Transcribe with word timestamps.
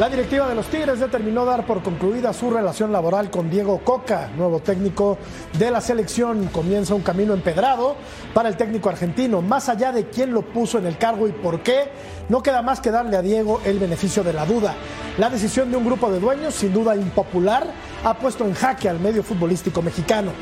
La 0.00 0.08
directiva 0.08 0.48
de 0.48 0.54
los 0.54 0.68
Tigres 0.68 0.98
determinó 0.98 1.44
dar 1.44 1.66
por 1.66 1.82
concluida 1.82 2.32
su 2.32 2.48
relación 2.48 2.90
laboral 2.90 3.30
con 3.30 3.50
Diego 3.50 3.80
Coca, 3.84 4.30
nuevo 4.34 4.60
técnico 4.60 5.18
de 5.58 5.70
la 5.70 5.82
selección. 5.82 6.46
Comienza 6.46 6.94
un 6.94 7.02
camino 7.02 7.34
empedrado 7.34 7.96
para 8.32 8.48
el 8.48 8.56
técnico 8.56 8.88
argentino. 8.88 9.42
Más 9.42 9.68
allá 9.68 9.92
de 9.92 10.08
quién 10.08 10.32
lo 10.32 10.40
puso 10.40 10.78
en 10.78 10.86
el 10.86 10.96
cargo 10.96 11.28
y 11.28 11.32
por 11.32 11.60
qué, 11.60 11.90
no 12.30 12.42
queda 12.42 12.62
más 12.62 12.80
que 12.80 12.90
darle 12.90 13.18
a 13.18 13.20
Diego 13.20 13.60
el 13.66 13.78
beneficio 13.78 14.24
de 14.24 14.32
la 14.32 14.46
duda. 14.46 14.74
La 15.18 15.28
decisión 15.28 15.70
de 15.70 15.76
un 15.76 15.84
grupo 15.84 16.10
de 16.10 16.18
dueños, 16.18 16.54
sin 16.54 16.72
duda 16.72 16.96
impopular, 16.96 17.66
ha 18.02 18.14
puesto 18.14 18.46
en 18.46 18.54
jaque 18.54 18.88
al 18.88 19.00
medio 19.00 19.22
futbolístico 19.22 19.82
mexicano. 19.82 20.32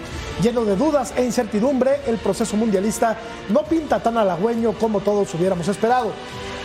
Lleno 0.40 0.64
de 0.64 0.76
dudas 0.76 1.12
e 1.16 1.24
incertidumbre, 1.24 2.02
el 2.06 2.18
proceso 2.18 2.56
mundialista 2.56 3.16
no 3.48 3.64
pinta 3.64 3.98
tan 3.98 4.18
halagüeño 4.18 4.74
como 4.74 5.00
todos 5.00 5.34
hubiéramos 5.34 5.66
esperado. 5.66 6.12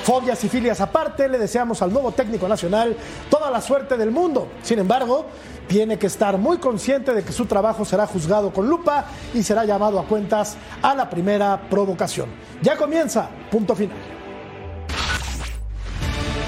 Fobias 0.04 0.44
y 0.44 0.50
filias 0.50 0.82
aparte, 0.82 1.30
le 1.30 1.38
deseamos 1.38 1.82
al 1.82 1.94
nuevo 1.94 2.12
técnico 2.12 2.48
nacional 2.48 2.96
toda 3.30 3.50
la 3.50 3.62
suerte 3.62 3.96
del 3.96 4.12
mundo. 4.12 4.50
Sin 4.62 4.80
embargo, 4.80 5.28
tiene 5.68 5.98
que 5.98 6.08
estar 6.08 6.38
muy 6.38 6.58
consciente 6.58 7.14
de 7.14 7.24
que 7.24 7.32
su 7.32 7.46
trabajo 7.46 7.86
será 7.86 8.06
juzgado 8.06 8.52
con 8.52 8.68
lupa 8.68 9.06
y 9.34 9.44
será 9.44 9.64
llamado 9.64 10.00
a 10.00 10.06
cuentas 10.06 10.58
a 10.82 10.94
la 10.94 11.10
primera 11.10 11.70
provocación. 11.70 12.28
Ya 12.62 12.76
comienza, 12.76 13.30
punto 13.50 13.76
final. 13.76 13.98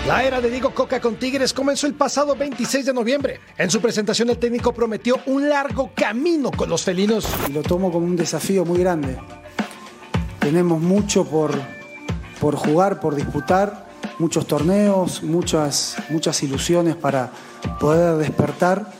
La 0.06 0.23
era 0.23 0.39
de 0.39 0.52
Diego 0.52 0.72
Coca 0.72 1.00
con 1.00 1.16
Tigres 1.16 1.52
comenzó 1.52 1.88
el 1.88 1.95
pasado 1.95 2.36
26 2.36 2.86
de 2.86 2.94
noviembre. 2.94 3.39
En 3.58 3.72
su 3.72 3.81
presentación 3.81 4.30
el 4.30 4.38
técnico 4.38 4.72
prometió 4.72 5.20
un 5.26 5.50
largo 5.50 5.92
camino 5.95 6.52
con 6.52 6.70
los 6.70 6.83
felinos. 6.83 7.28
Y 7.50 7.53
lo 7.53 7.64
tomo 7.64 7.92
como 7.92 8.06
un 8.06 8.16
desafío 8.16 8.66
muy 8.66 8.80
grande. 8.80 9.17
Tenemos 10.39 10.80
mucho 10.80 11.26
por, 11.26 11.59
por 12.39 12.55
jugar, 12.55 13.00
por 13.00 13.16
disputar, 13.16 13.86
muchos 14.19 14.47
torneos, 14.47 15.23
muchas, 15.23 15.97
muchas 16.09 16.42
ilusiones 16.44 16.95
para 16.95 17.31
poder 17.80 18.17
despertar. 18.17 18.92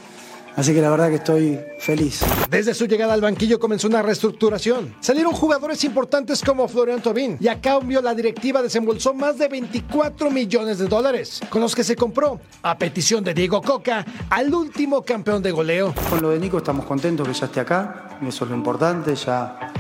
Así 0.56 0.74
que 0.74 0.82
la 0.82 0.90
verdad 0.90 1.10
que 1.10 1.16
estoy 1.16 1.60
feliz. 1.80 2.22
Desde 2.50 2.74
su 2.74 2.86
llegada 2.86 3.14
al 3.14 3.20
banquillo 3.20 3.60
comenzó 3.60 3.88
una 3.88 4.02
reestructuración. 4.02 4.96
Salieron 5.02 5.34
jugadores 5.34 5.84
importantes 5.84 6.42
como 6.42 6.70
Florian 6.70 7.02
Tobin 7.02 7.36
y 7.42 7.50
a 7.50 7.60
cambio 7.60 8.02
la 8.02 8.16
directiva 8.16 8.62
desembolsó 8.62 9.14
más 9.14 9.38
de 9.38 9.50
24 9.50 10.32
millones 10.32 10.78
de 10.78 10.88
dólares, 10.88 11.42
con 11.50 11.62
los 11.62 11.76
que 11.76 11.84
se 11.84 11.98
compró, 11.98 12.40
a 12.64 12.78
petición 12.78 13.22
de 13.26 13.34
Diego 13.34 13.62
Coca, 13.62 14.06
al 14.30 14.54
último 14.54 15.02
campeón 15.02 15.44
de 15.44 15.52
goleo. 15.52 15.94
Con 16.10 16.22
lo 16.22 16.30
de 16.30 16.40
Nico 16.40 16.58
estamos 16.58 16.86
contentos 16.86 17.28
que 17.28 17.34
ya 17.34 17.48
esté 17.48 17.60
acá, 17.60 18.18
eso 18.26 18.46
es 18.46 18.50
lo 18.50 18.56
importante, 18.56 19.14
ya 19.14 19.74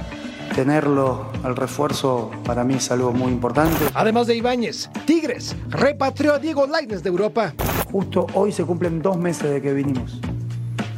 tenerlo 0.56 1.28
al 1.44 1.56
refuerzo 1.56 2.32
para 2.46 2.64
mí 2.64 2.76
es 2.76 2.90
algo 2.90 3.12
muy 3.12 3.32
importante. 3.32 3.76
Además 3.94 4.26
de 4.28 4.36
Ibáñez, 4.36 4.90
Tigres 5.06 5.54
repatrió 5.70 6.34
a 6.34 6.40
Diego 6.40 6.66
Lainez 6.66 7.04
de 7.04 7.10
Europa. 7.10 7.54
Justo 7.92 8.26
hoy 8.34 8.54
se 8.54 8.64
cumplen 8.64 9.02
dos 9.02 9.18
meses 9.18 9.52
de 9.52 9.62
que 9.62 9.74
vinimos. 9.74 10.22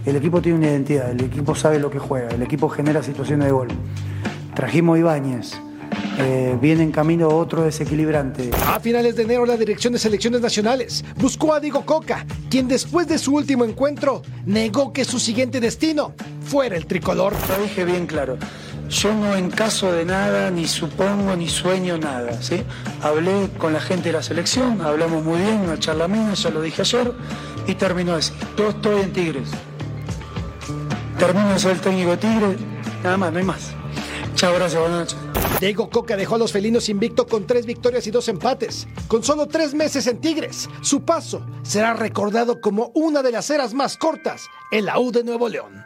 El 0.06 0.16
equipo 0.16 0.42
tiene 0.42 0.60
una 0.60 0.68
identidad, 0.68 1.10
el 1.10 1.22
equipo 1.22 1.56
sabe 1.56 1.80
lo 1.80 1.90
que 1.90 1.98
juega, 1.98 2.30
el 2.30 2.42
equipo 2.44 2.70
genera 2.70 3.02
situaciones 3.02 3.48
de 3.48 3.52
gol. 3.52 3.68
Trajimos 4.54 4.96
a 4.96 5.00
Ibáñez, 5.00 5.54
eh, 6.20 6.56
viene 6.62 6.84
en 6.84 6.92
camino 6.92 7.28
otro 7.28 7.64
desequilibrante. 7.64 8.52
A 8.68 8.80
finales 8.80 9.16
de 9.16 9.24
enero, 9.24 9.46
la 9.46 9.58
Dirección 9.58 9.92
de 9.94 10.00
Selecciones 10.00 10.40
Nacionales 10.40 11.04
buscó 11.18 11.54
a 11.54 11.60
Diego 11.60 11.84
Coca, 11.84 12.26
quien 12.50 12.68
después 12.68 13.08
de 13.08 13.18
su 13.18 13.34
último 13.34 13.66
encuentro 13.66 14.22
negó 14.46 14.94
que 14.94 15.04
su 15.04 15.20
siguiente 15.20 15.60
destino 15.60 16.14
fuera 16.46 16.78
el 16.78 16.86
tricolor. 16.86 17.34
Lo 17.50 17.64
dije 17.64 17.86
bien 17.86 18.06
claro. 18.06 18.38
Yo 18.90 19.14
no 19.14 19.36
en 19.36 19.50
caso 19.50 19.92
de 19.92 20.06
nada, 20.06 20.50
ni 20.50 20.66
supongo, 20.66 21.36
ni 21.36 21.50
sueño 21.50 21.98
nada. 21.98 22.42
¿sí? 22.42 22.64
Hablé 23.02 23.50
con 23.58 23.74
la 23.74 23.82
gente 23.82 24.10
de 24.10 24.14
la 24.14 24.24
selección, 24.24 24.82
hablamos 24.82 25.24
muy 25.24 25.40
bien, 25.40 25.62
una 25.62 25.78
charla 25.78 26.08
mía, 26.08 26.34
ya 26.34 26.50
lo 26.50 26.62
dije 26.62 26.82
ayer, 26.82 27.14
y 27.68 27.76
terminó 27.76 28.14
así. 28.16 28.34
Yo 28.58 28.70
estoy 28.70 29.02
en 29.02 29.14
Tigres. 29.14 29.50
Termino 31.20 31.50
de 31.50 31.60
ser 31.60 31.72
el 31.72 31.82
técnico 31.82 32.12
de 32.12 32.18
Tigres, 32.18 32.58
nada 33.04 33.18
más, 33.18 33.32
no 33.34 33.40
hay 33.40 33.46
más. 33.46 33.72
Chao, 34.36 34.54
gracias, 34.54 34.80
buenas 34.80 35.14
noches. 35.14 35.28
Diego 35.60 35.90
Coca 35.90 36.16
dejó 36.16 36.36
a 36.36 36.38
los 36.38 36.52
felinos 36.52 36.88
invicto 36.88 37.26
con 37.26 37.48
tres 37.48 37.66
victorias 37.66 38.06
y 38.06 38.12
dos 38.12 38.28
empates. 38.28 38.88
Con 39.08 39.24
solo 39.24 39.48
tres 39.48 39.74
meses 39.74 40.06
en 40.06 40.22
Tigres, 40.22 40.70
su 40.82 41.04
paso 41.04 41.44
será 41.64 41.94
recordado 41.94 42.62
como 42.62 42.92
una 42.94 43.24
de 43.24 43.32
las 43.32 43.50
eras 43.50 43.74
más 43.74 43.98
cortas 43.98 44.48
en 44.72 44.86
la 44.86 45.00
U 45.00 45.12
de 45.12 45.24
Nuevo 45.24 45.50
León. 45.50 45.84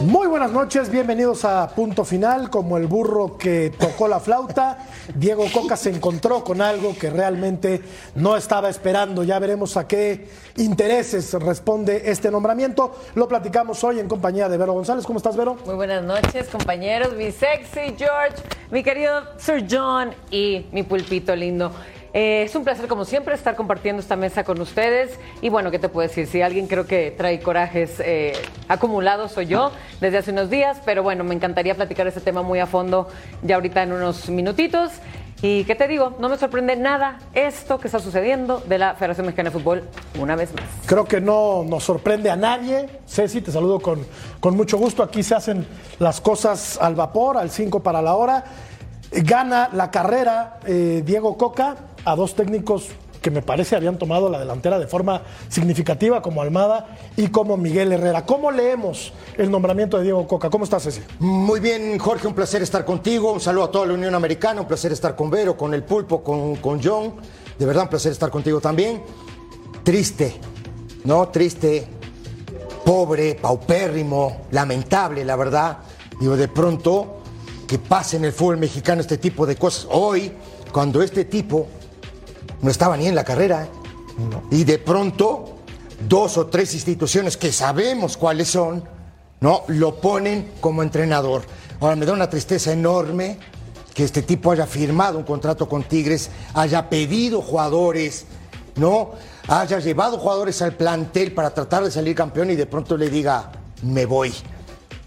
Muy 0.00 0.26
buenas 0.26 0.50
noches, 0.50 0.90
bienvenidos 0.90 1.44
a 1.44 1.68
Punto 1.68 2.04
Final. 2.04 2.50
Como 2.50 2.76
el 2.76 2.88
burro 2.88 3.38
que 3.38 3.72
tocó 3.78 4.08
la 4.08 4.18
flauta, 4.18 4.78
Diego 5.14 5.44
Coca 5.52 5.76
se 5.76 5.90
encontró 5.90 6.42
con 6.42 6.60
algo 6.60 6.96
que 6.98 7.10
realmente 7.10 7.80
no 8.16 8.36
estaba 8.36 8.68
esperando. 8.68 9.22
Ya 9.22 9.38
veremos 9.38 9.76
a 9.76 9.86
qué 9.86 10.28
intereses 10.56 11.32
responde 11.34 12.10
este 12.10 12.30
nombramiento. 12.30 12.92
Lo 13.14 13.28
platicamos 13.28 13.84
hoy 13.84 14.00
en 14.00 14.08
compañía 14.08 14.48
de 14.48 14.58
Vero 14.58 14.72
González. 14.72 15.06
¿Cómo 15.06 15.18
estás, 15.18 15.36
Vero? 15.36 15.56
Muy 15.64 15.76
buenas 15.76 16.02
noches, 16.02 16.48
compañeros. 16.48 17.14
Mi 17.14 17.30
sexy 17.30 17.94
George, 17.96 18.42
mi 18.72 18.82
querido 18.82 19.22
Sir 19.38 19.64
John 19.70 20.12
y 20.30 20.66
mi 20.72 20.82
pulpito 20.82 21.36
lindo. 21.36 21.70
Eh, 22.14 22.44
es 22.44 22.54
un 22.54 22.62
placer, 22.62 22.86
como 22.86 23.04
siempre, 23.04 23.34
estar 23.34 23.56
compartiendo 23.56 24.00
esta 24.00 24.14
mesa 24.14 24.44
con 24.44 24.60
ustedes. 24.60 25.18
Y 25.42 25.48
bueno, 25.48 25.72
¿qué 25.72 25.80
te 25.80 25.88
puedo 25.88 26.06
decir? 26.06 26.28
Si 26.28 26.40
alguien 26.40 26.68
creo 26.68 26.86
que 26.86 27.10
trae 27.10 27.40
corajes 27.40 27.98
eh, 27.98 28.34
acumulados, 28.68 29.32
soy 29.32 29.46
yo 29.46 29.72
desde 30.00 30.18
hace 30.18 30.30
unos 30.30 30.48
días. 30.48 30.80
Pero 30.84 31.02
bueno, 31.02 31.24
me 31.24 31.34
encantaría 31.34 31.74
platicar 31.74 32.06
este 32.06 32.20
tema 32.20 32.42
muy 32.42 32.60
a 32.60 32.66
fondo 32.66 33.08
ya 33.42 33.56
ahorita 33.56 33.82
en 33.82 33.92
unos 33.92 34.28
minutitos. 34.28 34.92
Y 35.42 35.64
qué 35.64 35.74
te 35.74 35.88
digo, 35.88 36.14
no 36.20 36.28
me 36.28 36.38
sorprende 36.38 36.76
nada 36.76 37.18
esto 37.34 37.78
que 37.78 37.88
está 37.88 37.98
sucediendo 37.98 38.60
de 38.60 38.78
la 38.78 38.94
Federación 38.94 39.26
Mexicana 39.26 39.50
de 39.50 39.58
Fútbol 39.58 39.82
una 40.20 40.36
vez 40.36 40.54
más. 40.54 40.64
Creo 40.86 41.04
que 41.04 41.20
no 41.20 41.64
nos 41.64 41.82
sorprende 41.82 42.30
a 42.30 42.36
nadie. 42.36 42.88
Ceci, 43.08 43.40
te 43.40 43.50
saludo 43.50 43.80
con, 43.80 44.06
con 44.38 44.56
mucho 44.56 44.78
gusto. 44.78 45.02
Aquí 45.02 45.24
se 45.24 45.34
hacen 45.34 45.66
las 45.98 46.20
cosas 46.20 46.78
al 46.80 46.94
vapor, 46.94 47.36
al 47.36 47.50
5 47.50 47.82
para 47.82 48.00
la 48.00 48.14
hora. 48.14 48.44
Gana 49.10 49.68
la 49.72 49.90
carrera 49.90 50.60
eh, 50.64 51.02
Diego 51.04 51.36
Coca 51.36 51.76
a 52.04 52.16
dos 52.16 52.34
técnicos 52.34 52.88
que 53.24 53.30
me 53.30 53.40
parece 53.40 53.74
habían 53.74 53.98
tomado 53.98 54.28
la 54.28 54.38
delantera 54.38 54.78
de 54.78 54.86
forma 54.86 55.22
significativa, 55.48 56.20
como 56.20 56.42
Almada 56.42 56.98
y 57.16 57.28
como 57.28 57.56
Miguel 57.56 57.90
Herrera. 57.90 58.26
¿Cómo 58.26 58.50
leemos 58.50 59.14
el 59.38 59.50
nombramiento 59.50 59.96
de 59.96 60.02
Diego 60.02 60.28
Coca? 60.28 60.50
¿Cómo 60.50 60.64
estás, 60.64 60.82
Ceci? 60.82 61.00
Muy 61.20 61.58
bien, 61.58 61.98
Jorge, 61.98 62.26
un 62.26 62.34
placer 62.34 62.60
estar 62.60 62.84
contigo. 62.84 63.32
Un 63.32 63.40
saludo 63.40 63.64
a 63.64 63.70
toda 63.70 63.86
la 63.86 63.94
Unión 63.94 64.14
Americana, 64.14 64.60
un 64.60 64.66
placer 64.68 64.92
estar 64.92 65.16
con 65.16 65.30
Vero, 65.30 65.56
con 65.56 65.72
el 65.72 65.84
Pulpo, 65.84 66.22
con, 66.22 66.56
con 66.56 66.82
John. 66.84 67.14
De 67.58 67.64
verdad, 67.64 67.84
un 67.84 67.88
placer 67.88 68.12
estar 68.12 68.28
contigo 68.28 68.60
también. 68.60 69.02
Triste, 69.82 70.36
¿no? 71.04 71.28
Triste, 71.28 71.86
pobre, 72.84 73.36
paupérrimo, 73.36 74.42
lamentable, 74.50 75.24
la 75.24 75.36
verdad. 75.36 75.78
Digo, 76.20 76.36
de 76.36 76.48
pronto 76.48 77.22
que 77.66 77.78
pase 77.78 78.18
en 78.18 78.26
el 78.26 78.32
fútbol 78.32 78.58
mexicano 78.58 79.00
este 79.00 79.16
tipo 79.16 79.46
de 79.46 79.56
cosas. 79.56 79.88
Hoy, 79.90 80.30
cuando 80.70 81.00
este 81.00 81.24
tipo 81.24 81.68
no 82.62 82.70
estaba 82.70 82.96
ni 82.96 83.06
en 83.06 83.14
la 83.14 83.24
carrera, 83.24 83.64
¿eh? 83.64 83.68
y 84.50 84.64
de 84.64 84.78
pronto 84.78 85.56
dos 86.08 86.36
o 86.38 86.46
tres 86.46 86.74
instituciones 86.74 87.36
que 87.36 87.52
sabemos 87.52 88.16
cuáles 88.16 88.48
son, 88.48 88.84
¿no? 89.40 89.62
Lo 89.68 90.00
ponen 90.00 90.52
como 90.60 90.82
entrenador. 90.82 91.42
Ahora 91.80 91.96
me 91.96 92.06
da 92.06 92.12
una 92.12 92.30
tristeza 92.30 92.72
enorme 92.72 93.38
que 93.92 94.04
este 94.04 94.22
tipo 94.22 94.50
haya 94.50 94.66
firmado 94.66 95.18
un 95.18 95.24
contrato 95.24 95.68
con 95.68 95.82
Tigres, 95.84 96.30
haya 96.54 96.88
pedido 96.88 97.42
jugadores, 97.42 98.26
¿no? 98.76 99.12
Haya 99.48 99.78
llevado 99.78 100.18
jugadores 100.18 100.62
al 100.62 100.74
plantel 100.74 101.32
para 101.32 101.52
tratar 101.52 101.84
de 101.84 101.90
salir 101.90 102.14
campeón 102.14 102.50
y 102.50 102.56
de 102.56 102.66
pronto 102.66 102.96
le 102.96 103.10
diga, 103.10 103.52
me 103.82 104.06
voy. 104.06 104.32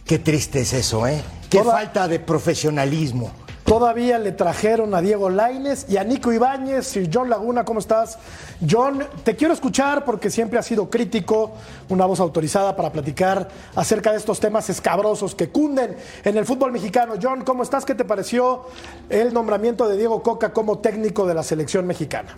Qué 0.05 0.19
triste 0.19 0.61
es 0.61 0.73
eso, 0.73 1.05
¿eh? 1.07 1.21
Qué 1.49 1.59
Toda- 1.59 1.73
falta 1.73 2.07
de 2.07 2.19
profesionalismo. 2.19 3.31
Todavía 3.67 4.17
le 4.17 4.31
trajeron 4.31 4.95
a 4.95 5.01
Diego 5.01 5.29
Laines 5.29 5.87
y 5.89 5.97
a 5.97 6.05
Nico 6.05 6.31
Ibáñez. 6.31 6.87
Sir 6.87 7.09
John 7.13 7.29
Laguna, 7.29 7.65
¿cómo 7.65 7.81
estás? 7.81 8.17
John, 8.65 9.05
te 9.25 9.35
quiero 9.35 9.53
escuchar 9.53 10.05
porque 10.05 10.29
siempre 10.29 10.57
has 10.57 10.65
sido 10.65 10.89
crítico, 10.89 11.51
una 11.89 12.05
voz 12.05 12.21
autorizada 12.21 12.77
para 12.77 12.93
platicar 12.93 13.49
acerca 13.75 14.13
de 14.13 14.19
estos 14.19 14.39
temas 14.39 14.69
escabrosos 14.69 15.35
que 15.35 15.49
cunden 15.49 15.97
en 16.23 16.37
el 16.37 16.45
fútbol 16.45 16.71
mexicano. 16.71 17.15
John, 17.21 17.43
¿cómo 17.43 17.61
estás? 17.61 17.83
¿Qué 17.83 17.93
te 17.93 18.05
pareció 18.05 18.67
el 19.09 19.33
nombramiento 19.33 19.89
de 19.89 19.97
Diego 19.97 20.23
Coca 20.23 20.53
como 20.53 20.79
técnico 20.79 21.27
de 21.27 21.33
la 21.33 21.43
selección 21.43 21.85
mexicana? 21.85 22.37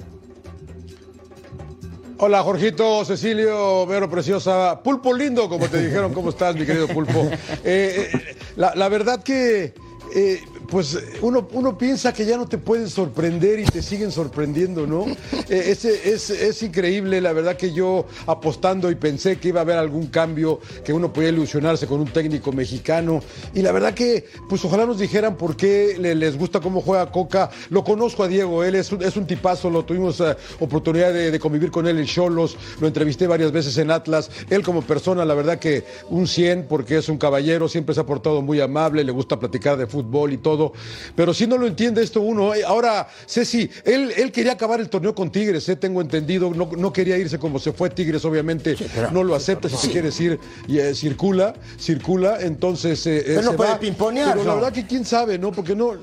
Hola, 2.17 2.41
Jorgito, 2.41 3.05
Cecilio, 3.05 3.85
Vero 3.85 4.09
Preciosa, 4.09 4.81
Pulpo 4.81 5.13
Lindo, 5.13 5.47
como 5.47 5.67
te 5.67 5.79
dijeron, 5.79 6.11
¿cómo 6.11 6.31
estás, 6.31 6.55
mi 6.55 6.65
querido 6.65 6.87
Pulpo? 6.87 7.29
Eh, 7.63 8.09
eh, 8.13 8.35
la, 8.55 8.73
la 8.73 8.89
verdad 8.89 9.21
que, 9.21 9.75
eh, 10.15 10.41
pues, 10.69 10.97
uno, 11.21 11.47
uno 11.53 11.77
piensa 11.77 12.13
que 12.13 12.25
ya 12.25 12.37
no 12.37 12.47
te 12.47 12.57
pueden 12.57 12.89
sorprender 12.89 13.59
y 13.59 13.65
te 13.65 13.81
siguen 13.81 14.11
sorprendiendo, 14.11 14.85
¿no? 14.87 15.05
Eh, 15.49 15.71
ese- 15.71 16.07
es, 16.13 16.29
es 16.29 16.61
increíble, 16.61 17.19
la 17.21 17.33
verdad 17.33 17.57
que 17.57 17.73
yo 17.73 18.05
apostando 18.27 18.91
y 18.91 18.95
pensé 18.95 19.37
que 19.39 19.47
iba 19.47 19.61
a 19.61 19.63
haber 19.63 19.77
algún 19.79 20.05
cambio, 20.07 20.59
que 20.85 20.93
uno 20.93 21.11
podía 21.11 21.29
ilusionarse 21.29 21.87
con 21.87 21.99
un 22.01 22.07
técnico 22.07 22.51
mexicano, 22.51 23.19
y 23.55 23.63
la 23.63 23.71
verdad 23.71 23.95
que, 23.95 24.25
pues, 24.47 24.63
ojalá 24.63 24.85
nos 24.85 24.99
dijeran 24.99 25.37
por 25.37 25.55
qué 25.57 25.95
le- 25.99 26.13
les 26.13 26.37
gusta 26.37 26.59
cómo 26.59 26.81
juega 26.81 27.11
Coca. 27.11 27.49
Lo 27.71 27.83
conozco 27.83 28.21
a 28.23 28.27
Diego, 28.27 28.63
él 28.63 28.75
es 28.75 28.91
un, 28.91 29.01
es 29.01 29.17
un 29.17 29.25
tipazo, 29.25 29.71
lo 29.71 29.85
tuvimos 29.85 30.19
eh, 30.19 30.35
oportunidad 30.59 31.11
de, 31.13 31.31
de 31.31 31.39
convivir 31.39 31.71
con 31.71 31.87
él 31.87 31.97
en 31.97 32.05
Cholos, 32.05 32.55
lo 32.79 32.85
entrevisté 32.87 33.25
varias 33.25 33.51
veces 33.51 33.75
en 33.79 33.89
Atlas. 33.89 34.29
Él 34.51 34.61
como 34.61 34.83
persona, 34.83 35.25
la 35.25 35.33
verdad 35.33 35.57
que 35.57 35.83
un 36.09 36.27
100 36.27 36.67
porque 36.69 36.97
es 36.97 37.09
un 37.09 37.17
caballero, 37.17 37.67
siempre 37.67 37.95
se 37.95 38.01
ha 38.01 38.05
portado 38.05 38.43
muy 38.43 38.61
amable, 38.61 39.03
le 39.03 39.11
gusta 39.11 39.39
platicar 39.39 39.77
de 39.77 39.87
fútbol 39.87 40.31
y 40.33 40.37
todo. 40.37 40.58
Pero 41.15 41.33
si 41.33 41.47
no 41.47 41.57
lo 41.57 41.67
entiende 41.67 42.03
esto 42.03 42.21
uno, 42.21 42.53
eh, 42.53 42.63
ahora 42.65 43.07
Ceci, 43.27 43.69
él, 43.85 44.13
él 44.15 44.31
quería 44.31 44.53
acabar 44.53 44.79
el 44.79 44.89
torneo 44.89 45.15
con 45.15 45.31
Tigres, 45.31 45.67
eh, 45.69 45.75
tengo 45.75 46.01
entendido, 46.01 46.51
no, 46.53 46.69
no 46.77 46.93
quería 46.93 47.17
irse 47.17 47.39
como 47.39 47.59
se 47.59 47.71
fue 47.71 47.89
Tigres, 47.89 48.25
obviamente 48.25 48.75
no 49.11 49.23
lo 49.23 49.35
acepta, 49.35 49.69
si 49.69 49.87
te 49.87 49.93
quieres 49.93 50.19
ir, 50.19 50.39
y, 50.67 50.79
eh, 50.79 50.93
circula, 50.93 51.53
circula, 51.79 52.39
entonces... 52.41 53.05
eh, 53.07 53.17
eh, 53.17 53.23
Pero 53.25 53.41
no 53.41 53.51
se 53.51 53.57
puede 53.57 53.71
va. 53.71 53.79
Pero 54.33 54.43
la 54.43 54.55
verdad 54.55 54.73
que 54.73 54.85
quién 54.85 55.05
sabe, 55.05 55.37
¿no? 55.37 55.51
Porque 55.51 55.75
no... 55.75 55.93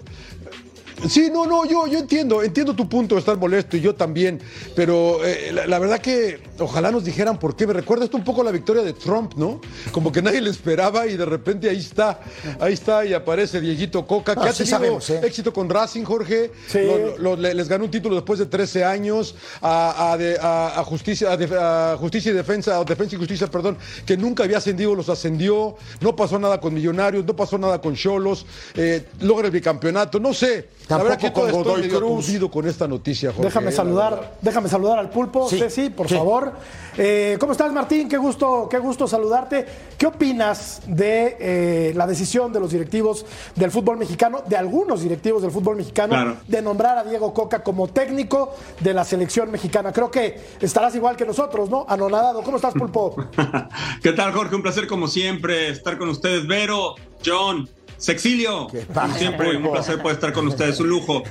Sí, 1.09 1.29
no, 1.31 1.45
no, 1.47 1.65
yo, 1.67 1.87
yo 1.87 1.99
entiendo, 1.99 2.43
entiendo 2.43 2.75
tu 2.75 2.89
punto 2.89 3.15
de 3.17 3.21
estar 3.21 3.37
molesto 3.37 3.77
y 3.77 3.81
yo 3.83 3.95
también, 3.95 4.41
pero 4.75 5.25
eh, 5.25 5.51
la, 5.53 5.67
la 5.67 5.79
verdad 5.79 6.01
que 6.01 6.41
ojalá 6.59 6.91
nos 6.91 7.05
dijeran 7.05 7.39
por 7.39 7.55
qué. 7.55 7.67
Me 7.67 7.75
recuerda 7.75 8.05
esto 8.07 8.17
un 8.17 8.25
poco 8.25 8.41
a 8.41 8.45
la 8.45 8.51
victoria 8.51 8.83
de 8.83 8.95
Trump, 8.95 9.35
¿no? 9.37 9.61
Como 9.93 10.11
que 10.11 10.23
nadie 10.23 10.41
le 10.41 10.49
esperaba 10.51 11.07
y 11.07 11.17
de 11.17 11.25
repente 11.27 11.69
ahí 11.69 11.79
está, 11.79 12.21
ahí 12.59 12.73
está 12.73 13.05
y 13.05 13.13
aparece 13.13 13.61
Dieguito 13.61 14.07
Coca, 14.07 14.35
que 14.35 14.41
Ah, 14.41 14.45
ha 14.45 14.53
sí 14.53 14.59
tenido 14.65 14.77
sabemos, 14.79 15.11
¿eh? 15.11 15.21
éxito 15.23 15.53
con 15.53 15.69
Racing, 15.69 16.05
Jorge. 16.05 16.51
Sí. 16.67 16.79
Lo- 16.83 17.19
lo- 17.19 17.37
le- 17.37 17.53
les 17.55 17.69
ganó 17.69 17.85
un 17.85 17.91
título 17.91 18.15
después 18.15 18.39
de 18.39 18.47
13 18.47 18.85
años 18.85 19.35
a, 19.61 20.13
a 20.13 20.17
de- 20.17 20.39
a- 20.41 20.81
a 20.81 20.85
justicia, 20.85 21.29
a 21.33 21.97
justicia 21.99 22.31
y 22.33 22.35
defensa, 22.35 22.81
o 22.81 22.85
defensa 22.85 23.15
y 23.15 23.19
justicia, 23.19 23.47
perdón, 23.49 23.77
que 24.07 24.17
nunca 24.17 24.45
había 24.45 24.59
ascendido, 24.59 24.95
los 24.95 25.09
ascendió. 25.11 25.77
No 26.01 26.17
pasó 26.17 26.39
nada 26.39 26.59
con 26.61 26.73
Millonarios, 26.75 27.25
no 27.27 27.37
pasó 27.37 27.59
nada 27.59 27.81
con 27.81 27.95
Cholos, 27.95 28.47
eh, 28.75 29.05
logra 29.21 29.47
el 29.47 29.53
bicampeonato, 29.53 30.19
no 30.19 30.33
sé. 30.33 30.69
Tampoco 30.87 31.33
con 31.33 31.51
Godoy 31.51 31.89
Cruz. 31.89 32.31
con 32.51 32.67
esta 32.69 32.87
noticia, 32.87 33.31
Jorge. 33.31 33.43
Déjame 33.45 33.73
saludar, 33.73 34.35
déjame 34.41 34.69
saludar 34.69 34.99
al 34.99 35.11
pulpo, 35.11 35.49
Sí, 35.49 35.59
Ceci, 35.59 35.91
por 35.91 36.09
sí. 36.09 36.15
favor. 36.15 36.53
Eh, 36.97 37.37
¿Cómo 37.41 37.53
estás, 37.53 37.73
Martín? 37.73 38.09
Qué 38.09 38.17
gusto, 38.17 38.69
qué 38.71 38.79
gusto 38.79 39.07
saludarte. 39.09 39.67
¿Qué 39.99 40.07
opinas 40.07 40.83
de 40.87 41.37
eh, 41.41 41.93
la 41.97 42.07
decisión 42.07 42.53
de 42.53 42.61
los 42.61 42.71
directivos 42.71 43.27
del 43.57 43.71
fútbol 43.71 43.97
mexicano, 43.99 44.43
de 44.47 44.57
algunos 44.57 45.03
directivos 45.03 45.43
del 45.43 45.51
fútbol 45.51 45.77
mexicano, 45.77 46.11
Claro. 46.15 46.37
de 46.47 46.63
nombrar 46.63 46.99
a 46.99 47.05
Diego 47.05 47.35
Coca 47.35 47.63
como 47.63 47.89
técnico 47.89 48.55
de 48.81 48.95
la 48.95 49.05
selección 49.05 49.51
mexicana? 49.51 49.93
Creo 49.93 50.11
que 50.11 50.41
estarás 50.61 50.95
igual 50.95 51.17
que 51.17 51.25
nosotros, 51.27 51.69
¿no? 51.69 51.85
Anonadado. 51.89 52.43
¿Cómo 52.43 52.57
estás, 52.59 52.75
pulpo? 52.75 53.17
¿Qué 54.03 54.13
tal, 54.13 54.33
Jorge? 54.33 54.55
Un 54.55 54.63
placer, 54.63 54.87
como 54.87 55.09
siempre, 55.09 55.69
estar 55.71 55.99
con 55.99 56.09
ustedes. 56.09 56.47
Vero, 56.47 56.95
John, 57.25 57.69
Sexilio. 57.97 58.69
siempre, 59.17 59.57
un 59.57 59.71
placer 59.71 60.01
poder 60.01 60.17
estar 60.17 60.33
con 60.33 60.47
ustedes. 60.49 60.81
Un 60.81 60.89
lujo. 60.89 61.23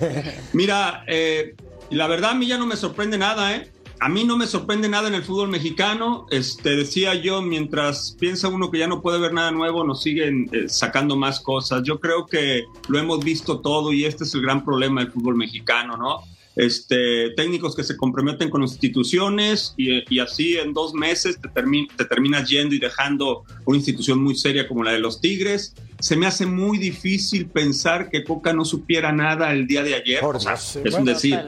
Mira, 0.53 1.03
eh, 1.07 1.55
la 1.89 2.07
verdad, 2.07 2.31
a 2.31 2.35
mí 2.35 2.47
ya 2.47 2.57
no 2.57 2.65
me 2.65 2.75
sorprende 2.75 3.17
nada, 3.17 3.55
¿eh? 3.55 3.71
A 3.99 4.09
mí 4.09 4.25
no 4.25 4.35
me 4.37 4.45
sorprende 4.45 4.89
nada 4.89 5.07
en 5.07 5.15
el 5.15 5.23
fútbol 5.23 5.49
mexicano. 5.49 6.25
Este, 6.29 6.75
decía 6.75 7.15
yo, 7.15 7.41
mientras 7.41 8.15
piensa 8.19 8.49
uno 8.49 8.69
que 8.69 8.79
ya 8.79 8.87
no 8.87 9.01
puede 9.01 9.19
ver 9.19 9.33
nada 9.33 9.51
nuevo, 9.51 9.85
nos 9.85 10.01
siguen 10.03 10.49
eh, 10.51 10.67
sacando 10.67 11.15
más 11.15 11.39
cosas. 11.39 11.81
Yo 11.83 11.99
creo 11.99 12.25
que 12.25 12.65
lo 12.89 12.99
hemos 12.99 13.23
visto 13.23 13.61
todo 13.61 13.93
y 13.93 14.05
este 14.05 14.25
es 14.25 14.33
el 14.33 14.41
gran 14.41 14.65
problema 14.65 15.01
del 15.01 15.11
fútbol 15.11 15.35
mexicano, 15.35 15.95
¿no? 15.95 16.23
Este, 16.55 17.31
técnicos 17.31 17.75
que 17.75 17.83
se 17.83 17.97
comprometen 17.97 18.49
con 18.49 18.61
instituciones 18.63 19.73
y, 19.77 20.03
y 20.13 20.19
así 20.19 20.57
en 20.57 20.73
dos 20.73 20.93
meses 20.93 21.39
te, 21.41 21.49
termi- 21.49 21.87
te 21.95 22.05
terminas 22.05 22.49
yendo 22.49 22.73
y 22.75 22.79
dejando 22.79 23.43
una 23.65 23.77
institución 23.77 24.23
muy 24.23 24.35
seria 24.35 24.67
como 24.67 24.83
la 24.83 24.91
de 24.91 24.99
los 24.99 25.19
Tigres. 25.19 25.75
Se 25.99 26.15
me 26.15 26.25
hace 26.27 26.45
muy 26.45 26.77
difícil 26.77 27.47
pensar 27.47 28.09
que 28.09 28.23
Coca 28.23 28.53
no 28.53 28.63
supiera 28.65 29.11
nada 29.11 29.51
el 29.51 29.67
día 29.67 29.83
de 29.83 29.95
ayer. 29.95 30.19
Por 30.21 30.37
O 30.37 30.39
sea, 30.39 30.53
es 30.53 30.93
un 30.93 31.05
decir. 31.05 31.39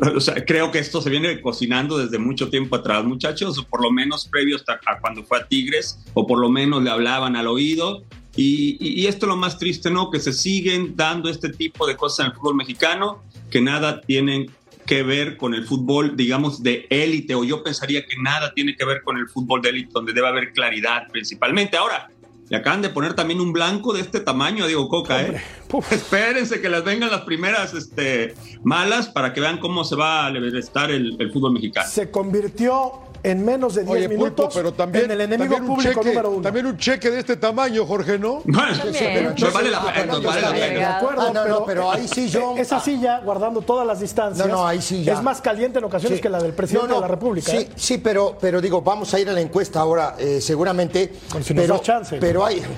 O 0.14 0.20
sea, 0.20 0.44
creo 0.44 0.70
que 0.70 0.78
esto 0.78 1.00
se 1.00 1.08
viene 1.10 1.40
cocinando 1.40 1.96
desde 1.98 2.18
mucho 2.18 2.48
tiempo 2.50 2.76
atrás, 2.76 3.04
muchachos, 3.04 3.58
o 3.58 3.64
por 3.64 3.82
lo 3.82 3.90
menos 3.90 4.26
previo 4.26 4.56
hasta 4.56 4.74
a 4.86 5.00
cuando 5.00 5.22
fue 5.24 5.38
a 5.38 5.46
Tigres, 5.46 5.98
o 6.14 6.26
por 6.26 6.38
lo 6.38 6.48
menos 6.50 6.82
le 6.82 6.90
hablaban 6.90 7.34
al 7.36 7.46
oído. 7.46 8.02
Y, 8.36 8.76
y- 8.80 9.00
y 9.02 9.06
esto 9.06 9.24
es 9.26 9.28
lo 9.28 9.36
más 9.36 9.58
triste, 9.58 9.90
¿no? 9.90 10.10
Que 10.10 10.20
se 10.20 10.32
siguen 10.32 10.94
dando 10.96 11.28
este 11.30 11.48
tipo 11.50 11.86
de 11.86 11.96
cosas 11.96 12.20
en 12.26 12.32
el 12.32 12.36
fútbol 12.38 12.56
mexicano 12.56 13.22
que 13.50 13.60
nada 13.60 14.00
tienen 14.00 14.50
que 14.86 15.02
ver 15.02 15.36
con 15.36 15.54
el 15.54 15.66
fútbol, 15.66 16.16
digamos, 16.16 16.62
de 16.62 16.86
élite, 16.90 17.34
o 17.34 17.44
yo 17.44 17.62
pensaría 17.62 18.06
que 18.06 18.16
nada 18.22 18.52
tiene 18.54 18.76
que 18.76 18.84
ver 18.84 19.02
con 19.02 19.18
el 19.18 19.28
fútbol 19.28 19.60
de 19.60 19.70
élite, 19.70 19.90
donde 19.92 20.12
debe 20.12 20.28
haber 20.28 20.52
claridad 20.52 21.08
principalmente. 21.10 21.76
Ahora, 21.76 22.08
le 22.48 22.56
acaban 22.56 22.80
de 22.80 22.90
poner 22.90 23.14
también 23.14 23.40
un 23.40 23.52
blanco 23.52 23.92
de 23.92 24.00
este 24.00 24.20
tamaño 24.20 24.64
a 24.64 24.66
Diego 24.68 24.88
Coca, 24.88 25.20
¿eh? 25.20 25.42
Espérense 25.90 26.60
que 26.60 26.68
les 26.68 26.84
vengan 26.84 27.10
las 27.10 27.22
primeras 27.22 27.74
este, 27.74 28.34
malas 28.62 29.08
para 29.08 29.32
que 29.32 29.40
vean 29.40 29.58
cómo 29.58 29.82
se 29.82 29.96
va 29.96 30.28
a 30.28 30.38
estar 30.56 30.92
el, 30.92 31.16
el 31.18 31.32
fútbol 31.32 31.52
mexicano. 31.52 31.88
Se 31.90 32.08
convirtió 32.08 32.92
en 33.30 33.44
menos 33.44 33.74
de 33.74 33.82
10 33.82 33.92
Oye, 33.96 34.08
minutos 34.08 34.46
Pulpo, 34.46 34.50
pero 34.54 34.72
también, 34.72 35.06
en 35.06 35.10
el 35.12 35.20
enemigo 35.22 35.54
también 35.54 35.74
público 35.74 35.94
cheque, 36.00 36.08
número 36.10 36.30
uno. 36.30 36.42
También 36.42 36.66
un 36.66 36.76
cheque 36.78 37.10
de 37.10 37.18
este 37.20 37.36
tamaño, 37.36 37.84
Jorge, 37.84 38.18
¿no? 38.18 38.42
Pues 38.46 39.52
vale 39.52 39.70
la 39.70 39.92
pena, 39.92 40.12
Yo 40.14 40.22
vale 40.22 40.40
la 40.40 40.46
estoy 40.48 40.60
pena. 40.60 40.78
de 40.78 40.84
acuerdo, 40.84 41.22
Ah, 41.22 41.30
no, 41.32 41.40
no, 41.40 41.42
pero, 41.44 41.64
pero 41.66 41.90
ahí 41.92 42.06
sí 42.08 42.28
yo- 42.28 42.54
Esa 42.58 42.80
silla, 42.80 43.20
guardando 43.24 43.60
todas 43.62 43.86
las 43.86 44.00
distancias, 44.00 44.46
No, 44.46 44.56
no, 44.56 44.66
ahí 44.66 44.80
sí 44.80 45.02
ya. 45.04 45.14
es 45.14 45.22
más 45.22 45.40
caliente 45.40 45.78
en 45.78 45.84
ocasiones 45.84 46.18
Sí. 46.18 46.22
que 46.22 46.28
la 46.28 46.40
del 46.40 46.52
presidente 46.52 46.86
No, 46.88 46.94
no, 46.94 47.00
de 47.00 47.00
la 47.02 47.08
República. 47.08 47.50
Sí, 47.50 47.56
¿eh? 47.58 47.68
sí, 47.74 47.98
pero, 47.98 48.36
pero 48.40 48.60
digo, 48.60 48.80
vamos 48.82 49.12
a 49.14 49.18
ir 49.18 49.28
a 49.28 49.32
la 49.32 49.40
encuesta 49.40 49.80
ahora, 49.80 50.14
eh, 50.18 50.40
seguramente. 50.40 51.12
Por 51.32 51.42
si 51.42 51.52
nos 51.54 51.62
pero, 51.64 51.78
chance. 51.78 52.16
Pero 52.20 52.44
hay. 52.44 52.62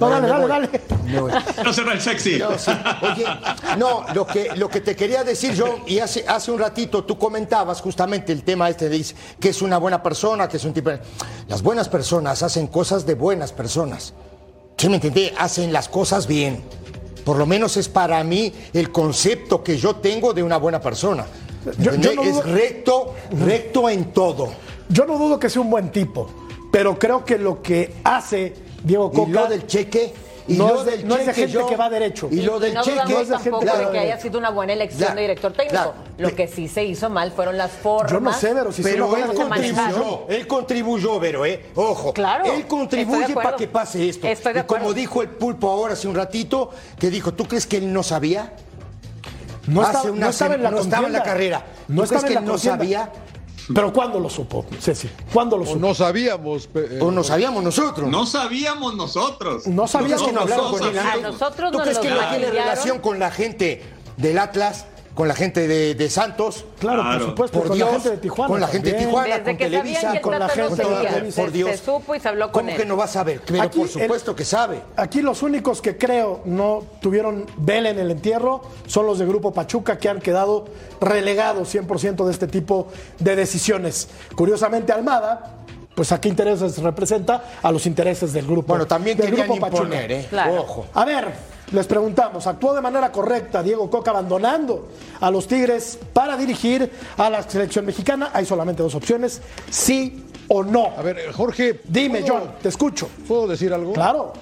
No, 0.00 0.08
dale, 0.10 0.28
dale, 0.28 0.46
dale. 0.48 0.68
No 1.64 1.72
cerra 1.72 1.92
el 1.92 2.00
sexy. 2.00 2.38
No, 2.38 2.58
sí. 2.58 2.70
Oye, 3.02 3.24
no, 3.78 4.04
lo 4.14 4.26
que, 4.26 4.50
lo 4.56 4.68
que 4.68 4.80
te 4.80 4.96
quería 4.96 5.22
decir 5.24 5.54
yo, 5.54 5.78
y 5.86 5.98
hace, 5.98 6.24
hace 6.26 6.50
un 6.50 6.58
ratito 6.58 7.04
tú 7.04 7.16
comentabas 7.18 7.80
justamente 7.80 8.32
el 8.32 8.42
tema 8.42 8.68
este 8.68 8.88
de 8.88 8.96
que 9.40 9.50
es 9.50 9.62
una 9.62 9.78
buena 9.78 10.02
persona, 10.02 10.48
que 10.48 10.56
es 10.56 10.64
un 10.64 10.72
tipo... 10.72 10.90
Las 11.48 11.62
buenas 11.62 11.88
personas 11.88 12.42
hacen 12.42 12.66
cosas 12.68 13.04
de 13.06 13.14
buenas 13.14 13.52
personas. 13.52 14.14
¿Sí 14.76 14.88
me 14.88 14.96
entendí? 14.96 15.30
Hacen 15.38 15.72
las 15.72 15.88
cosas 15.88 16.26
bien. 16.26 16.62
Por 17.24 17.36
lo 17.38 17.46
menos 17.46 17.76
es 17.76 17.88
para 17.88 18.22
mí 18.24 18.52
el 18.72 18.92
concepto 18.92 19.62
que 19.62 19.76
yo 19.78 19.96
tengo 19.96 20.32
de 20.32 20.42
una 20.42 20.56
buena 20.58 20.80
persona. 20.80 21.26
Yo- 21.78 21.92
no 21.92 22.10
es 22.22 22.34
dudo- 22.34 22.42
recto, 22.42 23.14
recto 23.32 23.88
en 23.90 24.12
todo. 24.12 24.48
Yo 24.88 25.04
no 25.04 25.18
dudo 25.18 25.38
que 25.38 25.50
sea 25.50 25.62
un 25.62 25.70
buen 25.70 25.90
tipo, 25.90 26.28
pero 26.70 26.96
creo 26.98 27.24
que 27.24 27.38
lo 27.38 27.60
que 27.60 27.96
hace 28.04 28.54
Diego 28.84 29.10
Y 29.12 29.16
Coca 29.16 29.30
lo 29.42 29.46
del 29.48 29.66
cheque... 29.66 30.14
Y 30.48 30.54
no 30.54 30.68
lo 30.68 30.78
es 30.80 30.84
de- 30.84 30.90
del 30.98 31.08
no 31.08 31.14
es 31.16 31.20
de 31.20 31.26
cheque, 31.26 31.40
gente 31.42 31.52
yo- 31.52 31.66
que 31.66 31.76
va 31.76 31.90
derecho. 31.90 32.28
Y 32.30 32.42
lo 32.42 32.58
Y 32.58 32.60
del 32.60 32.74
no 32.74 32.82
cheque... 32.82 32.92
dudamos 33.02 33.22
es 33.22 33.28
de 33.28 33.34
gente 33.38 33.50
tampoco 33.50 33.72
que- 33.78 33.84
de 33.86 33.90
que 33.92 33.98
haya 33.98 34.20
sido 34.20 34.38
una 34.38 34.50
buena 34.50 34.72
elección 34.74 34.98
Claro, 35.00 35.14
de 35.16 35.20
director 35.22 35.52
técnico. 35.52 35.72
claro. 35.72 35.94
Lo 36.18 36.34
que 36.34 36.46
sí 36.48 36.68
se 36.68 36.84
hizo 36.84 37.10
mal 37.10 37.32
fueron 37.32 37.58
las 37.58 37.72
formas. 37.72 38.12
Yo 38.12 38.20
no 38.20 38.32
sé, 38.32 38.48
pero 38.54 38.72
si 38.72 38.82
se 38.82 38.90
Pero 38.90 39.08
lo 39.10 39.16
él 39.16 39.24
van 39.28 39.40
a 39.40 39.48
manejar. 39.48 39.92
contribuyó, 39.92 40.26
él 40.28 40.46
contribuyó, 40.46 41.20
Vero, 41.20 41.44
¿eh? 41.46 41.66
Ojo. 41.74 42.12
Claro, 42.12 42.44
Él 42.44 42.66
contribuye 42.66 43.34
para 43.34 43.56
que 43.56 43.66
pase 43.68 44.08
esto. 44.08 44.26
Estoy 44.26 44.52
de 44.52 44.60
y 44.60 44.62
como 44.64 44.92
dijo 44.92 45.20
el 45.22 45.30
pulpo 45.30 45.68
ahora 45.68 45.94
hace 45.94 46.06
un 46.08 46.14
ratito, 46.14 46.70
que 46.98 47.10
dijo, 47.10 47.34
¿tú 47.34 47.46
crees 47.46 47.66
que 47.66 47.78
él 47.78 47.92
no 47.92 48.02
sabía? 48.02 48.52
No 49.66 49.82
Hace 49.82 49.90
estaba, 49.92 50.10
una 50.12 50.26
no 50.26 50.30
estaba 50.30 50.54
en 50.54 50.62
la 50.62 50.70
no 50.70 50.78
estaba 50.80 51.06
en 51.08 51.12
la 51.12 51.22
carrera. 51.24 51.64
No 51.88 51.96
¿Tú 51.96 52.04
estaba 52.04 52.20
crees 52.22 52.32
que 52.34 52.38
él 52.38 52.44
no 52.48 52.56
sabía? 52.58 53.10
Pero 53.74 53.92
¿cuándo 53.92 54.20
lo 54.20 54.30
supo, 54.30 54.64
Ceci? 54.80 55.08
¿Cuándo 55.32 55.56
lo 55.56 55.64
O 55.64 55.66
supo? 55.66 55.78
no 55.80 55.94
sabíamos. 55.94 56.68
eh, 56.74 56.98
¿O 57.00 57.10
no 57.10 57.24
sabíamos 57.24 57.62
nosotros? 57.64 58.08
No 58.08 58.24
sabíamos 58.26 58.94
nosotros. 58.94 59.66
No 59.66 59.86
sabías 59.88 60.20
¿Tú 60.20 60.26
crees 60.26 60.32
que 60.32 60.32
no 60.32 60.46
Nosotros 60.46 60.80
hablaron 60.80 61.02
con 61.02 61.16
él 61.16 61.22
nosotros 61.22 61.72
¿Tú 61.72 61.78
crees 61.78 61.98
que 61.98 62.10
no 62.10 62.28
tiene 62.30 62.50
relación 62.50 62.98
con 63.00 63.18
la 63.18 63.30
gente 63.30 63.82
del 64.16 64.38
Atlas? 64.38 64.86
Con 65.16 65.26
la 65.26 65.34
gente 65.34 65.66
de, 65.66 65.94
de 65.96 66.10
Santos. 66.10 66.64
Claro, 66.78 67.00
Claro. 67.02 67.18
por 67.18 67.28
supuesto, 67.30 67.58
Por 67.58 67.68
con 67.68 67.76
Dios, 67.78 67.88
la 67.88 67.94
gente 67.94 68.10
de 68.10 68.16
Tijuana. 68.18 68.48
con 68.52 68.60
la 68.60 68.68
gente 68.68 68.92
de. 68.92 68.98
Tijuana, 68.98 69.26
Desde 69.38 69.44
con 69.44 69.56
Televisa, 69.56 70.20
con 70.20 70.38
la 70.38 70.48
gente, 70.50 70.62
lo 70.82 70.88
con 70.90 71.02
Televisa. 71.06 71.40
por 71.42 71.50
se- 71.50 71.56
Dios. 71.56 71.70
Se 71.70 71.76
supo 71.78 72.14
y 72.14 72.20
se 72.20 72.28
habló 72.28 72.52
con 72.52 72.60
¿Cómo 72.62 72.70
él. 72.70 72.76
que 72.76 72.84
no 72.84 72.96
va 72.98 73.04
a 73.04 73.08
saber? 73.08 73.40
Pero 73.46 73.62
Aquí 73.62 73.78
por 73.78 73.86
el- 73.88 73.92
supuesto 73.92 74.36
que 74.36 74.44
sabe. 74.44 74.82
Aquí 74.94 75.22
los 75.22 75.42
únicos 75.42 75.80
que 75.80 75.96
creo 75.96 76.42
no 76.44 76.84
tuvieron 77.00 77.46
vela 77.56 77.88
en 77.90 77.98
el 77.98 78.10
entierro 78.10 78.60
son 78.86 79.06
los 79.06 79.18
de 79.18 79.24
Grupo 79.26 79.52
Pachuca 79.54 79.96
que 79.98 80.08
han 80.10 80.20
quedado 80.20 80.66
relegados 81.00 81.68
100% 81.74 82.26
de 82.26 82.32
este 82.32 82.46
tipo 82.46 82.88
de 83.18 83.36
decisiones. 83.36 84.08
Curiosamente, 84.36 84.92
Almada, 84.92 85.55
pues 85.96 86.12
a 86.12 86.20
qué 86.20 86.28
intereses 86.28 86.76
representa 86.78 87.42
a 87.62 87.72
los 87.72 87.86
intereses 87.86 88.30
del 88.34 88.46
grupo. 88.46 88.68
Bueno, 88.68 88.86
también 88.86 89.16
del 89.16 89.30
Grupo 89.34 89.58
Pachuca. 89.58 89.82
imponer, 89.82 90.12
¿eh? 90.12 90.26
Claro. 90.28 90.60
Ojo. 90.60 90.86
A 90.92 91.06
ver, 91.06 91.26
les 91.72 91.86
preguntamos, 91.86 92.46
¿actuó 92.46 92.74
de 92.74 92.82
manera 92.82 93.10
correcta 93.10 93.62
Diego 93.62 93.88
Coca 93.88 94.10
abandonando 94.10 94.88
a 95.18 95.30
los 95.30 95.48
Tigres 95.48 95.98
para 96.12 96.36
dirigir 96.36 96.92
a 97.16 97.30
la 97.30 97.42
selección 97.48 97.86
mexicana? 97.86 98.28
Hay 98.34 98.44
solamente 98.44 98.82
dos 98.82 98.94
opciones, 98.94 99.40
sí 99.70 100.22
o 100.48 100.62
no. 100.62 100.92
A 100.98 101.00
ver, 101.02 101.32
Jorge. 101.32 101.80
Dime, 101.84 102.20
¿puedo- 102.20 102.34
John, 102.40 102.50
te 102.62 102.68
escucho. 102.68 103.08
¿Puedo 103.26 103.46
decir 103.48 103.72
algo? 103.72 103.94
Claro. 103.94 104.34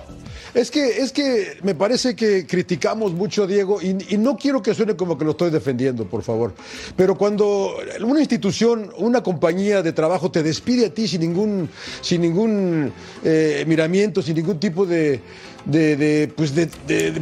Es 0.55 0.71
que, 0.71 1.03
es 1.03 1.11
que 1.11 1.59
me 1.63 1.75
parece 1.75 2.15
que 2.15 2.47
criticamos 2.47 3.13
mucho 3.13 3.43
a 3.43 3.47
Diego 3.49 3.83
y, 3.83 3.95
no 4.17 4.37
quiero 4.37 4.63
que 4.63 4.73
suene 4.73 4.95
como 4.95 5.19
que 5.19 5.25
lo 5.25 5.33
estoy 5.33 5.51
defendiendo, 5.51 6.05
por 6.07 6.23
favor. 6.23 6.55
Pero 6.97 7.19
cuando 7.19 7.75
una 8.01 8.21
institución, 8.21 8.91
una 8.97 9.23
compañía 9.23 9.83
de 9.83 9.93
trabajo 9.93 10.31
te 10.31 10.45
despide 10.45 10.87
a 10.87 10.95
ti 10.95 11.09
sin 11.09 11.23
ningún, 11.23 11.69
sin 12.01 12.21
ningún 12.21 12.93
eh, 13.25 13.65
miramiento, 13.67 14.23
sin 14.23 14.37
ningún 14.37 14.61
tipo 14.61 14.87
de, 14.87 15.21
de, 15.65 15.97
de, 15.97 16.29
pues 16.29 16.55
de, 16.55 16.67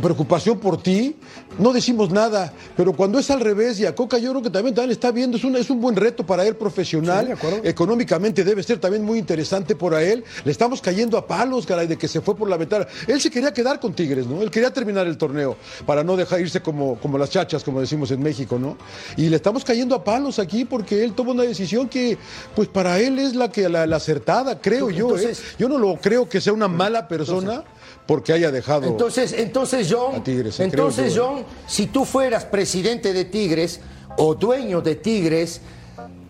preocupación 0.01 0.59
por 0.59 0.83
ti, 0.83 1.17
no 1.59 1.73
decimos 1.73 2.11
nada. 2.11 2.53
Pero 2.77 2.93
cuando 2.93 3.19
es 3.19 3.31
al 3.31 3.41
revés, 3.41 3.79
y 3.81 3.87
a 3.87 3.95
Coca 3.95 4.19
yo 4.19 4.31
creo 4.31 4.43
que 4.43 4.51
también, 4.51 4.75
también 4.75 4.91
está 4.93 5.11
viendo, 5.11 5.37
es, 5.37 5.45
una- 5.45 5.59
es 5.59 5.71
un 5.71 5.81
buen 5.81 5.95
reto 5.97 6.25
para 6.27 6.47
él 6.47 6.57
profesional. 6.57 7.37
Sí. 7.41 7.47
Económicamente 7.65 8.43
debe 8.45 8.63
ser 8.63 8.79
también 8.79 9.05
muy 9.05 9.19
interesante 9.19 9.75
por 9.77 9.95
a 9.95 10.03
él. 10.03 10.25
Le 10.45 10.51
estamos 10.53 10.81
cayendo 10.81 11.17
a 11.19 11.27
palos, 11.27 11.67
caray, 11.67 11.87
de 11.87 11.97
que 11.99 12.09
se 12.09 12.21
fue 12.21 12.37
por 12.37 12.49
la 12.49 12.57
ventana. 12.57 12.87
Él 13.07 13.21
se 13.21 13.31
quería 13.31 13.53
quedar 13.53 13.79
con 13.81 13.95
Tigres, 13.95 14.27
¿no? 14.27 14.43
Él 14.43 14.51
quería 14.51 14.73
terminar 14.73 15.07
el 15.07 15.17
torneo 15.19 15.57
para 15.87 16.03
no 16.03 16.17
dejar 16.17 16.41
irse 16.41 16.61
como, 16.61 16.97
como 16.99 17.19
las 17.19 17.31
chachas, 17.31 17.63
como 17.65 17.81
decimos 17.81 18.11
en 18.11 18.23
México, 18.23 18.59
¿no? 18.59 18.77
Y 19.17 19.29
le 19.29 19.37
estamos 19.37 19.65
cayendo 19.65 19.95
a 19.95 20.05
palos 20.05 20.39
aquí 20.39 20.65
porque 20.65 21.05
él 21.05 21.13
tomó 21.13 21.33
una 21.33 21.43
decisión 21.45 21.89
que, 21.89 22.17
pues 22.57 22.69
para 22.69 22.99
él 22.99 23.19
es 23.19 23.35
la 23.35 23.51
que 23.51 23.69
la, 23.69 23.87
la 23.87 23.97
acertada, 23.97 24.61
creo 24.61 24.91
yo. 24.91 25.17
¿eh? 25.19 25.35
Yo 25.59 25.69
no 25.69 25.79
lo 25.79 25.97
creo 25.97 26.29
que 26.29 26.41
sea 26.41 26.53
una 26.53 26.69
mala 26.69 27.07
persona 27.09 27.63
porque 28.07 28.33
haya 28.33 28.51
dejado. 28.51 28.87
Entonces, 28.87 29.33
entonces 29.33 29.89
John, 29.91 30.17
A 30.17 30.25
Tigres, 30.25 30.57
sí, 30.57 30.63
entonces 30.65 31.15
yo, 31.15 31.27
John, 31.29 31.45
si 31.67 31.87
tú 31.87 32.05
fueras 32.05 32.45
presidente 32.45 33.13
de 33.13 33.25
Tigres 33.25 33.81
o 34.19 34.35
dueño 34.35 34.81
de 34.81 34.97
Tigres, 34.97 35.61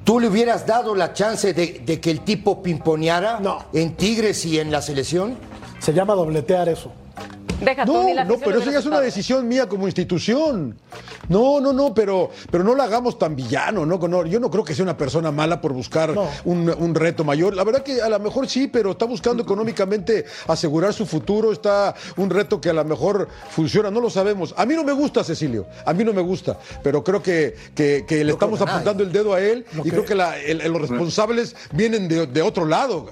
¿tú 0.05 0.21
le 0.21 0.29
hubieras 0.29 0.67
dado 0.67 0.95
la 0.95 1.13
chance 1.13 1.53
de, 1.55 1.83
de 1.85 2.01
que 2.01 2.11
el 2.11 2.21
tipo 2.21 2.63
pimponeara 2.63 3.41
No. 3.41 3.65
en 3.73 3.97
Tigres 3.97 4.45
y 4.45 4.59
en 4.59 4.71
la 4.71 4.83
selección? 4.83 5.37
Se 5.79 5.93
llama 5.93 6.15
dobletear 6.15 6.69
eso. 6.69 6.93
Deja 7.65 7.85
tú, 7.85 7.93
No, 7.95 8.05
ni 8.05 8.15
la 8.15 8.25
no, 8.25 8.37
pero 8.39 8.59
eso 8.59 8.71
ya 8.71 8.79
es 8.79 8.87
una 8.87 9.01
decisión 9.01 9.47
mía 9.49 9.69
como 9.69 9.87
institución. 9.87 10.79
No, 11.29 11.61
no, 11.61 11.73
no, 11.73 11.95
pero, 11.95 12.31
pero 12.51 12.65
no 12.65 12.75
la 12.75 12.85
hagamos 12.85 13.19
tan 13.19 13.35
villano, 13.37 13.87
¿no? 13.87 13.99
No, 13.99 14.27
Yo 14.27 14.41
no 14.41 14.51
creo 14.51 14.65
que 14.65 14.75
sea 14.75 14.83
una 14.85 14.97
persona 14.97 15.31
mala 15.31 15.61
por 15.61 15.73
buscar 15.73 16.11
No. 16.15 16.29
un, 16.45 16.69
un 16.69 16.95
reto 16.95 17.25
mayor. 17.25 17.55
La 17.55 17.65
verdad 17.65 17.83
que 17.83 18.03
a 18.03 18.09
lo 18.09 18.19
mejor 18.21 18.49
sí, 18.49 18.69
pero 18.69 18.93
está 18.93 19.05
buscando 19.07 19.43
económicamente 19.43 20.25
asegurar 20.49 20.93
su 20.93 21.07
futuro. 21.07 21.53
Está 21.53 21.95
un 22.17 22.31
reto 22.31 22.61
que 22.61 22.71
a 22.71 22.73
lo 22.73 22.85
mejor 22.85 23.29
funciona, 23.51 23.91
no 23.91 24.01
lo 24.01 24.11
sabemos. 24.11 24.55
A 24.57 24.67
mí 24.67 24.75
no 24.75 24.85
me 24.85 24.93
gusta, 24.93 25.23
Cecilio, 25.25 25.67
a 25.87 25.93
mí 25.93 26.05
no 26.05 26.13
me 26.13 26.23
gusta, 26.23 26.59
pero 26.83 27.03
creo 27.05 27.23
que, 27.23 27.55
que- 27.75 28.05
que 28.07 28.17
le 28.19 28.25
No 28.25 28.33
estamos 28.33 28.61
apuntando 28.61 29.03
el 29.03 29.13
dedo 29.13 29.35
a 29.35 29.41
él 29.41 29.65
y 29.79 29.83
que- 29.83 29.91
creo 29.91 30.05
que 30.05 30.15
la- 30.15 30.39
el- 30.39 30.59
los 30.73 30.81
responsables 30.89 31.55
vienen 31.73 32.09
de, 32.09 32.27
de 32.27 32.43
otro 32.43 32.65
lado. 32.67 33.07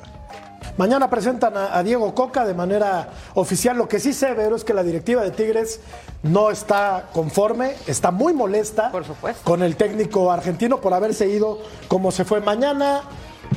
Mañana 0.81 1.11
presentan 1.11 1.59
a, 1.59 1.77
a 1.77 1.83
Diego 1.83 2.15
Coca 2.15 2.47
de 2.47 2.55
manera 2.55 3.11
oficial. 3.35 3.77
Lo 3.77 3.87
que 3.87 4.01
sí 4.01 4.15
sé, 4.15 4.33
Vero, 4.33 4.57
es 4.57 4.65
que 4.65 4.73
la 4.73 4.83
directiva 4.83 5.23
de 5.23 5.31
Tigres 5.31 5.79
no 6.23 6.51
está 6.51 7.11
conforme, 7.13 7.75
está 7.87 8.11
muy 8.11 8.33
molesta 8.33 8.91
Por 8.91 9.05
supuesto. 9.05 9.43
con 9.45 9.63
el 9.63 9.77
técnico 9.77 10.33
argentino 10.33 10.81
por 10.81 10.95
haberse 10.95 11.29
ido 11.29 11.59
como 11.87 12.11
se 12.11 12.25
fue. 12.25 12.41
Mañana, 12.41 13.03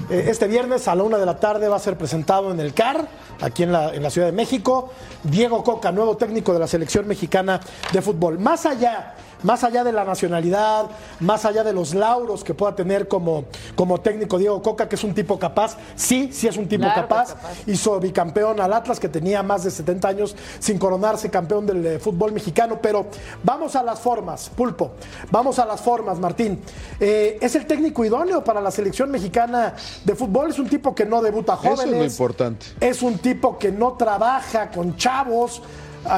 eh, 0.10 0.26
este 0.28 0.48
viernes 0.48 0.90
a 0.90 0.96
la 0.96 1.04
una 1.04 1.18
de 1.18 1.26
la 1.26 1.40
tarde, 1.40 1.70
va 1.70 1.78
a 1.78 1.80
ser 1.80 1.98
presentado 1.98 2.52
en 2.52 2.60
el 2.60 2.74
CAR, 2.74 3.08
aquí 3.40 3.64
en 3.64 3.72
la, 3.72 3.94
en 3.96 4.04
la 4.04 4.10
Ciudad 4.10 4.28
de 4.28 4.34
México, 4.34 4.90
Diego 5.24 5.64
Coca, 5.64 5.94
nuevo 5.94 6.18
técnico 6.18 6.52
de 6.52 6.60
la 6.60 6.68
selección 6.68 7.08
mexicana 7.08 7.62
de 7.94 8.02
fútbol. 8.02 8.38
Más 8.38 8.66
allá 8.66 9.16
más 9.44 9.64
allá 9.64 9.84
de 9.84 9.92
la 9.92 10.04
nacionalidad, 10.04 10.88
más 11.20 11.46
allá 11.46 11.64
de 11.64 11.74
los 11.74 11.94
lauros 11.94 12.44
que 12.44 12.54
pueda 12.54 12.76
tener 12.76 13.08
como, 13.08 13.46
como 13.76 14.00
técnico 14.02 14.38
Diego 14.38 14.62
Coca, 14.62 14.90
que 14.90 14.96
es 14.96 15.04
un 15.04 15.14
tipo 15.14 15.38
capaz, 15.38 15.78
sí, 15.96 16.30
sí 16.34 16.48
es 16.48 16.58
un 16.58 16.68
tipo 16.68 16.84
Claro 16.84 17.02
capaz. 17.04 17.24
es 17.30 17.34
capaz. 17.36 17.50
Hizo 17.68 18.00
bicampeón 18.00 18.60
al 18.60 18.74
Atlas, 18.74 19.00
que 19.00 19.10
tenía 19.10 19.44
más 19.44 19.64
de 19.64 19.72
70 19.72 20.08
años 20.08 20.36
sin 20.60 20.78
coronarse 20.78 21.30
campeón 21.30 21.66
del 21.66 21.86
eh, 21.86 22.00
fútbol 22.00 22.32
mexicano. 22.32 22.80
Pero 22.82 23.06
vamos 23.44 23.76
a 23.76 23.84
las 23.84 24.00
formas, 24.00 24.50
Pulpo. 24.50 24.92
Vamos 25.32 25.60
a 25.60 25.66
las 25.66 25.82
formas, 25.82 26.20
Martín. 26.20 26.62
Eh, 27.00 27.38
es 27.42 27.56
el 27.56 27.66
técnico 27.66 28.04
idóneo 28.06 28.44
para 28.44 28.62
la 28.62 28.72
selección 28.72 29.12
mexicana 29.12 29.76
de 30.04 30.16
fútbol. 30.16 30.50
Es 30.50 30.60
un 30.60 30.70
tipo 30.70 30.94
que 30.96 31.06
no 31.06 31.22
debuta 31.22 31.54
Eso 31.62 31.64
es 31.74 31.80
jóvenes. 31.80 31.98
lo 32.00 32.06
importante. 32.06 32.66
Es 32.80 33.02
un 33.02 33.18
tipo 33.20 33.58
que 33.58 33.72
no 33.72 33.94
trabaja 33.94 34.72
con 34.72 34.96
chavos. 34.98 35.62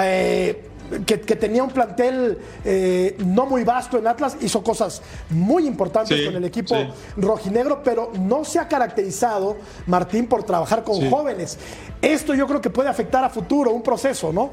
eh, 0.01 0.70
que, 1.06 1.22
que 1.22 1.36
tenía 1.36 1.63
un 1.63 1.72
plantel 1.72 2.38
eh, 2.63 3.15
no 3.25 3.46
muy 3.46 3.63
vasto 3.63 3.98
en 3.98 4.08
Atlas, 4.08 4.38
hizo 4.42 4.63
cosas 4.63 5.01
muy 5.30 5.65
importantes 5.68 6.18
Sí, 6.18 6.25
con 6.25 6.36
el 6.36 6.46
equipo 6.46 6.75
sí. 6.75 6.88
rojinegro, 7.18 7.82
pero 7.84 8.12
no 8.20 8.44
se 8.46 8.60
ha 8.60 8.68
caracterizado, 8.68 9.58
Martín, 9.88 10.27
por 10.27 10.44
trabajar 10.44 10.84
con 10.84 10.96
Sí. 10.96 11.10
jóvenes. 11.10 11.58
Esto 12.01 12.34
yo 12.36 12.48
creo 12.48 12.62
que 12.62 12.70
puede 12.70 12.89
afectar 12.89 13.24
a 13.24 13.30
futuro, 13.30 13.72
un 13.72 13.82
proceso, 13.84 14.32
¿no? 14.32 14.51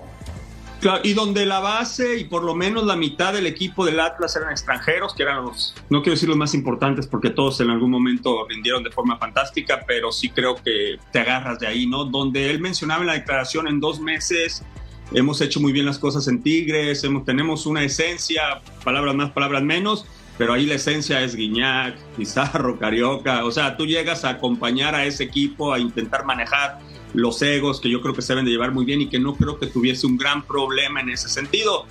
Claro, 0.80 0.98
y 1.04 1.14
donde 1.14 1.46
la 1.46 1.60
base 1.60 2.16
y 2.18 2.24
por 2.24 2.42
lo 2.42 2.56
menos 2.56 2.84
la 2.84 2.96
mitad 2.96 3.32
del 3.32 3.46
equipo 3.46 3.86
del 3.86 4.00
Atlas 4.00 4.34
eran 4.34 4.50
extranjeros, 4.50 5.14
que 5.14 5.22
eran 5.22 5.44
los, 5.44 5.76
no 5.90 6.02
quiero 6.02 6.14
decir 6.14 6.28
los 6.28 6.36
más 6.36 6.54
importantes 6.54 7.06
porque 7.06 7.30
todos 7.30 7.60
en 7.60 7.70
algún 7.70 7.88
momento 7.88 8.44
rindieron 8.48 8.82
de 8.82 8.90
forma 8.90 9.16
fantástica, 9.16 9.84
pero 9.86 10.10
sí 10.10 10.30
creo 10.30 10.56
que 10.56 10.96
te 11.12 11.20
agarras 11.20 11.60
de 11.60 11.68
ahí, 11.68 11.86
¿no? 11.86 12.04
Donde 12.06 12.50
él 12.50 12.58
mencionaba 12.60 13.02
en 13.02 13.06
la 13.06 13.12
declaración 13.12 13.68
en 13.68 13.78
dos 13.78 14.00
meses, 14.00 14.64
hemos 15.14 15.40
hecho 15.40 15.60
muy 15.60 15.72
bien 15.72 15.86
las 15.86 15.98
cosas 15.98 16.28
en 16.28 16.42
Tigres, 16.42 17.04
hemos, 17.04 17.24
tenemos 17.24 17.66
una 17.66 17.82
esencia, 17.84 18.60
palabras 18.84 19.14
más, 19.14 19.30
palabras 19.32 19.62
menos, 19.62 20.06
pero 20.38 20.54
ahí 20.54 20.66
la 20.66 20.74
esencia 20.74 21.22
es 21.22 21.34
Guiñac, 21.36 21.96
Pizarro, 22.16 22.78
Carioca, 22.78 23.44
o 23.44 23.50
sea, 23.52 23.76
tú 23.76 23.86
llegas 23.86 24.24
a 24.24 24.30
acompañar 24.30 24.94
a 24.94 25.04
ese 25.04 25.24
equipo, 25.24 25.72
a 25.72 25.78
intentar 25.78 26.24
manejar 26.24 26.78
los 27.14 27.42
egos 27.42 27.80
que 27.80 27.90
yo 27.90 28.00
creo 28.00 28.14
que 28.14 28.22
se 28.22 28.32
deben 28.32 28.46
de 28.46 28.50
llevar 28.52 28.72
muy 28.72 28.84
bien 28.86 29.02
y 29.02 29.08
que 29.08 29.18
no 29.18 29.34
creo 29.34 29.58
que 29.58 29.66
tuviese 29.66 30.06
un 30.06 30.16
gran 30.16 30.42
problema 30.42 31.00
en 31.00 31.10
ese 31.10 31.28
sentido. 31.28 31.86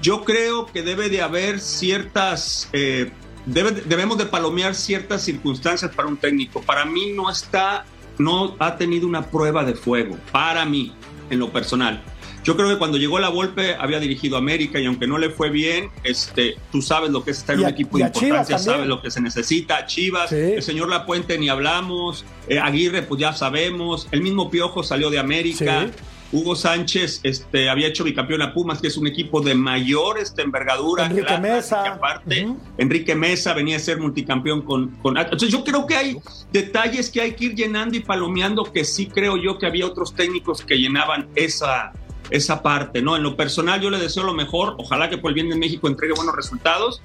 Yo 0.00 0.24
creo 0.24 0.66
que 0.66 0.82
debe 0.82 1.08
de 1.08 1.20
haber 1.22 1.58
ciertas, 1.58 2.70
eh, 2.72 3.10
debe- 3.46 3.82
debemos 3.84 4.16
de 4.16 4.26
palomear 4.26 4.74
ciertas 4.76 5.24
circunstancias 5.24 5.90
para 5.94 6.06
un 6.08 6.16
técnico. 6.16 6.62
Para 6.62 6.84
mí 6.84 7.10
no 7.12 7.28
está, 7.30 7.84
no 8.16 8.54
ha 8.60 8.76
tenido 8.76 9.06
una 9.08 9.26
prueba 9.26 9.64
de 9.64 9.74
fuego, 9.74 10.16
para 10.30 10.64
mí, 10.64 10.92
en 11.30 11.40
lo 11.40 11.50
personal. 11.50 12.00
Yo 12.44 12.56
creo 12.56 12.68
que 12.70 12.78
cuando 12.78 12.96
llegó 12.96 13.18
la 13.18 13.28
Volpe 13.28 13.74
había 13.74 14.00
dirigido 14.00 14.36
América 14.36 14.80
y 14.80 14.86
aunque 14.86 15.06
no 15.06 15.18
le 15.18 15.30
fue 15.30 15.50
bien, 15.50 15.90
este, 16.04 16.56
tú 16.72 16.80
sabes 16.80 17.10
lo 17.10 17.22
que 17.22 17.32
es 17.32 17.38
estar 17.38 17.54
en 17.54 17.62
un 17.62 17.68
equipo 17.68 17.98
de 17.98 18.04
importancia, 18.04 18.58
sabes 18.58 18.86
lo 18.86 19.02
que 19.02 19.10
se 19.10 19.20
necesita. 19.20 19.86
Chivas, 19.86 20.30
Sí. 20.30 20.36
el 20.36 20.62
señor 20.62 20.88
Lapuente 20.88 21.38
ni 21.38 21.48
hablamos, 21.48 22.24
eh, 22.48 22.58
Aguirre 22.58 23.02
pues 23.02 23.20
ya 23.20 23.32
sabemos, 23.34 24.08
el 24.10 24.22
mismo 24.22 24.50
Piojo 24.50 24.82
salió 24.82 25.10
de 25.10 25.18
América. 25.18 25.86
Sí. 25.86 25.92
Hugo 26.32 26.54
Sánchez 26.54 27.20
este, 27.24 27.68
había 27.68 27.88
hecho 27.88 28.04
bicampeón 28.04 28.40
a 28.42 28.54
Pumas, 28.54 28.80
que 28.80 28.86
es 28.86 28.96
un 28.96 29.08
equipo 29.08 29.40
de 29.40 29.56
mayor 29.56 30.16
este, 30.16 30.42
envergadura. 30.42 31.06
Enrique 31.06 31.22
Atlas, 31.32 31.40
Mesa. 31.40 31.82
aparte. 31.94 32.46
Enrique 32.78 33.16
Mesa 33.16 33.52
venía 33.52 33.76
a 33.76 33.80
ser 33.80 33.98
multicampeón 33.98 34.62
con, 34.62 34.90
con. 35.02 35.18
Entonces 35.18 35.48
yo 35.50 35.64
creo 35.64 35.86
que 35.88 35.96
hay 35.96 36.16
detalles 36.52 37.10
que 37.10 37.20
hay 37.20 37.32
que 37.34 37.46
ir 37.46 37.54
llenando 37.56 37.96
y 37.96 38.00
palomeando 38.00 38.62
que 38.62 38.84
sí 38.84 39.06
creo 39.06 39.36
yo 39.38 39.58
que 39.58 39.66
había 39.66 39.84
otros 39.86 40.14
técnicos 40.14 40.62
que 40.64 40.76
llenaban 40.76 41.28
esa, 41.34 41.92
esa 42.30 42.62
parte. 42.62 43.02
¿no? 43.02 43.16
En 43.16 43.22
lo 43.22 43.36
personal 43.36 43.80
yo 43.80 43.90
le 43.90 43.98
deseo 43.98 44.24
lo 44.24 44.34
mejor, 44.34 44.76
ojalá 44.78 45.08
que 45.08 45.18
por 45.18 45.30
el 45.30 45.34
bien 45.34 45.48
de 45.50 45.56
México 45.56 45.88
entregue 45.88 46.14
buenos 46.14 46.34
resultados, 46.34 47.02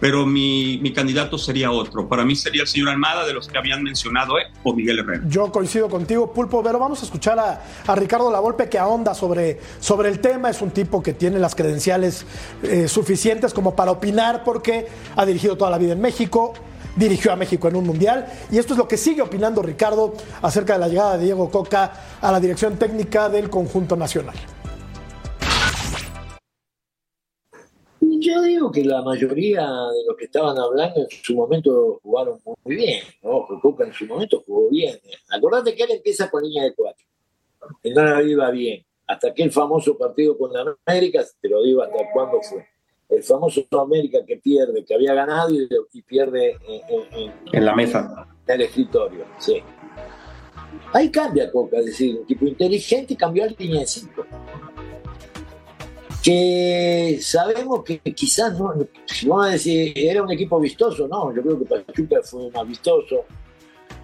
pero 0.00 0.24
mi, 0.24 0.78
mi 0.78 0.92
candidato 0.92 1.36
sería 1.38 1.70
otro. 1.70 2.08
Para 2.08 2.24
mí 2.24 2.34
sería 2.34 2.62
el 2.62 2.68
señor 2.68 2.88
Almada 2.88 3.26
de 3.26 3.34
los 3.34 3.46
que 3.46 3.58
habían 3.58 3.82
mencionado, 3.82 4.38
¿eh? 4.38 4.44
o 4.64 4.72
Miguel 4.72 5.00
Herrera. 5.00 5.22
Yo 5.28 5.52
coincido 5.52 5.88
contigo, 5.88 6.32
Pulpo, 6.32 6.62
pero 6.62 6.78
vamos 6.78 7.02
a 7.02 7.04
escuchar 7.04 7.38
a, 7.38 7.62
a 7.86 7.94
Ricardo 7.94 8.32
Lavolpe 8.32 8.68
que 8.68 8.78
ahonda 8.78 9.14
sobre, 9.14 9.60
sobre 9.78 10.08
el 10.08 10.20
tema. 10.20 10.48
Es 10.50 10.62
un 10.62 10.70
tipo 10.70 11.02
que 11.02 11.12
tiene 11.12 11.38
las 11.38 11.54
credenciales 11.54 12.24
eh, 12.62 12.88
suficientes 12.88 13.52
como 13.52 13.76
para 13.76 13.92
opinar 13.92 14.42
porque 14.42 14.88
ha 15.16 15.26
dirigido 15.26 15.56
toda 15.56 15.70
la 15.70 15.78
vida 15.78 15.92
en 15.92 16.00
México, 16.00 16.54
dirigió 16.96 17.32
a 17.32 17.36
México 17.36 17.68
en 17.68 17.76
un 17.76 17.86
mundial 17.86 18.26
y 18.50 18.58
esto 18.58 18.72
es 18.72 18.78
lo 18.78 18.88
que 18.88 18.96
sigue 18.96 19.22
opinando 19.22 19.62
Ricardo 19.62 20.14
acerca 20.42 20.72
de 20.72 20.78
la 20.78 20.88
llegada 20.88 21.18
de 21.18 21.24
Diego 21.24 21.50
Coca 21.50 21.92
a 22.20 22.32
la 22.32 22.40
dirección 22.40 22.76
técnica 22.78 23.28
del 23.28 23.50
conjunto 23.50 23.96
nacional. 23.96 24.34
Yo 28.20 28.42
digo 28.42 28.70
que 28.70 28.84
la 28.84 29.00
mayoría 29.02 29.62
de 29.62 30.04
los 30.06 30.16
que 30.16 30.26
estaban 30.26 30.58
hablando 30.58 31.00
en 31.00 31.06
su 31.10 31.34
momento 31.34 32.00
jugaron 32.02 32.38
muy 32.44 32.76
bien, 32.76 33.02
¿no? 33.22 33.46
Coca 33.62 33.84
en 33.84 33.92
su 33.94 34.04
momento 34.04 34.42
jugó 34.46 34.68
bien. 34.68 34.98
Acordate 35.30 35.74
que 35.74 35.84
él 35.84 35.92
empieza 35.92 36.30
con 36.30 36.42
línea 36.42 36.64
de 36.64 36.74
cuatro, 36.74 37.06
no 37.82 38.04
la 38.04 38.22
iba 38.22 38.50
bien, 38.50 38.84
hasta 39.06 39.28
aquel 39.28 39.50
famoso 39.50 39.96
partido 39.96 40.36
con 40.36 40.52
la 40.52 40.76
América, 40.84 41.24
te 41.40 41.48
lo 41.48 41.62
digo 41.62 41.82
hasta 41.82 41.98
cuándo 42.12 42.40
fue. 42.42 42.66
El 43.08 43.22
famoso 43.22 43.66
América 43.80 44.18
que 44.26 44.36
pierde, 44.36 44.84
que 44.84 44.94
había 44.94 45.14
ganado 45.14 45.50
y, 45.50 45.68
y 45.94 46.02
pierde 46.02 46.58
en, 46.68 47.32
en 47.52 47.64
la 47.64 47.74
mesa. 47.74 48.28
En 48.46 48.54
el 48.54 48.60
escritorio, 48.62 49.24
sí. 49.38 49.62
Ahí 50.92 51.10
cambia 51.10 51.50
Coca, 51.50 51.78
es 51.78 51.86
decir, 51.86 52.18
un 52.18 52.26
tipo 52.26 52.46
inteligente 52.46 53.16
cambió 53.16 53.44
a 53.44 53.46
línea 53.46 53.80
de 53.80 53.86
cinco 53.86 54.26
que 56.22 57.18
sabemos 57.22 57.82
que 57.84 57.98
quizás 57.98 58.58
no, 58.58 58.74
si 59.06 59.26
vamos 59.26 59.46
a 59.46 59.50
decir, 59.50 59.92
era 59.96 60.22
un 60.22 60.30
equipo 60.30 60.60
vistoso, 60.60 61.08
no, 61.08 61.34
yo 61.34 61.42
creo 61.42 61.58
que 61.58 61.64
Pachuca 61.64 62.20
fue 62.22 62.50
más 62.50 62.68
vistoso, 62.68 63.24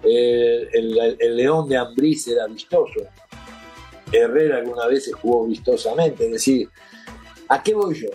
eh, 0.03 0.67
el, 0.73 1.35
León 1.35 1.69
de 1.69 1.77
Ambriz 1.77 2.27
era 2.27 2.47
vistoso, 2.47 3.01
Herrera 4.11 4.57
alguna 4.57 4.87
vez 4.87 5.11
jugó 5.13 5.45
vistosamente, 5.47 6.25
es 6.25 6.31
decir, 6.31 6.69
¿a 7.49 7.61
qué 7.61 7.73
voy 7.73 7.93
yo? 7.93 8.09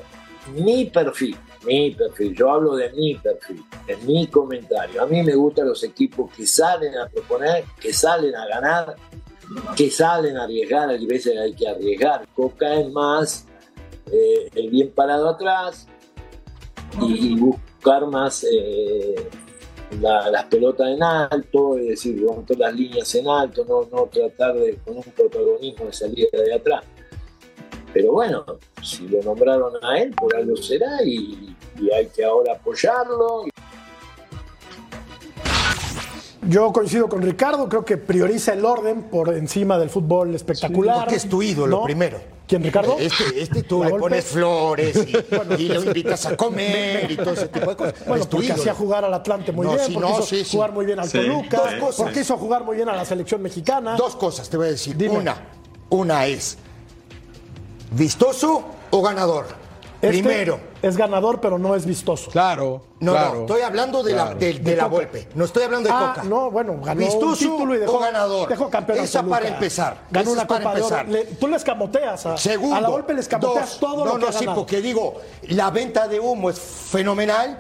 Mi 0.52 0.87
perfil, 0.87 1.37
mi 1.64 1.92
perfil, 1.92 2.35
yo 2.35 2.50
hablo 2.50 2.75
de 2.75 2.90
mi 2.90 3.14
perfil, 3.14 3.62
de 3.87 3.97
mi 3.99 4.26
comentario, 4.26 5.00
a 5.00 5.06
mí 5.06 5.23
me 5.23 5.35
gustan 5.35 5.68
los 5.68 5.85
equipos 5.85 6.32
que 6.35 6.44
salen 6.44 6.97
a 6.97 7.09
proponer, 7.09 7.64
que 7.80 7.92
salen 7.92 8.35
a 8.35 8.47
ganar, 8.49 8.97
que 9.76 9.90
salen 9.90 10.37
a 10.38 10.44
arriesgar, 10.44 10.90
a 10.90 10.97
veces 10.99 11.38
hay 11.38 11.54
que 11.54 11.68
arriesgar, 11.68 12.26
Coca 12.35 12.75
es 12.75 12.90
más 12.90 13.47
eh, 14.12 14.50
el 14.54 14.71
bien 14.71 14.90
parado 14.90 15.28
atrás 15.28 15.88
y, 17.00 17.35
buscar 17.37 18.07
más 18.07 18.45
eh, 18.45 19.14
las 20.00 20.45
pelotas 20.45 20.88
en 20.88 21.02
alto, 21.02 21.76
es 21.78 21.88
decir, 21.88 22.23
romper 22.23 22.59
las 22.59 22.75
líneas 22.75 23.14
en 23.14 23.28
alto, 23.28 23.64
no, 23.69 23.88
no 23.90 24.07
tratar 24.07 24.54
de 24.54 24.76
con 24.85 24.97
un 24.97 25.02
protagonismo 25.02 25.87
de 25.87 25.92
salir 25.92 26.28
de 26.31 26.54
atrás. 26.54 26.85
Pero 27.92 28.12
bueno, 28.12 28.45
si 28.83 29.07
lo 29.09 29.23
nombraron 29.23 29.73
a 29.83 29.99
él, 29.99 30.14
por 30.14 30.35
algo 30.35 30.57
será 30.57 31.02
y, 31.04 31.54
hay 31.95 32.07
que 32.07 32.25
ahora 32.25 32.54
apoyarlo. 32.54 33.45
Yo 36.49 36.72
coincido 36.72 37.08
con 37.08 37.22
Ricardo, 37.22 37.68
creo 37.68 37.84
que 37.84 37.96
prioriza 37.96 38.52
el 38.52 38.64
orden 38.64 39.04
por 39.04 39.32
encima 39.32 39.78
del 39.78 39.90
fútbol 39.90 40.34
espectacular. 40.34 41.00
porque 41.00 41.16
es 41.16 41.28
tu 41.28 41.42
ídolo 41.42 41.84
primero. 41.84 42.18
¿Quién, 42.49 42.64
Ricardo? 42.64 42.96
Este, 42.99 43.40
este 43.40 43.62
tú 43.62 43.82
le 43.82 43.90
pones 43.90 44.25
flores 44.26 45.06
y, 45.06 45.68
lo 45.68 45.84
invitas 45.84 46.26
a 46.26 46.37
comer 46.37 47.11
y 47.11 47.16
todo 47.16 47.32
ese 47.32 47.49
tipo 47.49 47.70
de 47.70 47.76
cosas. 47.76 48.06
Bueno, 48.06 48.26
porque 48.28 48.52
hacía 48.52 48.75
jugar 48.75 49.04
al 49.04 49.14
Atlante 49.14 49.52
muy 49.52 49.68
bien, 49.68 49.92
porque 49.94 50.37
hizo 50.40 50.50
jugar 50.50 50.72
muy 50.72 50.84
bien 50.84 50.99
al 50.99 51.11
Toluca, 51.11 51.62
porque 51.96 52.20
hizo 52.20 52.37
jugar 52.37 52.64
muy 52.64 52.76
bien 52.76 52.88
a 52.88 52.96
la 52.96 53.04
selección 53.04 53.40
mexicana. 53.40 53.96
Dos 53.96 54.16
cosas 54.16 54.50
te 54.50 54.56
voy 54.56 54.66
a 54.66 54.70
decir. 54.70 54.96
Una, 55.08 55.37
una 55.90 56.26
es 56.26 56.58
vistoso 57.92 58.64
o 58.90 59.00
ganador. 59.00 59.62
Este 60.02 60.21
Primero. 60.21 60.59
Es 60.82 60.97
ganador, 60.97 61.40
pero 61.40 61.61
no 61.61 61.76
es 61.76 61.87
vistoso. 61.87 62.28
Claro. 62.32 62.82
No, 62.99 63.12
no, 63.12 63.40
estoy 63.42 63.62
hablando 63.62 64.02
de, 64.02 64.14
la, 64.14 64.35
de, 64.35 64.76
la 64.76 64.87
golpe. 64.87 65.28
No 65.37 65.44
estoy 65.44 65.62
hablando 65.62 65.88
de 65.88 65.94
ah, 65.94 66.12
Coca. 66.14 66.28
No, 66.28 66.50
bueno, 66.50 66.80
ganó 66.82 67.00
Vistoso 67.00 67.26
un 67.28 67.37
título 67.37 67.75
y 67.76 67.78
dejó, 67.78 67.99
o 67.99 67.99
ganador. 68.00 68.49
Dejó 68.49 68.68
campeón 68.68 68.99
Esa 68.99 69.23
para 69.23 69.47
empezar. 69.47 69.99
Ganó 70.11 70.32
Esa 70.32 70.40
una 70.40 70.49
para 70.49 70.64
copa 70.64 70.76
empezar. 70.76 71.06
de 71.06 71.21
oro. 71.21 71.28
tú 71.38 71.47
le 71.47 71.56
escamoteas 71.56 72.26
a, 72.26 72.37
Segundo, 72.37 72.76
a 72.76 72.80
la 72.80 72.88
golpe, 72.88 73.14
le 73.14 73.21
escamoteas 73.21 73.71
dos, 73.71 73.78
todo 73.78 74.04
no, 74.04 74.14
lo 74.14 74.14
que 74.14 74.26
No, 74.26 74.32
no, 74.32 74.38
sí, 74.38 74.47
porque 74.52 74.80
digo, 74.80 75.21
la 75.49 75.71
venta 75.71 76.09
de 76.09 76.18
humo 76.18 76.50
es 76.50 76.59
fenomenal 76.59 77.59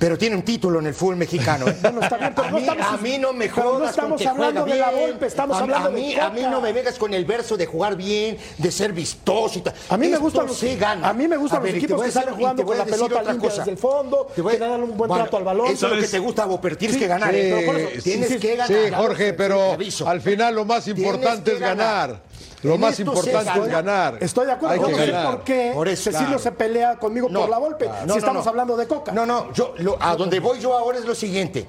pero 0.00 0.16
tiene 0.16 0.34
un 0.34 0.42
título 0.42 0.78
en 0.80 0.86
el 0.86 0.94
fútbol 0.94 1.16
mexicano. 1.16 1.68
¿eh? 1.68 1.76
Bueno, 1.82 2.00
está 2.00 2.16
bien, 2.16 2.32
pero 2.34 2.48
a, 2.48 2.50
no 2.52 2.56
mí, 2.56 2.62
estamos, 2.62 2.86
a 2.86 2.96
mí 2.96 3.18
no 3.18 3.32
me 3.34 3.48
jodas 3.50 3.80
no 3.80 3.88
estamos 3.90 4.08
con 4.12 4.18
que 4.18 4.28
hablando 4.28 4.62
juega 4.62 4.90
de 4.90 4.96
la 4.96 5.00
golpe, 5.06 5.26
estamos 5.26 5.56
a, 5.56 5.60
hablando 5.60 5.88
a 5.88 5.92
mí, 5.92 6.08
de 6.08 6.14
Coca. 6.14 6.26
A 6.26 6.30
mí 6.30 6.40
no 6.42 6.60
me 6.62 6.72
vengas 6.72 6.98
con 6.98 7.12
el 7.12 7.24
verso 7.26 7.56
de 7.58 7.66
jugar 7.66 7.96
bien, 7.96 8.38
de 8.56 8.72
ser 8.72 8.94
vistoso 8.94 9.58
y 9.58 9.62
tal. 9.62 9.74
A 9.90 9.98
mí 9.98 10.08
me 10.08 10.16
gustan 10.16 10.46
los, 10.46 10.62
gana. 10.78 11.06
A 11.06 11.12
mí 11.12 11.28
me 11.28 11.36
gustan 11.36 11.62
ver, 11.62 11.74
los 11.74 11.84
equipos 11.84 12.02
que 12.02 12.10
salen 12.10 12.34
jugando 12.34 12.64
con 12.64 12.78
la 12.78 12.84
pelota 12.86 13.04
otra 13.04 13.32
limpia 13.32 13.48
cosa. 13.50 13.60
desde 13.60 13.72
el 13.72 13.76
fondo, 13.78 14.26
Te 14.34 14.40
voy 14.40 14.54
a- 14.54 14.56
que 14.56 14.64
dan 14.64 14.82
un 14.82 14.96
buen 14.96 15.08
Bueno, 15.08 15.24
trato 15.24 15.36
al 15.36 15.44
balón. 15.44 15.66
Eso 15.66 15.86
es 15.88 15.92
lo 15.96 16.00
que 16.00 16.08
te 16.08 16.18
gusta, 16.18 16.46
vos, 16.46 16.60
pero 16.62 16.78
tienes 16.78 16.94
Sí, 16.96 17.02
que 17.02 17.06
ganar. 17.06 17.30
sí, 17.30 17.36
¿eh? 17.36 17.50
Pero 17.54 17.66
por 17.72 17.80
eso, 17.80 18.02
tienes 18.02 18.36
que 18.36 18.56
ganar. 18.56 18.68
Sí, 18.68 18.94
Jorge, 18.96 19.32
pero 19.34 19.76
al 20.06 20.20
final 20.22 20.54
lo 20.54 20.64
más 20.64 20.88
importante 20.88 21.52
es 21.52 21.60
ganar. 21.60 22.22
Lo 22.62 22.74
En 22.74 22.80
más 22.80 22.98
importante 23.00 23.38
es 23.38 23.44
gana. 23.44 23.66
ganar. 23.66 24.18
Estoy 24.20 24.46
de 24.46 24.52
acuerdo. 24.52 24.74
Hay 24.74 24.80
que 24.80 24.90
no 24.92 24.98
sé 24.98 25.10
ganar. 25.12 25.30
por 25.30 25.44
qué 25.44 25.70
Por 25.74 25.88
eso, 25.88 26.02
Cecilio 26.04 26.26
claro. 26.26 26.38
se 26.42 26.52
pelea 26.52 26.96
conmigo 26.98 27.28
No, 27.30 27.40
por 27.40 27.48
la 27.50 27.58
golpe. 27.58 27.86
claro. 27.86 28.00
si 28.02 28.06
No, 28.08 28.16
estamos 28.16 28.46
hablando 28.46 28.76
de 28.76 28.86
Coca. 28.86 29.12
No, 29.12 29.24
no, 29.26 29.52
yo 29.52 29.74
lo- 29.78 29.96
a 30.00 30.14
donde 30.16 30.40
voy 30.40 30.60
yo 30.60 30.76
ahora 30.76 30.98
es 30.98 31.04
lo 31.04 31.14
siguiente. 31.14 31.66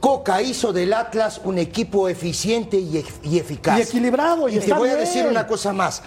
Coca 0.00 0.40
hizo 0.42 0.72
del 0.72 0.92
Atlas 0.92 1.40
un 1.44 1.58
equipo 1.58 2.08
eficiente 2.08 2.76
y, 2.78 2.98
ef- 3.02 3.20
y 3.22 3.38
eficaz. 3.38 3.78
Y 3.78 3.82
equilibrado, 3.82 4.48
y 4.48 4.52
te 4.54 4.58
está 4.60 4.76
voy 4.78 4.90
a 4.90 4.96
decir 4.96 5.26
una 5.26 5.46
cosa 5.46 5.72
más. 5.72 6.02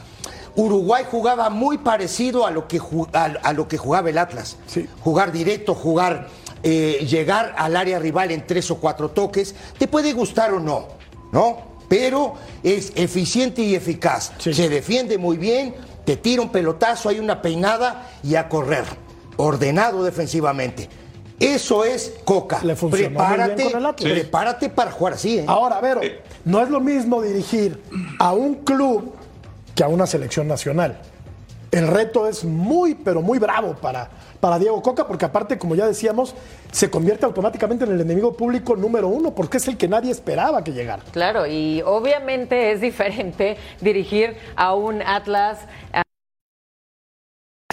Uruguay 0.55 1.03
jugaba 1.09 1.49
muy 1.49 1.77
parecido 1.77 2.45
a 2.45 2.51
lo 2.51 2.67
que, 2.67 2.79
a, 3.13 3.23
a 3.25 3.53
lo 3.53 3.67
que 3.67 3.77
jugaba 3.77 4.09
el 4.09 4.17
Atlas. 4.17 4.57
Sí. 4.67 4.87
Jugar 5.03 5.31
directo, 5.31 5.75
jugar, 5.75 6.27
eh, 6.63 7.05
llegar 7.07 7.53
al 7.57 7.75
área 7.75 7.99
rival 7.99 8.31
en 8.31 8.45
tres 8.47 8.69
o 8.71 8.77
cuatro 8.77 9.09
toques. 9.09 9.53
Te 9.77 9.87
puede 9.87 10.13
gustar 10.13 10.51
o 10.53 10.59
no, 10.59 10.87
¿no? 11.31 11.66
Pero 11.87 12.35
es 12.63 12.91
eficiente 12.95 13.61
y 13.61 13.75
eficaz. 13.75 14.33
Sí. 14.37 14.53
Se 14.53 14.69
defiende 14.69 15.17
muy 15.17 15.37
bien, 15.37 15.73
te 16.05 16.17
tira 16.17 16.41
un 16.41 16.49
pelotazo, 16.49 17.09
hay 17.09 17.19
una 17.19 17.41
peinada 17.41 18.09
y 18.23 18.35
a 18.35 18.49
correr. 18.49 18.85
Ordenado 19.37 20.03
defensivamente. 20.03 20.89
Eso 21.39 21.85
es 21.85 22.15
Coca. 22.25 22.61
Le 22.63 22.75
funcionó 22.75 23.19
muy 23.19 23.27
bien 23.27 23.37
prepárate, 23.37 23.63
con 23.63 23.79
el 23.79 23.85
Atlas. 23.85 24.11
prepárate 24.11 24.69
para 24.69 24.91
jugar 24.91 25.13
así, 25.13 25.39
¿eh? 25.39 25.45
Ahora, 25.47 25.79
Vero, 25.79 26.01
no 26.45 26.61
es 26.61 26.69
lo 26.69 26.79
mismo 26.79 27.21
dirigir 27.21 27.81
a 28.19 28.33
un 28.33 28.55
club 28.55 29.13
que 29.75 29.83
a 29.83 29.87
una 29.87 30.07
selección 30.07 30.47
nacional. 30.47 30.99
El 31.71 31.87
reto 31.87 32.27
es 32.27 32.43
muy, 32.43 32.95
pero 32.95 33.21
muy 33.21 33.37
bravo 33.37 33.75
para, 33.75 34.09
para 34.39 34.59
Diego 34.59 34.81
Coca, 34.81 35.07
porque 35.07 35.25
aparte, 35.25 35.57
como 35.57 35.75
ya 35.75 35.87
decíamos, 35.87 36.35
se 36.71 36.89
convierte 36.89 37.25
automáticamente 37.25 37.85
en 37.85 37.91
el 37.91 38.01
enemigo 38.01 38.33
público 38.33 38.75
número 38.75 39.07
uno, 39.07 39.33
porque 39.33 39.57
es 39.57 39.67
el 39.67 39.77
que 39.77 39.87
nadie 39.87 40.11
esperaba 40.11 40.63
que 40.63 40.73
llegara. 40.73 41.03
Claro, 41.11 41.47
y 41.47 41.81
obviamente 41.85 42.71
es 42.71 42.81
diferente 42.81 43.57
dirigir 43.81 44.37
a 44.55 44.73
un 44.75 45.01
Atlas. 45.01 45.59
a 45.93 46.06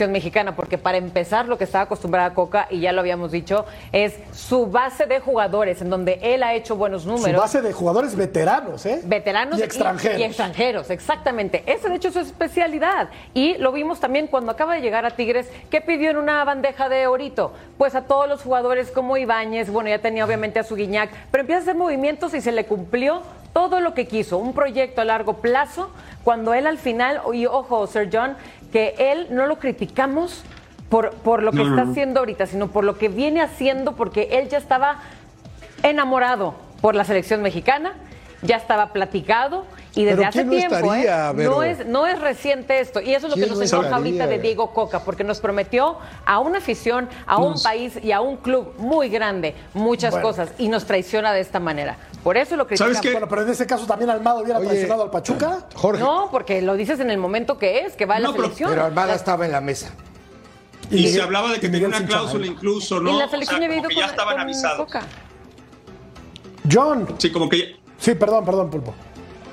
mexicana, 0.09 0.57
porque 0.57 0.76
para 0.76 0.98
empezar 0.98 1.46
lo 1.46 1.57
que 1.57 1.62
estaba 1.62 1.85
acostumbrada 1.85 2.35
Coca, 2.35 2.66
y 2.68 2.80
ya 2.80 2.90
lo 2.90 2.98
habíamos 2.98 3.30
dicho, 3.30 3.64
es 3.92 4.16
su 4.33 4.66
base 4.66 5.07
de 5.07 5.20
jugadores, 5.20 5.80
en 5.83 5.88
donde 5.88 6.18
él 6.20 6.42
ha 6.42 6.52
hecho 6.52 6.74
buenos 6.74 7.04
Su 7.04 7.11
números. 7.11 7.40
base 7.40 7.62
de 7.62 7.72
jugadores 7.72 8.16
veteranos, 8.16 8.87
¿eh? 8.87 9.02
Veteranos 9.04 9.61
y 9.61 9.62
extranjeros. 9.62 10.18
Y, 10.18 10.24
extranjeros, 10.24 10.90
exactamente. 10.90 11.62
Esa 11.66 11.88
de 11.88 11.94
hecho 11.94 12.09
es 12.09 12.14
su 12.14 12.20
especialidad. 12.20 13.09
Y 13.35 13.57
lo 13.59 13.70
vimos 13.70 14.00
también 14.00 14.26
cuando 14.26 14.50
acaba 14.50 14.74
de 14.74 14.80
llegar 14.80 15.07
a 15.07 15.12
Tigres, 15.12 15.48
que 15.70 15.80
pidió 15.80 16.11
en 16.11 16.16
una 16.16 16.42
bandeja 16.44 16.88
de 16.88 17.07
orito. 17.07 17.52
Pues 17.78 17.94
a 17.94 18.02
todos 18.02 18.28
los 18.28 18.42
jugadores 18.42 18.90
como 18.90 19.16
Ibáñez, 19.16 19.70
bueno, 19.70 19.90
ya 19.90 20.00
tenía 20.00 20.24
obviamente 20.24 20.59
a 20.59 20.64
su 20.64 20.74
Guiñac, 20.74 21.11
pero 21.30 21.42
empieza 21.42 21.61
a 21.61 21.62
hacer 21.62 21.76
movimientos 21.76 22.35
y 22.35 22.40
se 22.40 22.50
le 22.50 22.66
cumplió 22.66 23.22
todo 23.55 23.81
lo 23.81 23.95
que 23.95 24.07
quiso. 24.07 24.37
Un 24.37 24.53
proyecto 24.53 25.01
a 25.01 25.05
largo 25.07 25.38
plazo, 25.38 25.90
cuando 26.23 26.53
él 26.53 26.67
al 26.67 26.77
final, 26.77 27.23
y 27.33 27.47
ojo, 27.47 27.87
Sir 27.87 28.11
John, 28.12 28.37
que 28.71 28.95
él 28.99 29.29
no 29.31 29.47
lo 29.47 29.59
criticamos 29.59 30.45
por, 30.90 31.12
por 31.12 31.43
lo 31.43 31.53
que 31.53 31.59
No, 31.64 31.71
está 31.71 31.85
no. 31.85 31.90
haciendo 31.93 32.21
ahorita, 32.21 32.45
sino 32.47 32.69
por 32.69 32.85
lo 32.85 32.99
que 32.99 33.09
viene 33.09 33.40
haciendo, 33.40 33.93
porque 33.93 34.29
él 34.33 34.49
ya 34.51 34.59
estaba 34.59 34.99
enamorado 35.83 36.55
por 36.83 36.95
la 36.95 37.05
selección 37.05 37.40
mexicana, 37.40 37.95
ya 38.43 38.57
estaba 38.57 38.93
platicado 38.93 39.64
y 39.96 40.04
desde 40.04 40.24
hace 40.24 40.38
¿quién 40.40 40.46
no 40.48 40.52
tiempo, 40.57 40.74
estaría, 40.76 41.30
¿eh? 41.30 41.35
No 41.48 41.62
es 41.62 41.87
no 41.87 42.07
es 42.07 42.20
reciente 42.20 42.80
esto 42.80 43.00
y 43.00 43.14
eso 43.14 43.26
es 43.26 43.30
lo 43.30 43.35
que 43.37 43.42
¿Quién 43.42 43.48
nos 43.50 43.59
no 43.59 43.64
enoja 43.64 43.76
estaría? 43.87 43.96
ahorita 43.96 44.26
de 44.26 44.38
Diego 44.40 44.72
Coca 44.72 45.00
porque 45.00 45.22
nos 45.24 45.40
prometió 45.40 45.98
a 46.26 46.38
una 46.40 46.59
afición, 46.59 47.09
a 47.26 47.38
un 47.38 47.54
país 47.62 47.98
y 48.02 48.11
a 48.12 48.20
un 48.20 48.37
club 48.38 48.74
muy 48.78 49.09
grande 49.09 49.54
muchas 49.72 50.11
Bueno. 50.12 50.28
cosas 50.28 50.48
y 50.59 50.68
nos 50.68 50.85
traiciona 50.85 51.33
de 51.33 51.40
esta 51.40 51.61
manera. 51.61 51.96
Por 52.24 52.37
eso 52.37 52.57
lo 52.57 52.66
criticamos. 52.66 52.96
¿Sabes 52.96 53.07
qué? 53.09 53.12
Bueno, 53.12 53.28
pero 53.28 53.42
en 53.42 53.50
ese 53.50 53.66
caso 53.66 53.87
también 53.87 54.11
Almado 54.11 54.40
hubiera 54.40 54.59
Oye, 54.59 54.68
traicionado 54.68 55.02
al 55.04 55.11
Pachuca. 55.11 55.66
Jorge, 55.74 56.00
No, 56.02 56.28
porque 56.30 56.61
lo 56.62 56.74
dices 56.74 56.98
en 57.00 57.11
el 57.11 57.18
momento 57.18 57.59
que 57.59 57.80
es, 57.80 57.94
que 57.94 58.07
va 58.07 58.16
a 58.16 58.20
la 58.20 58.28
No, 58.28 58.33
pero- 58.33 58.44
selección. 58.44 58.70
Pero 58.70 58.85
Almada 58.87 59.09
La- 59.09 59.14
estaba 59.14 59.44
en 59.46 59.52
la 59.52 59.61
mesa. 59.61 59.90
Y, 60.90 61.09
se 61.09 61.22
hablaba 61.22 61.50
de 61.52 61.61
que 61.61 61.68
y 61.68 61.70
tenía 61.70 61.88
una 61.88 62.04
cláusula 62.04 62.46
incluso, 62.46 62.98
y 62.98 63.04
¿no? 63.04 63.18
la 63.18 63.24
O 63.26 63.28
selección 63.30 63.59
sea, 63.61 63.66
había 63.68 63.78
como 63.78 63.80
ido 63.80 63.88
que 63.88 63.94
ya 63.94 64.07
estaban 64.07 64.38
avisados. 64.40 64.78
Coca. 64.87 65.02
John. 66.70 67.07
Sí, 67.18 67.30
como 67.30 67.48
que 67.48 67.59
ya- 67.59 67.64
Sí, 67.98 68.14
perdón, 68.14 68.44
perdón, 68.44 68.70
Pulpo. 68.70 68.94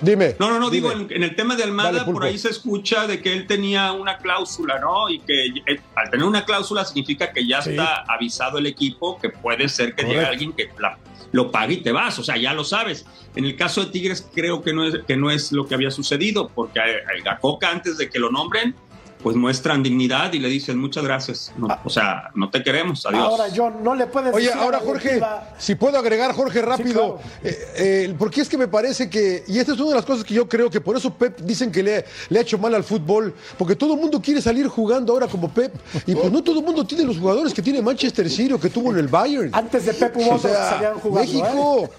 Dime. 0.01 0.35
No, 0.39 0.49
no, 0.49 0.59
no, 0.59 0.69
dime. 0.69 0.89
digo, 0.89 1.01
en, 1.01 1.11
en 1.15 1.23
el 1.23 1.35
tema 1.35 1.55
de 1.55 1.63
Almada, 1.63 1.91
Dale, 1.99 2.11
por 2.11 2.23
ahí 2.23 2.37
se 2.37 2.49
escucha 2.49 3.07
de 3.07 3.21
que 3.21 3.33
él 3.33 3.47
tenía 3.47 3.91
una 3.93 4.17
cláusula, 4.17 4.79
¿no? 4.79 5.09
Y 5.09 5.19
que 5.19 5.47
eh, 5.47 5.79
al 5.95 6.09
tener 6.09 6.25
una 6.25 6.43
cláusula 6.45 6.83
significa 6.85 7.31
que 7.31 7.45
ya 7.47 7.61
Sí. 7.61 7.71
está 7.71 8.03
avisado 8.07 8.57
el 8.57 8.65
equipo 8.67 9.19
que 9.19 9.29
puede 9.29 9.69
ser 9.69 9.95
que 9.95 10.03
llegue 10.03 10.25
alguien 10.25 10.53
que 10.53 10.69
la- 10.79 10.97
lo 11.31 11.49
pague 11.49 11.75
y 11.75 11.77
te 11.77 11.91
vas, 11.93 12.19
o 12.19 12.23
sea, 12.23 12.35
ya 12.35 12.53
lo 12.53 12.63
sabes. 12.65 13.05
En 13.35 13.45
el 13.45 13.55
caso 13.55 13.85
de 13.85 13.91
Tigres 13.91 14.27
creo 14.35 14.61
que 14.61 14.73
no 14.73 14.85
es, 14.85 14.95
que 15.07 15.15
no 15.15 15.31
es 15.31 15.53
lo 15.53 15.65
que 15.65 15.75
había 15.75 15.89
sucedido, 15.89 16.49
porque 16.53 16.79
a- 16.81 17.31
a 17.31 17.37
Coca 17.39 17.69
antes 17.71 17.97
de 17.97 18.09
que 18.09 18.19
lo 18.19 18.29
nombren, 18.31 18.75
pues 19.21 19.35
muestran 19.35 19.83
dignidad 19.83 20.33
y 20.33 20.39
le 20.39 20.47
dicen 20.49 20.77
muchas 20.77 21.03
gracias. 21.03 21.51
No, 21.57 21.67
o 21.83 21.89
sea, 21.89 22.29
no 22.35 22.49
te 22.49 22.63
queremos, 22.63 23.05
adiós. 23.05 23.21
Ahora, 23.23 23.45
John, 23.55 23.83
no 23.83 23.95
le 23.95 24.07
puedes 24.07 24.33
Oye, 24.33 24.47
decir 24.47 24.59
ahora 24.61 24.79
Jorge, 24.79 25.13
directiva- 25.15 25.49
si 25.57 25.75
puedo 25.75 25.97
agregar, 25.97 26.33
Jorge, 26.33 26.61
rápido, 26.61 27.19
eh, 27.43 27.57
eh, 27.75 28.15
porque 28.17 28.41
es 28.41 28.49
que 28.49 28.57
me 28.57 28.67
parece 28.67 29.09
que, 29.09 29.43
y 29.47 29.59
esta 29.59 29.73
es 29.73 29.79
una 29.79 29.89
de 29.89 29.95
las 29.95 30.05
cosas 30.05 30.23
que 30.23 30.33
yo 30.33 30.47
creo 30.49 30.69
que 30.69 30.81
por 30.81 30.95
eso 30.97 31.13
Pep 31.13 31.39
dicen 31.41 31.71
que 31.71 31.83
le, 31.83 32.05
le 32.29 32.39
ha 32.39 32.41
hecho 32.41 32.57
mal 32.57 32.73
al 32.75 32.83
fútbol, 32.83 33.33
porque 33.57 33.75
todo 33.75 33.93
el 33.93 33.99
mundo 33.99 34.21
quiere 34.21 34.41
salir 34.41 34.67
jugando 34.67 35.13
ahora 35.13 35.27
como 35.27 35.49
Pep, 35.53 35.73
y 36.05 36.15
pues 36.15 36.31
no 36.31 36.43
todo 36.43 36.59
el 36.59 36.65
mundo 36.65 36.85
tiene 36.85 37.03
los 37.03 37.17
jugadores 37.17 37.53
que 37.53 37.61
tiene 37.61 37.81
Manchester 37.81 38.29
City 38.29 38.53
o 38.53 38.59
que 38.59 38.69
tuvo 38.69 38.91
en 38.91 38.97
el 38.99 39.07
Bayern. 39.07 39.49
Antes 39.53 39.85
de 39.85 39.93
Pep 39.93 40.15
hubo 40.17 40.31
O 40.31 40.41
que 40.41 40.47
sea, 40.47 40.69
salían 40.69 40.93
jugando. 40.99 41.31
¿eh? 41.31 41.41
México. 41.41 41.89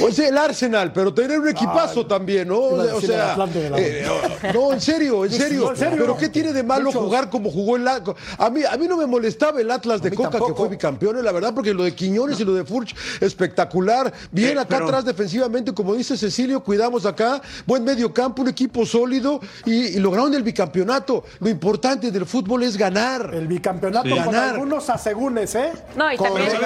O 0.00 0.10
sea, 0.12 0.28
el 0.28 0.38
Arsenal, 0.38 0.92
pero 0.92 1.12
tener 1.12 1.40
un 1.40 1.48
equipazo 1.48 2.06
también, 2.06 2.46
¿no? 2.48 2.58
O 2.60 3.00
sea, 3.00 3.36
la 3.36 3.48
eh, 3.76 4.06
no, 4.54 4.72
en 4.72 4.80
serio, 4.80 5.24
en 5.34 5.40
serio. 5.40 5.60
No, 5.64 5.70
en 5.70 5.76
serio. 5.76 5.98
Pero 6.00 6.16
¿qué 6.16 6.28
tiene 6.28 6.52
de 6.52 6.62
malo 6.62 6.86
Muchos. 6.86 7.02
jugar 7.04 7.30
como 7.30 7.50
jugó 7.50 7.76
el 7.76 7.86
Atlas? 7.88 8.16
A 8.38 8.50
mí, 8.50 8.62
a 8.64 8.76
mí 8.76 8.86
no 8.88 8.96
me 8.96 9.06
molestaba 9.06 9.60
el 9.60 9.70
Atlas 9.70 10.00
de 10.02 10.12
Coca, 10.12 10.38
que 10.38 10.54
fue 10.54 10.68
bicampeón, 10.68 11.22
la 11.24 11.32
verdad, 11.32 11.52
porque 11.54 11.72
lo 11.74 11.84
de 11.84 11.94
Quiñones 11.94 12.38
y 12.40 12.44
lo 12.44 12.54
de 12.54 12.64
Furch, 12.64 12.94
espectacular. 13.20 14.12
Bien 14.30 14.56
Eh, 14.56 14.60
acá 14.60 14.66
pero- 14.76 14.86
atrás 14.86 15.04
defensivamente, 15.04 15.72
como 15.72 15.94
dice 15.94 16.16
Cecilio, 16.16 16.62
cuidamos 16.62 17.06
acá, 17.06 17.40
buen 17.66 17.84
medio 17.84 18.12
campo, 18.12 18.42
un 18.42 18.48
equipo 18.48 18.84
sólido 18.86 19.40
y, 19.64 19.96
y 19.96 19.98
lograron 19.98 20.32
el 20.34 20.42
bicampeonato. 20.42 21.24
Lo 21.40 21.48
importante 21.48 22.10
del 22.10 22.26
fútbol 22.26 22.62
es 22.62 22.76
ganar. 22.76 23.30
El 23.34 23.46
bicampeonato 23.46 24.08
Sí. 24.08 24.10
con 24.14 24.24
Ganar. 24.26 24.54
algunos 24.54 24.88
asegúnes, 24.90 25.54
¿eh? 25.54 25.72
No, 25.96 26.12
y 26.12 26.16
también, 26.16 26.48
y 26.48 26.60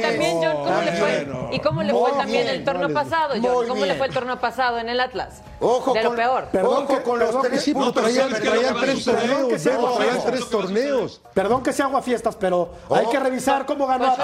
también, 0.00 0.36
John, 0.42 0.56
¿cómo 0.64 0.82
le 0.82 0.92
fue? 0.92 1.26
¿Y 1.52 1.60
cómo 1.60 1.82
le 1.82 1.92
fue 1.92 2.10
también 2.12 2.42
bien, 2.44 2.54
el 2.56 2.64
torneo 2.64 2.92
pasado, 2.92 3.34
John? 3.42 3.66
¿Cómo 3.68 3.84
le 3.84 3.94
fue 3.94 4.06
el 4.06 4.12
torneo 4.14 4.40
pasado 4.40 4.78
en 4.78 4.88
el 4.88 5.00
Atlas? 5.00 5.42
Ojo 5.58 5.94
de 5.94 6.02
lo 6.02 6.08
con- 6.10 6.16
peor. 6.16 6.44
Perdón 6.52 6.84
Ojo 6.84 6.86
que- 6.98 7.02
con 7.02 7.18
los 7.18 7.42
tres 7.42 7.64
que- 7.64 7.72
puntos. 7.72 7.94
traían, 7.94 8.28
¿sabes 8.30 8.40
qué 8.42 8.48
es 8.48 8.54
lo 8.54 8.60
que 8.60 8.66
traían 8.66 8.76
va 8.76 8.78
a 8.78 8.82
tres 8.82 9.04
torneos, 9.04 9.48
Que 9.48 9.58
sea 9.58 9.72
Bebo, 9.76 9.86
ojo, 9.86 9.96
traían 9.96 10.16
ojo, 10.18 10.26
tres 10.26 10.50
torneos. 10.50 11.20
Perdón 11.34 11.62
que 11.62 11.72
sea 11.72 11.88
fiestas, 12.02 12.36
pero 12.36 12.70
hay 12.90 13.06
que 13.06 13.18
revisar 13.18 13.64
cómo 13.66 13.86
ganó 13.86 14.14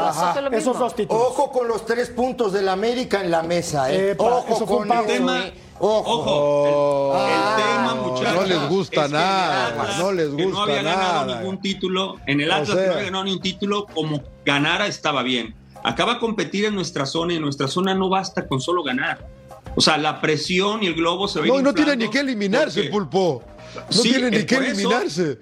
Pues 0.51 0.63
esos 0.63 0.79
dos 0.79 0.95
títulos. 0.95 1.23
Ojo 1.29 1.51
con 1.51 1.69
los 1.69 1.87
tres 1.87 2.11
puntos 2.11 2.53
del 2.53 2.69
América 2.69 3.21
en 3.23 3.31
la 3.31 3.43
mesa, 3.43 3.91
¿eh? 3.93 4.11
Epa, 4.11 4.25
Ojo 4.25 4.55
eso 4.55 4.67
fue 4.67 4.77
un 4.79 4.89
con. 4.89 5.11
El 5.11 5.17
tema, 5.17 5.45
Ojo. 5.81 6.13
ojo, 6.13 7.15
el, 7.17 7.23
el 7.25 7.41
Ah, 7.43 7.57
tema, 7.57 7.95
no, 7.95 8.03
muchachos. 8.13 8.35
no 8.35 8.43
les 8.47 8.69
gusta 8.69 9.01
es 9.01 9.07
que 9.07 9.13
nada, 9.13 9.67
Atlas, 9.69 9.99
no 9.99 10.13
les 10.13 10.29
que 10.29 10.43
no 10.43 10.49
gusta 10.49 10.63
había 10.63 10.83
ganado 10.83 11.27
nada. 11.27 11.39
ningún 11.41 11.61
título. 11.61 12.17
En 12.27 12.41
el 12.41 12.51
O 12.51 12.55
Atlas 12.55 12.69
que 12.71 12.75
sea. 12.77 12.87
no 12.87 12.93
había 12.93 13.05
ganado 13.07 13.25
ni 13.25 13.33
un 13.33 13.41
título, 13.41 13.87
como 13.87 14.23
ganara 14.45 14.87
estaba 14.87 15.23
bien. 15.23 15.55
Acaba 15.85 16.13
a 16.13 16.19
competir 16.21 16.67
en 16.67 16.75
nuestra 16.77 17.07
zona 17.07 17.33
y 17.33 17.37
en 17.37 17.43
nuestra 17.43 17.67
zona 17.67 17.95
no 17.95 18.09
basta 18.09 18.47
con 18.47 18.61
solo 18.61 18.85
ganar. 18.85 19.27
O 19.75 19.81
sea, 19.81 19.97
la 19.99 20.21
presión 20.21 20.83
y 20.83 20.87
el 20.87 20.95
globo 20.95 21.29
se 21.29 21.41
ir 21.41 21.47
No, 21.47 21.59
y 21.61 21.63
no 21.63 21.73
tiene 21.75 21.97
ni 21.97 22.09
que 22.11 22.21
eliminarse, 22.21 22.81
porque- 22.83 22.91
Pulpo. 22.91 23.43
No 23.75 23.83
Sí, 23.91 24.13
tiene 24.13 24.31
ni 24.31 24.45
que 24.45 24.57
eso, 24.57 24.65
eliminarse. 24.65 25.39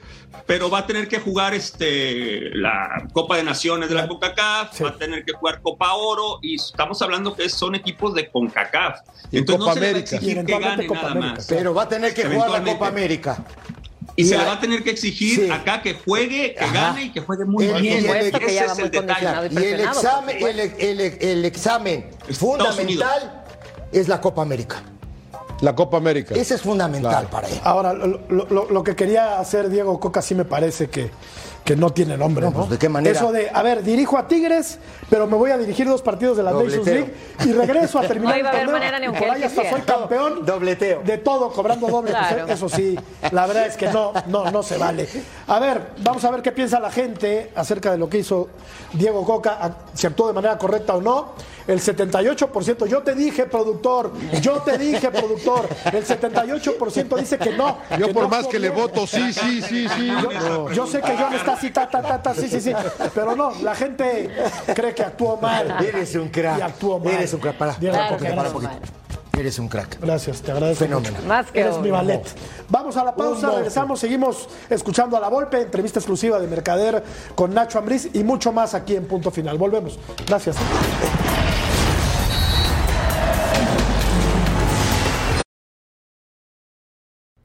pero 0.46 0.70
va 0.70 0.78
a 0.78 0.86
tener 0.86 1.08
que 1.08 1.18
jugar 1.18 1.52
este 1.52 2.50
la 2.54 3.08
Copa 3.12 3.36
de 3.36 3.42
Naciones 3.42 3.88
de 3.88 3.96
la 3.96 4.06
CONCACAF, 4.06 4.82
va 4.82 4.88
a 4.90 4.96
tener 4.96 5.24
que 5.24 5.32
jugar 5.32 5.60
Copa 5.60 5.94
Oro 5.94 6.38
y 6.40 6.54
estamos 6.54 7.02
hablando 7.02 7.34
que 7.34 7.48
son 7.48 7.74
equipos 7.74 8.14
de 8.14 8.30
CONCACAF. 8.30 9.00
Y 9.32 9.38
Entonces 9.38 9.58
Copa 9.60 9.70
no 9.70 9.74
se 9.74 9.80
le 9.80 9.92
va 9.92 9.96
a 9.96 10.00
exigir 10.00 10.44
que 10.44 10.58
gane 10.60 10.86
Copa 10.86 11.00
nada 11.02 11.10
América. 11.12 11.34
más. 11.34 11.46
Pero 11.48 11.74
va 11.74 11.82
a 11.82 11.88
tener 11.88 12.14
que 12.14 12.24
jugar 12.24 12.50
la. 12.50 12.62
Copa 12.72 12.86
América. 12.86 13.44
Y 14.16 14.22
Y 14.22 14.26
se 14.26 14.36
le 14.38 14.44
va 14.44 14.52
a 14.52 14.60
tener 14.60 14.82
que 14.84 14.90
exigir 14.90 15.46
Sí. 15.46 15.50
acá 15.50 15.82
que 15.82 15.94
juegue, 15.94 16.54
que 16.54 16.64
Ajá. 16.64 16.72
gane 16.72 17.04
y 17.06 17.10
que 17.10 17.20
juegue 17.20 17.44
muy 17.46 17.64
El- 17.64 17.80
bien. 17.82 18.04
ya 18.04 18.18
Ese 18.18 18.28
es 18.64 18.78
el 18.78 18.90
detalle. 18.90 19.48
y 19.52 19.56
el 19.64 19.80
examen, 19.80 20.36
el, 20.40 20.60
el- 20.60 21.00
el 21.20 21.44
examen 21.44 22.06
fundamental 22.32 23.39
es 23.92 24.08
la 24.08 24.20
Copa 24.20 24.42
América. 24.42 24.82
La 25.60 25.74
Copa 25.74 25.98
América. 25.98 26.34
Ese 26.34 26.54
es 26.54 26.62
fundamental 26.62 27.10
Claro. 27.10 27.28
para 27.28 27.48
él. 27.48 27.60
Ahora, 27.64 27.92
lo, 27.92 28.18
lo- 28.28 28.70
lo 28.70 28.82
que 28.82 28.96
quería 28.96 29.38
hacer 29.38 29.68
Diego 29.68 30.00
Coca 30.00 30.22
sí 30.22 30.34
me 30.34 30.46
parece 30.46 30.88
que, 30.88 31.10
que 31.66 31.76
no 31.76 31.90
tiene 31.92 32.16
nombre. 32.16 32.46
No, 32.46 32.50
¿no? 32.50 32.56
pues, 32.60 32.70
¿de 32.70 32.78
qué 32.78 32.88
manera? 32.88 33.14
Eso 33.14 33.30
de, 33.30 33.50
a 33.52 33.62
ver, 33.62 33.82
dirijo 33.82 34.16
a 34.16 34.26
Tigres, 34.26 34.78
pero 35.10 35.26
me 35.26 35.36
voy 35.36 35.50
a 35.50 35.58
dirigir 35.58 35.86
dos 35.86 36.00
partidos 36.00 36.38
de 36.38 36.44
la 36.44 36.52
Nations. 36.52 36.86
League 36.86 37.14
y 37.44 37.52
regreso 37.52 37.98
a 37.98 38.02
terminar 38.08 38.36
No 38.36 38.40
iba 38.40 38.48
a 38.48 38.52
el 38.52 38.56
haber 38.56 38.66
torneo, 38.70 38.90
manera 38.90 38.98
ni 39.10 39.14
y 39.14 39.20
por 39.20 39.30
ahí 39.36 39.42
hasta 39.42 39.70
soy 39.70 39.80
campeón 39.82 40.46
Dobleteo. 40.46 41.02
de 41.02 41.18
todo, 41.18 41.52
cobrando 41.52 41.88
doble. 41.88 42.12
Pues, 42.46 42.50
eso 42.56 42.68
sí, 42.70 42.98
la 43.30 43.46
verdad 43.46 43.66
es 43.66 43.76
que 43.76 43.88
no, 43.88 44.14
no, 44.28 44.50
no 44.50 44.62
se 44.62 44.78
vale. 44.78 45.06
A 45.46 45.58
ver, 45.58 45.88
vamos 46.02 46.24
a 46.24 46.30
ver 46.30 46.40
qué 46.40 46.52
piensa 46.52 46.80
la 46.80 46.90
gente 46.90 47.52
acerca 47.54 47.90
de 47.90 47.98
lo 47.98 48.08
que 48.08 48.16
hizo 48.16 48.48
Diego 48.94 49.26
Coca, 49.26 49.76
si 49.92 50.06
actuó 50.06 50.26
de 50.28 50.32
manera 50.32 50.56
correcta 50.56 50.94
o 50.94 51.02
no. 51.02 51.32
El 51.70 51.80
78%, 51.80 52.86
yo 52.88 53.02
te 53.02 53.14
dije, 53.14 53.46
productor, 53.46 54.10
yo 54.40 54.54
te 54.62 54.76
dije, 54.76 55.08
productor, 55.12 55.68
el 55.92 56.04
78% 56.04 57.16
dice 57.16 57.38
que 57.38 57.52
no. 57.52 57.78
Yo 57.96 58.08
que 58.08 58.12
por 58.12 58.24
no 58.24 58.28
más 58.28 58.48
que 58.48 58.58
le 58.58 58.70
voto, 58.70 59.06
sí, 59.06 59.32
sí, 59.32 59.62
sí, 59.62 59.86
sí. 59.88 60.08
Yo, 60.08 60.32
No. 60.32 60.72
yo 60.72 60.84
sé 60.88 61.00
que 61.00 61.16
John 61.16 61.32
está 61.32 61.52
así, 61.52 61.70
ta, 61.70 61.88
ta, 61.88 62.02
ta, 62.02 62.20
ta, 62.20 62.34
sí, 62.34 62.48
sí, 62.48 62.60
sí. 62.60 62.72
Pero 63.14 63.36
no, 63.36 63.52
la 63.62 63.76
gente 63.76 64.28
cree 64.74 64.92
que 64.96 65.04
actuó 65.04 65.36
mal. 65.36 65.76
Eres 65.86 66.16
un 66.16 66.28
crack. 66.28 66.58
Y 66.58 66.62
actuó 66.62 66.98
mal. 66.98 67.14
Eres 67.14 67.34
un 67.34 67.40
crack. 67.40 67.56
Para, 67.56 67.72
para, 67.74 67.92
Claro 67.92 68.18
para, 68.18 68.48
no, 68.48 68.52
poquito. 68.52 68.72
Eres 69.38 69.58
un 69.60 69.68
crack. 69.68 70.00
Gracias, 70.00 70.42
te 70.42 70.50
agradezco. 70.50 70.84
Fenómeno. 70.84 71.14
mucho. 71.16 71.28
Más 71.28 71.52
que 71.52 71.60
Eres 71.60 71.78
mi 71.78 71.92
ballet. 71.92 72.22
Vamos 72.68 72.96
a 72.96 73.04
la 73.04 73.14
pausa, 73.14 73.50
regresamos, 73.52 74.00
seguimos 74.00 74.48
escuchando 74.68 75.16
a 75.16 75.20
la 75.20 75.28
Volpe, 75.28 75.60
entrevista 75.60 76.00
exclusiva 76.00 76.40
de 76.40 76.48
Mercader 76.48 77.02
con 77.36 77.54
Nacho 77.54 77.78
Ambriz 77.78 78.10
y 78.12 78.24
mucho 78.24 78.50
más 78.52 78.74
aquí 78.74 78.96
en 78.96 79.06
Punto 79.06 79.30
Final. 79.30 79.56
Volvemos. 79.56 80.00
Gracias. 80.26 80.56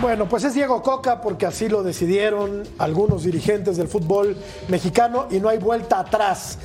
Bueno, 0.00 0.26
pues 0.26 0.44
es 0.44 0.54
Diego 0.54 0.82
Coca 0.82 1.20
porque 1.20 1.44
así 1.44 1.68
lo 1.68 1.82
decidieron 1.82 2.62
algunos 2.78 3.24
dirigentes 3.24 3.76
del 3.76 3.86
fútbol 3.86 4.34
mexicano 4.68 5.26
y 5.30 5.40
no 5.40 5.50
hay 5.50 5.58
vuelta 5.58 5.98
atrás. 5.98 6.56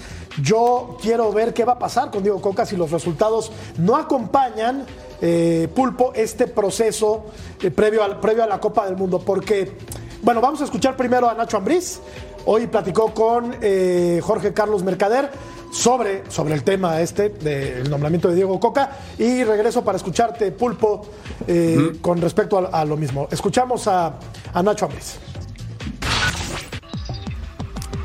Yo 0.42 0.96
quiero 1.02 1.34
ver 1.34 1.54
qué 1.54 1.66
va 1.66 1.74
a 1.74 1.80
pasar 1.80 2.12
con 2.12 2.24
Diego 2.24 2.40
Coca 2.40 2.66
si 2.66 2.78
los 2.78 2.92
resultados 2.92 3.52
no 3.78 3.98
acompañan, 3.98 4.86
eh, 5.20 5.68
Pulpo, 5.76 6.14
este 6.16 6.48
proceso 6.48 7.26
eh, 7.62 7.72
previo, 7.72 8.06
al, 8.06 8.22
previo 8.22 8.42
a 8.42 8.48
la 8.48 8.62
Copa 8.62 8.86
del 8.86 8.96
Mundo. 8.96 9.20
Porque, 9.20 9.80
bueno, 10.22 10.40
vamos 10.40 10.62
a 10.62 10.64
escuchar 10.64 10.96
primero 10.96 11.30
a 11.30 11.34
Nacho 11.34 11.58
Ambriz. 11.58 12.00
Hoy 12.46 12.68
platicó 12.68 13.14
con 13.14 13.58
eh, 13.62 14.22
Jorge 14.24 14.54
Carlos 14.54 14.82
Mercader 14.82 15.30
sobre, 15.76 16.24
sobre 16.32 16.54
el 16.54 16.64
tema 16.64 17.02
este 17.02 17.30
del 17.30 17.90
nombramiento 17.90 18.30
de 18.30 18.36
Diego 18.36 18.60
Coca 18.60 18.92
y 19.18 19.44
regreso 19.44 19.84
para 19.84 19.98
escucharte, 19.98 20.52
Pulpo, 20.52 21.08
eh, 21.48 21.98
con 22.02 22.22
respecto 22.22 22.58
a, 22.58 22.82
a 22.82 22.86
lo 22.86 22.96
mismo. 22.96 23.28
Escuchamos 23.30 23.88
a, 23.88 24.14
a 24.54 24.64
Nacho 24.64 24.86
Ambriz. 24.86 25.18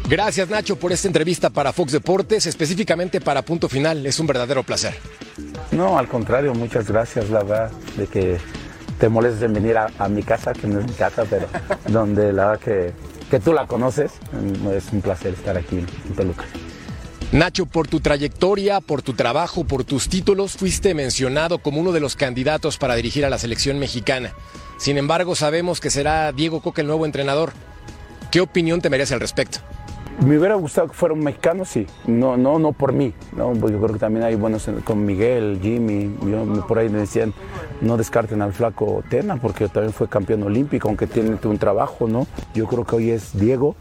Gracias 0.08 0.50
Nacho 0.50 0.74
por 0.74 0.90
esta 0.90 1.06
entrevista 1.06 1.50
para 1.50 1.72
Fox 1.72 1.92
Deportes, 1.92 2.46
específicamente 2.46 3.20
para 3.20 3.42
Punto 3.42 3.68
Final. 3.68 4.04
Es 4.04 4.18
un 4.18 4.26
verdadero 4.26 4.64
placer. 4.64 4.94
No, 5.70 5.96
al 5.96 6.08
contrario, 6.08 6.52
muchas 6.52 6.88
gracias, 6.88 7.30
la 7.30 7.44
verdad, 7.44 7.70
de 7.96 8.08
que 8.08 8.38
te 8.98 9.08
molestes 9.08 9.42
en 9.42 9.52
venir 9.52 9.78
a, 9.78 9.86
a 9.98 10.08
mi 10.08 10.24
casa, 10.24 10.52
que 10.52 10.66
no 10.66 10.80
es 10.80 10.86
mi 10.86 10.94
casa, 10.94 11.24
pero 11.30 11.46
donde 11.88 12.32
la 12.32 12.48
verdad 12.48 12.60
que, 12.60 12.92
que 13.30 13.38
tú 13.38 13.52
la 13.52 13.68
conoces, 13.68 14.10
es 14.74 14.92
un 14.92 15.00
placer 15.00 15.34
estar 15.34 15.56
aquí 15.56 15.78
en, 15.78 15.86
en 16.08 16.14
Toluca. 16.16 16.44
Nacho, 17.32 17.66
por 17.66 17.86
tu 17.86 18.00
trayectoria, 18.00 18.80
por 18.80 19.02
tu 19.02 19.12
trabajo, 19.12 19.62
por 19.64 19.84
tus 19.84 20.08
títulos, 20.08 20.52
fuiste 20.56 20.94
mencionado 20.94 21.58
como 21.58 21.80
uno 21.80 21.92
de 21.92 22.00
los 22.00 22.16
candidatos 22.16 22.76
para 22.76 22.96
dirigir 22.96 23.24
a 23.24 23.30
la 23.30 23.38
selección 23.38 23.78
mexicana. 23.78 24.32
Sin 24.78 24.98
embargo, 24.98 25.36
sabemos 25.36 25.78
que 25.80 25.90
será 25.90 26.32
Diego 26.32 26.60
Coca 26.60 26.80
el 26.80 26.88
nuevo 26.88 27.06
entrenador. 27.06 27.52
¿Qué 28.32 28.40
opinión 28.40 28.80
te 28.80 28.90
merece 28.90 29.14
al 29.14 29.20
respecto? 29.20 29.58
Me 30.26 30.36
hubiera 30.38 30.56
gustado 30.56 30.88
que 30.88 30.94
fuera 30.94 31.14
un 31.14 31.20
mexicano, 31.20 31.64
sí. 31.64 31.86
No, 32.06 32.36
no, 32.36 32.58
no 32.58 32.72
por 32.72 32.92
mí, 32.92 33.14
¿no? 33.36 33.52
Porque 33.52 33.74
yo 33.74 33.80
creo 33.80 33.92
que 33.94 34.00
también 34.00 34.24
hay 34.24 34.34
buenos 34.34 34.66
en- 34.66 34.80
con 34.80 35.06
Miguel, 35.06 35.60
Jimmy. 35.62 36.08
Por 36.66 36.78
ahí 36.80 36.88
me 36.88 36.98
decían, 36.98 37.32
no 37.80 37.96
descarten 37.96 38.42
al 38.42 38.52
flaco 38.52 39.02
Tena, 39.08 39.36
porque 39.36 39.68
también 39.68 39.92
fue 39.94 40.08
campeón 40.08 40.42
olímpico, 40.42 40.88
aunque 40.88 41.06
tiene 41.06 41.38
un 41.42 41.58
trabajo, 41.58 42.08
¿no? 42.08 42.26
Yo 42.54 42.66
creo 42.66 42.84
que 42.84 42.96
hoy 42.96 43.10
es 43.10 43.38
Diego 43.38 43.76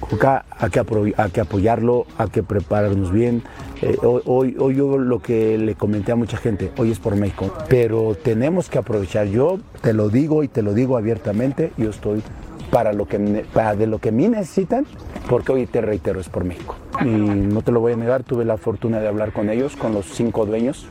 Coca 0.00 0.44
hay 0.50 0.70
que, 0.70 0.82
hay 1.16 1.30
que 1.30 1.40
apoyarlo, 1.40 2.06
hay 2.16 2.28
que 2.28 2.42
prepararnos 2.42 3.12
bien. 3.12 3.42
Eh, 3.82 3.96
hoy, 4.02 4.56
hoy, 4.58 4.74
yo 4.74 4.98
lo 4.98 5.20
que 5.20 5.58
le 5.58 5.74
comenté 5.74 6.12
a 6.12 6.16
mucha 6.16 6.36
gente, 6.36 6.72
hoy 6.78 6.90
es 6.90 6.98
por 6.98 7.16
México, 7.16 7.52
pero 7.68 8.14
tenemos 8.14 8.68
que 8.68 8.78
aprovechar. 8.78 9.26
Yo 9.26 9.58
te 9.82 9.92
lo 9.92 10.08
digo 10.08 10.42
y 10.42 10.48
te 10.48 10.62
lo 10.62 10.74
digo 10.74 10.96
abiertamente, 10.96 11.72
yo 11.76 11.90
estoy 11.90 12.22
para 12.70 12.92
lo 12.92 13.06
que 13.06 13.44
para 13.52 13.74
de 13.74 13.86
lo 13.86 13.98
que 13.98 14.12
me 14.12 14.28
necesitan, 14.28 14.86
porque 15.28 15.52
hoy 15.52 15.66
te 15.66 15.80
reitero 15.80 16.20
es 16.20 16.28
por 16.28 16.44
México. 16.44 16.76
Y 17.00 17.06
no 17.06 17.62
te 17.62 17.72
lo 17.72 17.80
voy 17.80 17.92
a 17.92 17.96
negar, 17.96 18.24
tuve 18.24 18.44
la 18.44 18.56
fortuna 18.56 19.00
de 19.00 19.08
hablar 19.08 19.32
con 19.32 19.50
ellos, 19.50 19.76
con 19.76 19.94
los 19.94 20.06
cinco 20.06 20.46
dueños, 20.46 20.86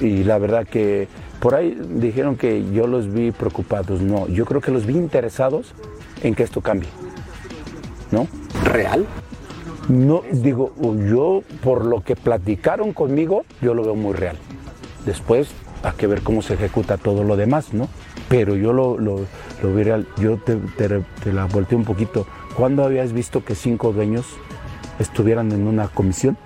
y 0.00 0.24
la 0.24 0.38
verdad 0.38 0.66
que 0.66 1.08
por 1.40 1.54
ahí 1.54 1.76
dijeron 1.96 2.36
que 2.36 2.70
yo 2.72 2.86
los 2.86 3.12
vi 3.12 3.30
preocupados. 3.30 4.00
No, 4.00 4.28
yo 4.28 4.44
creo 4.44 4.60
que 4.60 4.70
los 4.70 4.86
vi 4.86 4.94
interesados 4.94 5.74
en 6.22 6.34
que 6.34 6.42
esto 6.42 6.60
cambie. 6.60 6.88
¿No? 8.12 8.28
¿Real? 8.64 9.06
No, 9.88 10.22
digo, 10.30 10.72
yo 11.08 11.42
por 11.62 11.84
lo 11.84 12.02
que 12.04 12.14
platicaron 12.14 12.92
conmigo, 12.92 13.44
yo 13.60 13.74
lo 13.74 13.82
veo 13.82 13.96
muy 13.96 14.14
real. 14.14 14.36
Después 15.04 15.48
hay 15.82 15.92
que 15.92 16.06
ver 16.06 16.22
cómo 16.22 16.40
se 16.42 16.54
ejecuta 16.54 16.96
todo 16.98 17.24
lo 17.24 17.36
demás, 17.36 17.72
¿no? 17.72 17.88
Pero 18.28 18.54
yo 18.54 18.72
lo, 18.72 18.96
lo, 18.98 19.26
lo 19.62 19.74
vi 19.74 19.82
real. 19.82 20.06
Yo 20.18 20.36
te, 20.36 20.54
te- 20.76 21.00
te 21.24 21.32
la 21.32 21.46
volteé 21.46 21.76
un 21.76 21.84
poquito. 21.84 22.26
¿Cuándo 22.56 22.84
habías 22.84 23.12
visto 23.12 23.44
que 23.44 23.54
cinco 23.56 23.92
dueños 23.92 24.26
estuvieran 25.00 25.50
en 25.52 25.66
una 25.66 25.88
comisión 25.88 26.36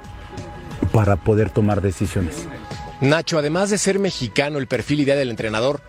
para 0.92 1.16
poder 1.16 1.50
tomar 1.50 1.82
decisiones? 1.82 2.46
Nacho, 3.02 3.38
además 3.38 3.68
de 3.68 3.76
ser 3.76 3.98
mexicano, 3.98 4.56
el 4.58 4.66
perfil 4.66 5.00
ideal 5.00 5.18
del 5.18 5.28
entrenador, 5.30 5.80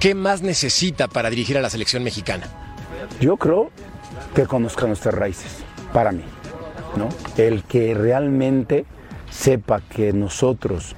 ¿qué 0.00 0.14
más 0.14 0.42
necesita 0.42 1.08
para 1.08 1.30
dirigir 1.30 1.56
a 1.56 1.62
la 1.62 1.70
selección 1.70 2.02
mexicana? 2.04 2.46
Yo 3.20 3.38
creo 3.38 3.70
que 4.36 4.46
conozca 4.46 4.86
nuestras 4.86 5.14
raíces, 5.14 5.64
para 5.92 6.12
mí, 6.12 6.22
¿no? 6.96 7.08
El 7.42 7.64
que 7.64 7.94
realmente 7.94 8.84
sepa 9.30 9.80
que 9.80 10.12
nosotros 10.12 10.94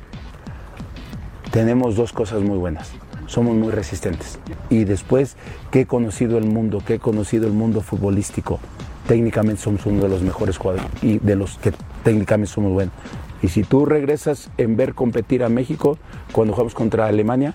tenemos 1.53 1.97
dos 1.97 2.13
cosas 2.13 2.43
muy 2.43 2.59
buenas. 2.59 2.91
Somos 3.27 3.55
muy 3.55 3.71
resistentes. 3.71 4.39
Y 4.71 4.85
después 4.85 5.37
que 5.71 5.83
he 5.83 5.87
conocido 5.87 6.37
el 6.37 6.47
mundo, 6.47 6.83
que 6.85 6.95
he 6.95 6.99
conocido 6.99 7.47
el 7.47 7.53
mundo 7.53 7.81
futbolístico, 7.81 8.59
técnicamente 9.07 9.63
somos 9.63 9.87
uno 9.87 10.03
de 10.03 10.09
los 10.09 10.21
mejores 10.23 10.59
jugadores 10.59 10.87
y 11.01 11.19
de 11.19 11.37
los 11.37 11.59
que 11.59 11.73
técnicamente 12.03 12.53
somos 12.53 12.73
buenos. 12.73 12.95
Y 13.41 13.49
si 13.49 13.63
tú 13.63 13.87
regresas 13.87 14.51
en 14.59 14.77
ver 14.77 14.95
competir 14.95 15.45
a 15.45 15.49
México 15.49 15.97
cuando 16.33 16.55
jugamos 16.55 16.75
contra 16.75 17.07
Alemania, 17.07 17.55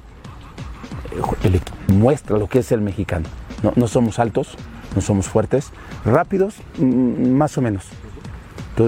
equi- 1.44 1.60
muestra 1.94 2.38
lo 2.38 2.48
que 2.48 2.60
es 2.60 2.72
el 2.72 2.80
mexicano. 2.80 3.26
No, 3.64 3.74
no 3.76 3.88
somos 3.88 4.18
altos, 4.20 4.56
no 4.96 5.02
somos 5.02 5.28
fuertes, 5.28 5.72
rápidos, 6.06 6.56
mm, 6.78 7.32
más 7.32 7.58
o 7.58 7.62
menos. 7.62 7.86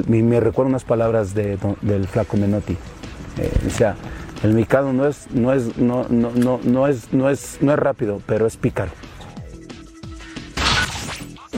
Me, 0.08 0.40
recuerdo 0.40 0.70
unas 0.70 0.84
palabras 0.84 1.34
de, 1.34 1.58
del 1.82 2.08
flaco 2.08 2.38
Menotti. 2.38 2.74
Eh, 3.38 3.52
o 3.68 3.70
sea, 3.70 3.96
el 4.44 4.54
mexicano 4.54 4.94
no 4.94 5.08
es, 5.08 5.30
no 5.32 5.54
es, 5.54 5.78
no, 5.78 6.06
no, 6.10 6.32
no, 6.32 6.60
no 6.64 6.88
es, 6.88 7.14
no 7.14 7.30
es, 7.30 7.58
no 7.62 7.74
es 7.74 7.80
rápido, 7.80 8.22
pero 8.26 8.48
es 8.48 8.58
pícaro. 8.58 8.92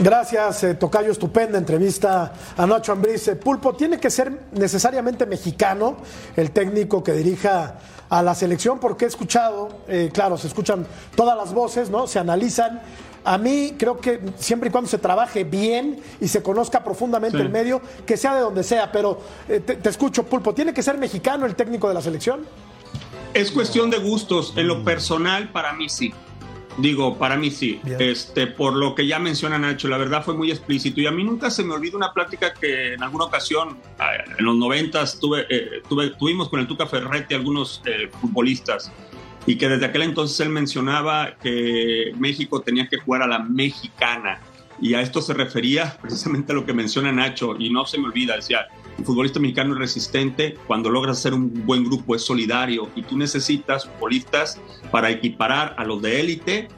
Gracias, 0.00 0.62
eh, 0.62 0.74
Tocayo, 0.74 1.10
estupenda 1.10 1.58
entrevista 1.58 2.32
a 2.56 2.66
Nacho 2.68 2.92
Ambriz. 2.92 3.26
Eh, 3.26 3.34
Pulpo, 3.34 3.74
¿tiene 3.74 3.98
que 3.98 4.10
ser 4.10 4.46
necesariamente 4.52 5.26
mexicano 5.26 5.96
el 6.36 6.52
técnico 6.52 7.02
que 7.02 7.12
dirija 7.14 7.74
a 8.08 8.22
la 8.22 8.36
selección? 8.36 8.78
Porque 8.78 9.06
he 9.06 9.08
escuchado, 9.08 9.80
eh, 9.88 10.10
claro, 10.12 10.38
se 10.38 10.46
escuchan 10.46 10.86
todas 11.16 11.36
las 11.36 11.52
voces, 11.52 11.90
¿no? 11.90 12.06
Se 12.06 12.20
analizan. 12.20 12.80
A 13.24 13.36
mí 13.38 13.74
creo 13.78 13.98
que 13.98 14.20
siempre 14.36 14.68
y 14.68 14.72
cuando 14.72 14.88
se 14.88 14.98
trabaje 14.98 15.44
bien 15.44 16.00
y 16.20 16.28
se 16.28 16.42
conozca 16.42 16.82
profundamente 16.82 17.36
Sí. 17.38 17.42
el 17.42 17.50
medio, 17.50 17.82
que 18.06 18.16
sea 18.16 18.34
de 18.34 18.40
donde 18.40 18.62
sea, 18.62 18.90
pero 18.92 19.20
eh, 19.48 19.60
te, 19.60 19.76
te 19.76 19.88
escucho, 19.88 20.24
Pulpo, 20.24 20.54
¿tiene 20.54 20.72
que 20.72 20.82
ser 20.82 20.96
mexicano 20.98 21.44
el 21.46 21.54
técnico 21.54 21.88
de 21.88 21.94
la 21.94 22.00
selección? 22.02 22.46
Es 23.34 23.50
cuestión 23.50 23.90
de 23.90 23.98
gustos. 23.98 24.54
En 24.56 24.66
lo 24.68 24.82
personal, 24.84 25.50
para 25.50 25.72
mí 25.74 25.88
sí. 25.88 26.12
Digo, 26.78 27.18
para 27.18 27.36
mí 27.36 27.50
sí. 27.50 27.80
Bien. 27.82 28.00
Este, 28.00 28.46
por 28.46 28.72
lo 28.74 28.94
que 28.94 29.06
ya 29.06 29.18
menciona 29.18 29.58
Nacho, 29.58 29.88
la 29.88 29.98
verdad 29.98 30.22
fue 30.24 30.34
muy 30.34 30.50
explícito. 30.50 31.00
Y 31.00 31.06
a 31.06 31.10
mí 31.10 31.24
nunca 31.24 31.50
se 31.50 31.64
me 31.64 31.74
olvida 31.74 31.96
una 31.96 32.12
plática 32.12 32.54
que 32.54 32.94
en 32.94 33.02
alguna 33.02 33.24
ocasión, 33.24 33.78
eh, 33.98 34.30
en 34.38 34.44
los 34.44 34.54
noventas, 34.56 35.18
tuve, 35.18 35.44
eh, 35.50 35.82
tuve- 35.88 36.16
tuvimos 36.16 36.48
con 36.48 36.60
el 36.60 36.68
Tuca 36.68 36.86
Ferretti 36.86 37.34
algunos 37.34 37.82
eh, 37.84 38.08
futbolistas. 38.20 38.92
Y 39.48 39.56
que 39.56 39.66
desde 39.66 39.86
aquel 39.86 40.02
entonces 40.02 40.38
él 40.40 40.50
mencionaba 40.50 41.36
que 41.42 42.12
México 42.18 42.60
tenía 42.60 42.86
que 42.86 42.98
jugar 42.98 43.22
a 43.22 43.26
la 43.26 43.38
mexicana. 43.38 44.40
Y 44.78 44.92
a 44.92 45.00
esto 45.00 45.22
se 45.22 45.32
refería 45.32 45.96
precisamente 46.02 46.52
a 46.52 46.54
lo 46.54 46.66
que 46.66 46.74
menciona 46.74 47.10
Nacho. 47.12 47.56
Y 47.58 47.70
no 47.70 47.86
se 47.86 47.98
me 47.98 48.08
olvida, 48.08 48.36
decía, 48.36 48.66
el 48.98 49.04
futbolista 49.06 49.40
mexicano 49.40 49.72
es 49.72 49.78
resistente, 49.78 50.58
cuando 50.66 50.90
logras 50.90 51.16
hacer 51.18 51.32
un 51.32 51.64
buen 51.64 51.82
grupo 51.84 52.14
es 52.14 52.22
solidario 52.22 52.90
y 52.94 53.02
tú 53.02 53.16
necesitas 53.16 53.86
futbolistas 53.86 54.60
para 54.90 55.08
equiparar 55.10 55.74
a 55.78 55.84
los 55.84 56.02
de 56.02 56.20
élite 56.20 56.68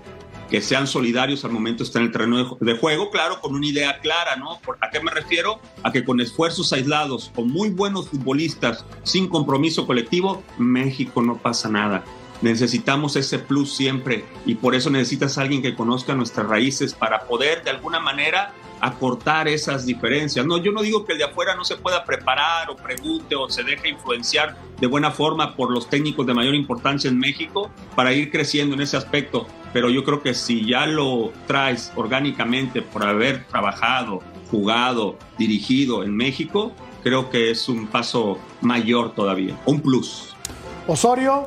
que 0.49 0.61
sean 0.61 0.87
solidarios 0.87 1.45
al 1.45 1.51
momento 1.53 1.83
de 1.83 1.89
estar 1.89 2.03
en 2.03 2.07
el 2.07 2.13
terreno 2.13 2.57
de, 2.61 2.77
juego, 2.77 3.11
claro, 3.11 3.41
con 3.41 3.55
una 3.55 3.67
idea 3.67 3.99
clara, 4.01 4.37
¿no? 4.37 4.61
¿Por- 4.65 4.79
¿A 4.81 4.91
qué 4.91 5.01
me 5.01 5.11
refiero? 5.11 5.61
A 5.83 5.91
que 5.93 6.05
con 6.05 6.21
esfuerzos 6.21 6.73
aislados, 6.73 7.33
con 7.35 7.49
muy 7.51 7.71
buenos 7.71 8.09
futbolistas, 8.09 8.85
sin 9.03 9.29
compromiso 9.29 9.87
colectivo, 9.87 10.43
México 10.59 11.23
no 11.23 11.37
pasa 11.37 11.69
nada. 11.69 12.05
Necesitamos 12.43 13.17
ese 13.17 13.39
plus 13.39 13.75
siempre 13.75 14.25
y 14.47 14.55
por 14.55 14.75
eso 14.75 14.91
necesitas 14.91 15.37
a 15.37 15.43
alguien 15.43 15.63
que 15.63 15.75
conozca 15.75 16.15
nuestras 16.15 16.47
raíces 16.47 16.95
para 16.95 17.21
poder 17.21 17.63
de 17.63 17.71
alguna 17.71 18.01
manera 18.01 18.55
acortar 18.81 19.47
esas 19.47 19.85
diferencias. 19.85 20.45
No, 20.47 20.59
yo 20.59 20.73
no 20.73 20.83
digo 20.83 21.05
que 21.05 21.13
el 21.13 21.19
de 21.19 21.25
afuera 21.25 21.55
no 21.55 21.65
se 21.65 21.77
pueda 21.77 22.05
preparar 22.05 22.71
o 22.71 22.77
pregunte 22.77 23.37
o 23.37 23.49
se 23.49 23.63
deje 23.63 23.91
influenciar 23.91 24.57
de 24.81 24.87
buena 24.87 25.11
forma 25.11 25.55
por 25.55 25.71
los 25.71 25.89
técnicos 25.89 26.27
de 26.27 26.35
mayor 26.35 26.55
importancia 26.55 27.09
en 27.09 27.19
México 27.19 27.71
para 27.95 28.13
ir 28.13 28.31
creciendo 28.31 28.75
en 28.75 28.81
ese 28.81 28.97
aspecto, 28.97 29.47
pero 29.73 29.91
yo 29.91 30.05
creo 30.05 30.23
que 30.23 30.35
si 30.35 30.67
ya 30.67 30.87
lo 30.87 31.33
traes 31.47 31.93
orgánicamente 31.95 32.83
por 32.83 33.05
haber 33.05 33.45
trabajado, 33.47 34.21
jugado, 34.51 35.19
dirigido 35.39 36.03
en 36.03 36.17
México, 36.17 36.73
creo 37.03 37.31
que 37.31 37.51
es 37.51 37.69
un 37.69 37.87
paso 37.87 38.39
mayor 38.63 39.15
todavía, 39.15 39.59
un 39.67 39.81
plus. 39.81 40.35
Osorio, 40.87 41.47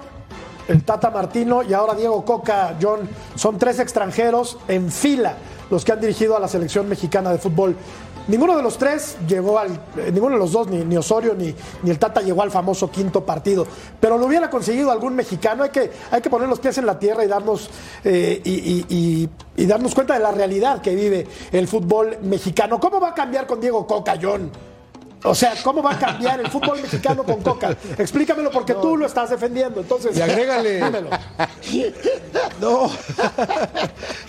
el 0.68 0.84
Tata 0.84 1.10
Martino 1.10 1.64
y 1.64 1.74
ahora 1.74 1.94
Diego 1.94 2.24
Coca, 2.26 2.76
John, 2.82 3.10
son 3.36 3.58
tres 3.58 3.80
extranjeros 3.80 4.58
en 4.68 4.92
fila 4.92 5.36
los 5.70 5.84
que 5.84 5.92
han 5.92 6.00
dirigido 6.00 6.38
a 6.38 6.40
la 6.40 6.48
selección 6.48 6.88
mexicana 6.88 7.32
de 7.32 7.38
fútbol. 7.38 7.76
Ninguno 8.28 8.56
de 8.56 8.64
los 8.64 8.78
tres 8.78 9.18
llegó 9.28 9.60
al, 9.60 9.72
eh, 9.98 10.10
ninguno 10.14 10.36
de 10.36 10.40
los 10.40 10.54
dos, 10.54 10.68
ni, 10.68 10.78
ni 10.86 10.96
Osorio 10.96 11.34
ni, 11.36 11.54
ni 11.82 11.90
el 11.90 12.00
Tata 12.00 12.22
llegó 12.22 12.42
al 12.42 12.52
famoso 12.52 12.90
quinto 12.90 13.26
partido, 13.26 13.68
pero 14.00 14.18
lo 14.18 14.28
hubiera 14.28 14.50
conseguido 14.50 14.92
algún 14.92 15.14
mexicano. 15.14 15.64
Hay 15.64 15.72
que, 15.72 15.92
hay 16.10 16.22
que 16.22 16.30
poner 16.30 16.48
los 16.48 16.60
pies 16.60 16.78
en 16.78 16.86
la 16.86 16.98
tierra 16.98 17.26
y 17.26 17.28
darnos, 17.28 17.70
eh, 18.06 18.42
y, 18.46 19.30
darnos 19.66 19.94
cuenta 19.94 20.14
de 20.14 20.22
la 20.22 20.32
realidad 20.32 20.82
que 20.82 20.96
vive 20.96 21.28
el 21.52 21.68
fútbol 21.68 22.18
mexicano. 22.22 22.80
¿Cómo 22.80 23.02
va 23.02 23.10
a 23.10 23.14
cambiar 23.14 23.46
con 23.46 23.60
Diego 23.60 23.86
Coca, 23.86 24.16
John? 24.22 24.52
O 25.26 25.34
sea, 25.34 25.54
¿cómo 25.64 25.82
va 25.82 25.92
a 25.94 26.00
cambiar 26.00 26.40
el 26.42 26.50
fútbol 26.50 26.82
mexicano 26.82 27.24
con 27.24 27.42
Coca? 27.42 27.76
Explícamelo 27.98 28.52
porque 28.52 28.74
tú 28.74 28.98
lo 28.98 29.06
estás 29.06 29.30
defendiendo. 29.30 29.80
Entonces, 29.82 30.18
Y 30.18 30.22
agrégale. 30.22 30.76
dímelo. 30.84 31.10
No, 32.60 32.92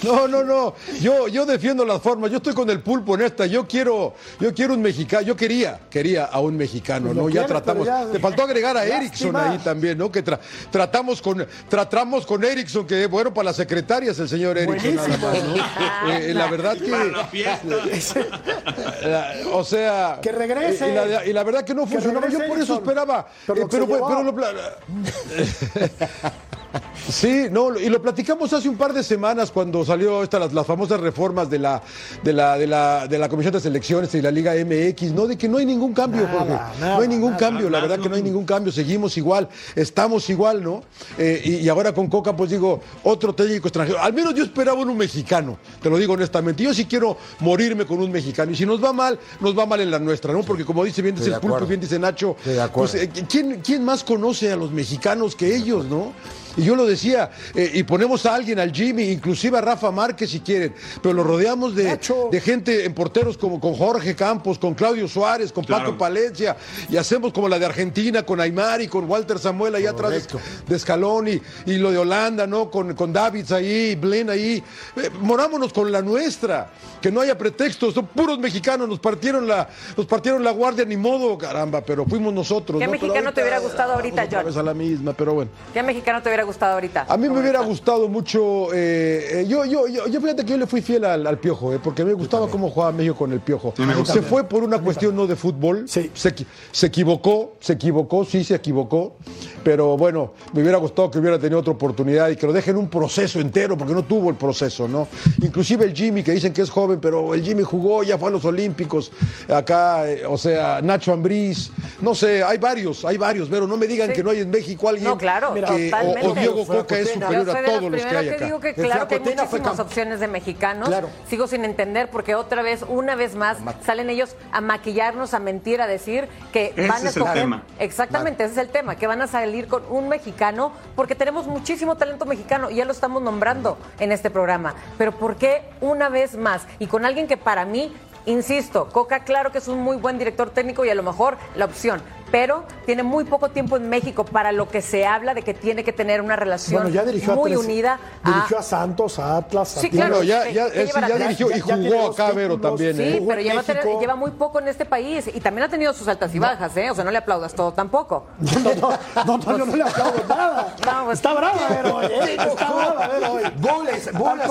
no, 0.02 0.28
no, 0.28 0.44
no. 0.44 0.74
Yo, 1.00 1.28
yo 1.28 1.46
defiendo 1.46 1.85
las 1.85 2.00
formas. 2.00 2.30
Yo 2.30 2.37
estoy 2.38 2.54
con 2.54 2.68
el 2.70 2.80
pulpo 2.80 3.14
en 3.14 3.22
esta. 3.22 3.46
Yo 3.46 3.66
quiero, 3.66 4.14
yo 4.40 4.54
quiero 4.54 4.74
un 4.74 4.83
mexicano. 4.83 5.22
Yo 5.22 5.37
quería, 5.37 5.80
quería 5.90 6.24
a 6.26 6.40
un 6.40 6.57
mexicano, 6.57 7.07
Pues 7.07 7.16
¿no? 7.16 7.28
Ya 7.28 7.46
tratamos. 7.46 7.87
ya- 7.87 8.07
Te 8.07 8.18
faltó 8.18 8.42
agregar 8.42 8.76
a 8.76 8.85
Lástima. 8.85 8.96
Erickson 8.98 9.37
ahí 9.37 9.59
también, 9.59 9.98
¿no? 9.98 10.11
Que 10.12 10.24
tra- 10.24 10.38
tratamos 10.70 11.20
con, 11.22 11.46
tratamos 11.68 12.26
con 12.26 12.44
Erickson, 12.44 12.87
que 12.87 13.07
bueno 13.07 13.33
para 13.35 13.46
las 13.46 13.57
secretarias 13.57 14.18
el 14.18 14.28
señor 14.28 14.59
Erickson 14.59 14.94
nada 14.96 15.09
más, 15.18 15.44
¿no? 15.44 16.11
Eh, 16.12 16.33
la 16.35 16.46
verdad 16.48 16.76
que. 16.78 16.90
Para 16.90 17.04
la 17.04 17.24
fiesta. 17.24 17.66
La- 19.04 19.33
o 19.52 19.64
sea. 19.64 20.18
Que 20.22 20.33
regrese. 20.33 20.84
Y 20.88 20.92
la, 20.92 21.27
y 21.27 21.33
la 21.33 21.44
verdad 21.44 21.64
que 21.64 21.75
no 21.75 21.87
Que 21.87 21.92
funcionaba. 21.92 22.29
Yo 22.29 22.47
por 22.47 22.59
eso 22.59 22.75
esperaba. 22.75 23.27
Pero 23.47 23.62
eh, 23.62 23.66
pero, 23.70 23.87
llevó. 23.87 24.09
pero 24.09 24.23
lo 24.23 24.35
Sí, 27.09 27.47
no, 27.51 27.79
y 27.79 27.89
lo 27.89 28.01
platicamos 28.01 28.53
hace 28.53 28.69
un 28.69 28.77
par 28.77 28.93
de 28.93 29.03
semanas 29.03 29.51
cuando 29.51 29.85
salió 29.85 30.23
esta, 30.23 30.39
las, 30.39 30.53
las 30.53 30.67
famosas 30.67 30.99
reformas 31.01 31.51
de 31.51 31.59
la, 31.59 31.83
de, 32.23 32.33
la, 32.33 32.57
de, 32.59 32.67
la, 32.67 33.07
de 33.07 33.19
la 33.19 33.29
Comisión 33.29 33.53
de 33.53 33.61
Selecciones 33.61 34.15
y 34.15 34.23
la 34.23 34.31
Liga 34.31 34.53
MX, 34.55 35.13
¿no? 35.13 35.27
De 35.27 35.37
que 35.37 35.49
no 35.49 35.59
hay 35.59 35.67
ningún 35.67 35.93
cambio, 35.93 36.23
Nada, 36.23 36.33
Jorge. 36.39 36.53
nada, 36.81 36.97
no 36.97 37.03
hay 37.03 37.09
ningún 37.09 37.31
nada. 37.33 37.39
cambio, 37.41 37.71
la 37.71 37.81
verdad 37.81 37.99
que 38.01 38.09
no 38.09 38.17
hay 38.17 38.23
ningún 38.23 38.45
cambio, 38.45 38.73
seguimos 38.73 39.17
igual, 39.17 39.49
estamos 39.77 40.29
igual, 40.31 40.63
¿no? 40.63 40.83
Eh, 41.19 41.43
y, 41.45 41.55
y 41.57 41.69
ahora 41.69 41.93
con 41.93 42.09
Coca, 42.09 42.35
pues 42.35 42.51
digo, 42.51 42.81
otro 43.03 43.35
técnico 43.35 43.69
extranjero. 43.69 44.01
Al 44.01 44.13
menos 44.13 44.35
yo 44.35 44.43
esperaba 44.45 44.81
un 44.81 44.97
mexicano, 44.97 45.59
te 45.83 45.91
lo 45.91 45.99
digo 45.99 46.15
honestamente. 46.15 46.63
Yo 46.63 46.73
sí 46.75 46.87
quiero 46.87 47.17
morirme 47.41 47.85
con 47.87 48.01
un 48.01 48.11
mexicano. 48.11 48.53
Y 48.53 48.57
si 48.57 48.65
nos 48.67 48.83
va 48.83 48.93
mal, 48.93 49.19
nos 49.41 49.57
va 49.59 49.67
mal 49.67 49.81
en 49.81 49.91
la 49.91 49.99
nuestra, 49.99 50.33
¿no? 50.33 50.43
Porque 50.43 50.65
como 50.65 50.83
dice 50.85 51.03
bien, 51.03 51.15
dice 51.15 51.29
el 51.31 51.41
pulpo, 51.41 51.67
bien 51.67 51.81
dice 51.81 51.99
Nacho, 51.99 52.37
Estoy 52.39 52.55
de 52.55 52.63
acuerdo. 52.63 52.93
pues, 52.93 53.03
eh, 53.03 53.11
¿quién, 53.29 53.61
¿quién 53.63 53.85
más 53.85 54.03
conoce 54.05 54.51
a 54.53 54.57
los 54.57 54.71
mexicanos 54.73 55.37
que 55.37 55.55
ellos, 55.55 55.85
no? 55.85 56.13
Y 56.57 56.63
yo 56.64 56.77
lo 56.77 56.87
decía, 56.87 57.31
eh, 57.55 57.70
y 57.74 57.83
ponemos 57.83 58.27
a 58.27 58.35
alguien, 58.35 58.59
al 58.59 58.72
Jimmy, 58.72 59.05
inclusive 59.11 59.59
a 59.59 59.61
Rafa 59.61 59.90
Márquez 59.90 60.31
si 60.31 60.40
quieren, 60.40 60.74
pero 61.03 61.14
lo 61.14 61.24
rodeamos 61.24 61.74
de, 61.74 61.98
de 62.31 62.40
gente 62.40 62.85
en 62.85 62.94
porteros 62.94 63.37
como 63.38 63.61
con 63.61 63.74
Jorge 63.74 64.14
Campos, 64.14 64.59
con 64.59 64.74
Claudio 64.74 65.09
Suárez, 65.09 65.53
con 65.53 65.64
Paco 65.64 65.96
Palencia, 65.96 66.57
y 66.88 66.96
hacemos 66.96 67.33
como 67.33 67.48
la 67.48 67.59
de 67.59 67.66
Argentina, 67.66 68.22
con 68.24 68.40
Aymar 68.40 68.81
y 68.81 68.88
con 68.88 69.09
Walter 69.09 69.38
Samuel 69.38 69.74
ahí 69.74 69.87
atrás 69.87 70.11
de, 70.11 70.38
de 70.66 70.79
Scaloni, 70.79 71.40
y 71.66 71.77
lo 71.77 71.90
de 71.90 71.98
Holanda, 71.98 72.46
¿no? 72.46 72.70
Con, 72.70 72.94
con 72.94 73.12
Davids 73.12 73.53
ahí, 73.53 73.94
Blen 73.94 74.31
ahí. 74.31 74.62
Eh, 74.96 75.11
morámonos 75.20 75.72
con 75.72 75.90
la 75.92 76.03
nuestra, 76.03 76.70
que 77.00 77.11
no 77.11 77.20
haya 77.20 77.37
pretextos, 77.37 77.94
son 77.94 78.07
puros 78.07 78.38
mexicanos, 78.38 78.88
nos 78.88 78.98
partieron 78.98 79.46
la, 79.46 79.68
nos 79.96 80.07
partieron 80.07 80.42
la 80.42 80.53
guardia, 80.53 80.85
ni 80.85 80.96
modo, 80.96 81.37
caramba, 81.37 81.83
pero 81.83 82.05
fuimos 82.07 82.33
nosotros. 82.33 82.79
¿Qué 82.79 82.87
¿no? 82.87 82.92
Mexicano 82.92 83.33
te 83.33 83.42
hubiera 83.42 83.59
gustado 83.59 83.92
ahorita, 83.94 84.27
John? 84.31 84.59
a 84.59 84.62
la 84.62 84.74
misma, 84.74 85.12
pero 85.12 85.35
bueno. 85.35 85.50
¿Qué 85.72 85.83
mexicano 85.83 86.22
te 86.22 86.29
hubiera 86.29 86.44
gustado 86.44 86.54
ahorita? 86.62 87.07
A 87.09 87.17
mí 87.17 87.29
me 87.29 87.40
hubiera 87.40 87.61
gustado 87.61 88.09
mucho. 88.09 88.73
eh, 88.73 89.40
eh, 89.43 89.47
yo, 89.49 89.64
yo, 89.64 89.87
yo, 89.88 90.07
yo 90.07 90.21
fíjate 90.21 90.45
que 90.45 90.53
yo 90.53 90.59
le 90.59 90.67
fui 90.67 90.81
fiel 90.83 91.05
al, 91.05 91.27
al 91.27 91.38
piojo, 91.38 91.73
eh, 91.73 91.81
porque 91.83 92.05
me 92.05 92.12
gustaba 92.12 92.49
cómo 92.49 92.71
jugaba 92.71 92.93
México 92.93 93.17
con 93.17 93.33
el 93.33 93.40
piojo. 93.40 93.75
me. 93.79 94.05
Se 94.07 94.23
fue 94.23 94.45
por 94.45 94.62
una 94.64 94.79
cuestión 94.81 95.14
no 95.17 95.27
de 95.27 95.37
fútbol. 95.37 95.88
Se, 95.88 96.11
equi- 96.12 96.47
se 96.73 96.87
equivocó, 96.87 97.55
se 97.61 97.75
equivocó, 97.75 98.25
sí 98.25 98.45
se 98.45 98.55
equivocó. 98.55 99.17
Pero 99.62 99.97
bueno, 99.97 100.33
me 100.53 100.61
hubiera 100.61 100.77
gustado 100.79 101.11
que 101.11 101.19
hubiera 101.19 101.38
tenido 101.38 101.59
otra 101.61 101.73
oportunidad 101.73 102.29
y 102.29 102.37
que 102.37 102.47
lo 102.47 102.53
dejen 102.53 102.77
un 102.77 102.88
proceso 102.90 103.40
entero, 103.40 103.79
porque 103.79 103.95
no 103.95 104.05
tuvo 104.05 104.29
el 104.29 104.37
proceso, 104.37 104.87
¿no? 104.87 105.09
Inclusive 105.43 105.87
el 105.87 105.95
Jimmy, 105.95 106.23
que 106.23 106.33
dicen 106.33 106.53
que 106.53 106.61
es 106.62 106.69
joven, 106.71 106.99
pero 107.01 107.33
el 107.33 107.43
Jimmy 107.43 107.62
jugó, 107.62 108.03
ya 108.03 108.19
fue 108.19 108.29
a 108.29 108.33
los 108.33 108.45
Olímpicos. 108.45 109.11
Acá, 109.49 110.07
eh, 110.11 110.25
o 110.27 110.37
sea, 110.37 110.81
Nacho 110.83 111.12
Ambriz. 111.12 111.71
No 112.01 112.14
sé, 112.14 112.43
hay 112.43 112.59
varios, 112.59 113.05
hay 113.07 113.17
varios, 113.17 113.49
pero 113.49 113.67
no 113.67 113.77
me 113.79 113.87
digan 113.87 114.12
que 114.12 114.23
no 114.23 114.31
hay 114.31 114.40
en 114.40 114.51
México 114.51 114.88
alguien 114.88 115.09
No, 115.09 115.17
claro, 115.17 115.55
que, 115.55 115.61
totalmente. 115.90 116.27
o, 116.29 116.31
o 116.33 116.43
Diego 116.52 116.66
Coca 116.66 116.98
es 116.98 117.07
Yo 117.07 117.14
superior 117.14 117.44
soy 117.46 117.54
a 117.54 117.62
de 117.62 117.62
las 117.62 117.78
todos 117.78 117.92
los 117.92 118.02
que 118.02 118.16
hay 118.16 118.28
acá. 118.28 118.44
digo 118.44 118.61
que 118.61 118.74
claro 118.74 119.09
que 119.09 119.14
hay 119.14 119.20
muchísimas 119.20 119.80
opciones 119.80 120.20
de 120.20 120.28
mexicanos. 120.28 120.88
Claro. 120.88 121.11
Sigo 121.28 121.46
sin 121.46 121.64
entender 121.64 122.11
porque 122.11 122.35
otra 122.35 122.62
vez, 122.62 122.85
una 122.88 123.14
vez 123.14 123.35
más, 123.35 123.59
salen 123.85 124.11
ellos 124.11 124.37
a 124.52 124.61
maquillarnos, 124.61 125.35
a 125.35 125.38
mentir, 125.38 125.80
a 125.80 125.87
decir 125.87 126.28
que 126.52 126.72
Ese 126.76 126.88
van 126.88 127.07
a 127.07 127.11
es 127.11 127.16
el 127.16 127.24
tema. 127.33 127.62
Exactamente, 127.78 128.44
ese 128.44 128.52
es 128.52 128.59
el 128.59 128.68
tema, 128.68 128.96
que 128.96 129.07
van 129.07 129.22
a 129.22 129.26
salir 129.26 129.68
con 129.68 129.83
un 129.90 130.09
mexicano 130.09 130.72
porque 130.96 131.14
tenemos 131.14 131.46
muchísimo 131.46 131.96
talento 131.96 132.24
mexicano 132.26 132.70
y 132.70 132.76
ya 132.76 132.85
lo 132.85 132.92
estamos 132.92 133.22
nombrando 133.22 133.78
en 133.98 134.12
este 134.12 134.30
programa. 134.30 134.74
Pero 134.98 135.12
¿por 135.12 135.37
qué 135.37 135.62
una 135.80 136.09
vez 136.09 136.37
más? 136.37 136.66
Y 136.78 136.87
con 136.87 137.04
alguien 137.04 137.26
que 137.26 137.37
para 137.37 137.64
mí 137.64 137.92
Insisto, 138.27 138.89
Coca 138.91 139.21
claro 139.21 139.53
que 139.53 139.59
es 139.59 139.69
un 139.69 139.81
muy 139.83 139.97
buen 139.97 140.19
director 140.19 140.51
técnico 140.51 140.85
y 140.85 140.91
a 140.91 140.95
lo 140.95 141.03
mejor 141.03 141.37
la 141.57 141.67
opción, 141.67 142.01
pero 142.31 142.65
tiene 142.87 143.03
muy 143.03 143.25
poco 143.25 143.51
tiempo 143.51 143.77
en 143.77 143.89
México 143.89 144.25
para 144.25 144.51
lo 144.51 144.69
que 144.69 144.81
se 144.83 145.05
habla 145.07 145.35
de 145.35 145.43
que 145.43 145.53
tiene 145.55 145.85
que 145.85 145.93
tener 145.93 146.21
una 146.23 146.35
relación 146.35 146.83
Bueno, 146.85 146.95
ya 146.95 147.05
dirigió 147.05 147.35
muy 147.37 147.53
a 147.53 147.55
tres- 147.55 147.65
unida 147.67 147.99
a 148.25 148.29
Dirigió 148.31 148.59
a 148.59 148.63
Santos, 148.63 149.19
a 149.19 149.37
Atlas, 149.37 149.77
a 149.77 149.81
Sí, 149.81 149.91
Tigres. 149.91 150.07
claro. 150.09 150.23
ya, 150.25 150.45
¿qué- 150.45 150.53
ya, 150.55 150.69
sí, 150.71 150.91
ya 151.09 151.17
dirigió 151.19 151.51
y 151.55 151.61
jugó 151.61 152.11
acá, 152.11 152.33
Vero, 152.33 152.59
también. 152.59 152.97
Sí, 152.97 153.03
¿eh? 153.03 153.15
Jugó 153.19 153.29
pero 153.29 153.41
lleva, 153.43 153.63
tener- 153.63 153.85
México. 153.85 154.01
lleva 154.01 154.17
muy 154.17 154.31
poco 154.33 154.59
en 154.59 154.69
este 154.69 154.85
país 154.87 155.31
y 155.33 155.39
también 155.41 155.67
ha 155.67 155.69
tenido 155.69 155.93
sus 155.93 156.09
altas 156.09 156.35
y 156.35 156.39
bajas, 156.39 156.75
¿eh? 156.79 156.91
O 156.91 156.95
sea, 156.95 157.05
no 157.05 157.11
le 157.11 157.19
aplaudas 157.19 157.55
todo 157.55 157.73
tampoco. 157.73 158.25
No, 158.65 158.75
no, 158.75 158.99
no, 159.27 159.37
no, 159.39 159.59
yo 159.59 159.67
no 159.67 159.77
le 159.77 159.83
aplaudo 159.83 160.25
nada. 160.29 160.75
No, 160.85 161.05
pues- 161.05 161.19
Está 161.19 161.35
brava, 161.35 161.61
Vero, 161.69 161.97
hoy, 161.97 162.07
¿eh? 162.07 162.37
Está 162.39 162.73
brava, 162.73 163.07
Vero, 163.09 163.33
hoy. 163.35 163.43
Goles, 163.61 164.09
a 164.09 164.13
mí- 164.13 164.51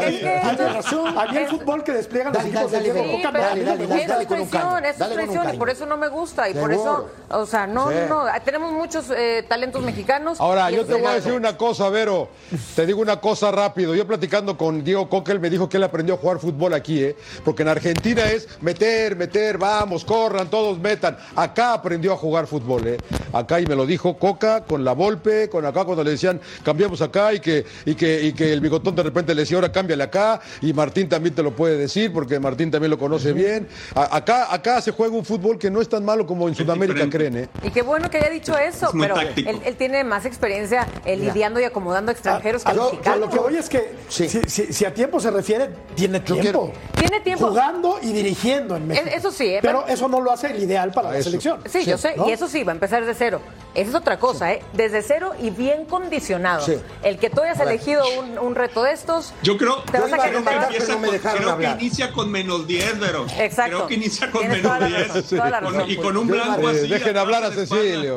es 0.00 0.18
que- 0.20 0.40
a 0.40 1.26
mí 1.32 1.36
el 1.38 1.46
fútbol 1.48 1.82
que 1.84 1.92
despliegan 1.92 2.32
los 2.32 2.44
equipos 2.44 2.70
de 2.72 2.78
dale, 2.92 3.64
dale, 3.64 3.76
muy 3.78 3.86
dale, 3.86 4.02
es 4.02 4.08
dale 4.08 4.26
con 4.26 4.36
un 4.36 4.42
expresión, 4.42 4.72
caño, 4.72 4.86
es 4.86 4.98
dale 4.98 5.14
con 5.14 5.24
un 5.24 5.28
expresión 5.30 5.54
y 5.54 5.58
por 5.58 5.70
eso 5.70 5.86
no 5.86 5.96
me 5.96 6.08
gusta 6.08 6.48
y 6.48 6.54
por 6.54 6.72
eso, 6.72 7.08
o 7.30 7.46
sea, 7.46 7.66
no, 7.66 7.88
Sí. 7.88 7.94
no, 8.08 8.24
tenemos 8.44 8.72
muchos 8.72 9.10
eh, 9.10 9.44
talentos 9.48 9.82
mexicanos. 9.82 10.40
Ahora, 10.40 10.70
yo 10.70 10.84
te 10.84 10.94
voy 10.94 11.06
a 11.06 11.14
decir 11.14 11.32
una 11.32 11.56
cosa, 11.56 11.88
Vero. 11.88 12.28
Te 12.74 12.86
digo 12.86 13.00
una 13.00 13.20
cosa 13.20 13.50
rápido. 13.50 13.94
Yo 13.94 14.06
platicando 14.06 14.56
con 14.56 14.84
Diego 14.84 15.08
Coca, 15.08 15.32
él 15.32 15.40
me 15.40 15.50
dijo 15.50 15.68
que 15.68 15.76
él 15.76 15.84
aprendió 15.84 16.14
a 16.14 16.18
jugar 16.18 16.38
fútbol 16.38 16.74
aquí, 16.74 17.02
¿eh? 17.02 17.16
Porque 17.44 17.62
en 17.62 17.68
Argentina 17.68 18.24
es 18.24 18.48
meter, 18.60 19.16
meter, 19.16 19.58
vamos, 19.58 20.04
corran, 20.04 20.48
todos 20.48 20.78
metan. 20.78 21.16
Acá 21.36 21.74
aprendió 21.74 22.12
a 22.12 22.16
jugar 22.16 22.46
fútbol, 22.46 22.86
¿eh? 22.86 22.98
Acá, 23.32 23.60
y 23.60 23.66
me 23.66 23.74
lo 23.74 23.86
dijo 23.86 24.16
Coca 24.18 24.64
con 24.64 24.84
la 24.84 24.92
Volpe, 24.92 25.48
con 25.48 25.64
acá 25.66 25.84
cuando 25.84 26.04
le 26.04 26.10
decían 26.12 26.40
cambiamos 26.62 27.00
acá 27.02 27.32
y 27.32 27.40
que, 27.40 27.64
y 27.84 27.94
que, 27.94 28.22
y 28.22 28.32
que 28.32 28.52
el 28.52 28.60
bigotón 28.60 28.94
de 28.94 29.02
repente 29.02 29.34
le 29.34 29.42
decía 29.42 29.56
ahora 29.56 29.72
cámbiale 29.72 30.04
acá. 30.04 30.40
Y 30.60 30.72
Martín 30.72 31.08
también 31.08 31.34
te 31.34 31.42
lo 31.42 31.52
puede 31.54 31.76
decir 31.76 32.12
porque 32.12 32.38
Martín 32.40 32.70
también 32.70 32.77
lo 32.86 32.98
conoce 32.98 33.32
bien. 33.32 33.66
A- 33.94 34.14
acá, 34.16 34.52
acá 34.54 34.80
se 34.80 34.92
juega 34.92 35.16
un 35.16 35.24
fútbol 35.24 35.58
que 35.58 35.70
no 35.70 35.80
es 35.80 35.88
tan 35.88 36.04
malo 36.04 36.26
como 36.26 36.46
en 36.48 36.54
Sudamérica 36.54 37.04
diferente. 37.04 37.18
creen, 37.18 37.44
¿eh? 37.64 37.66
Y 37.66 37.70
qué 37.72 37.82
bueno 37.82 38.08
que 38.10 38.18
haya 38.18 38.30
dicho 38.30 38.56
eso, 38.56 38.86
Es 38.86 38.92
pero 39.00 39.18
él, 39.18 39.60
él 39.64 39.76
tiene 39.76 40.04
más 40.04 40.24
experiencia 40.26 40.86
eh, 41.04 41.16
lidiando 41.16 41.58
y 41.58 41.64
acomodando 41.64 42.12
extranjeros 42.12 42.62
que 42.62 42.68
A- 42.68 42.72
a 42.72 42.76
lo- 42.76 42.84
mexicanos. 42.90 43.16
a 43.16 43.20
lo 43.26 43.30
que 43.30 43.38
voy 43.38 43.56
es 43.56 43.68
que 43.68 43.94
Sí. 44.08 44.28
si, 44.28 44.42
si- 44.48 44.72
si 44.72 44.84
a 44.84 44.92
tiempo 44.94 45.18
se 45.18 45.30
refiere, 45.30 45.70
tiene 45.96 46.20
tiempo. 46.20 46.42
quiero- 46.42 46.72
Tiene 46.94 47.20
tiempo. 47.20 47.48
Jugando 47.48 47.98
y 48.02 48.12
dirigiendo 48.12 48.76
en 48.76 48.86
México. 48.86 49.08
Eh, 49.08 49.14
eso 49.16 49.32
sí, 49.32 49.46
eh, 49.46 49.58
Pero 49.62 49.80
pero- 49.84 49.94
eso 49.94 50.08
no 50.08 50.20
lo 50.20 50.30
hace 50.30 50.48
el 50.48 50.62
ideal 50.62 50.90
para 50.92 51.10
la 51.10 51.16
Eso. 51.18 51.30
selección. 51.30 51.60
Sí, 51.66 51.84
yo 51.84 51.96
sé, 51.96 52.14
¿no? 52.16 52.28
y 52.28 52.32
eso 52.32 52.46
sí, 52.48 52.62
va 52.64 52.72
a 52.72 52.74
empezar 52.74 53.04
de 53.06 53.14
cero. 53.14 53.40
Esa 53.74 53.90
es 53.90 53.94
otra 53.94 54.18
cosa, 54.18 54.52
¿eh? 54.52 54.62
Desde 54.72 55.02
cero 55.02 55.32
y 55.40 55.50
bien 55.50 55.84
condicionado. 55.84 56.64
Sí. 56.66 56.74
El 57.02 57.18
que 57.18 57.30
tú 57.30 57.40
hayas 57.42 57.60
elegido 57.60 58.02
un, 58.18 58.38
un 58.38 58.54
reto 58.56 58.82
de 58.82 58.92
estos, 58.92 59.32
Yo 59.42 59.56
creo, 59.56 59.76
Te 59.82 59.98
vas 60.00 60.12
a 60.12 60.16
pero 60.16 60.40
no 60.40 60.98
me 60.98 61.10
dejaron 61.12 61.38
creo 61.38 61.50
hablar. 61.52 61.78
que 61.78 61.84
inicia 61.84 62.12
con 62.12 62.30
menos 62.30 62.66
10, 62.68 62.94
pero 63.00 63.26
Exacto. 63.38 63.76
creo 63.76 63.86
que 63.88 63.94
inicia 63.94 64.30
con 64.30 64.40
Tienes 64.42 64.58
menos 64.62 64.72
toda 64.78 64.80
la 64.88 64.96
10 64.96 65.08
razón, 65.08 65.38
Con- 65.38 65.50
razón, 65.50 65.90
y 65.90 65.96
con 65.96 66.16
un 66.16 66.26
blanco 66.28 66.68
así. 66.68 66.86
dejen 66.86 67.16
hablar 67.18 67.42
a. 67.44 67.50
Cecilio. 67.50 68.16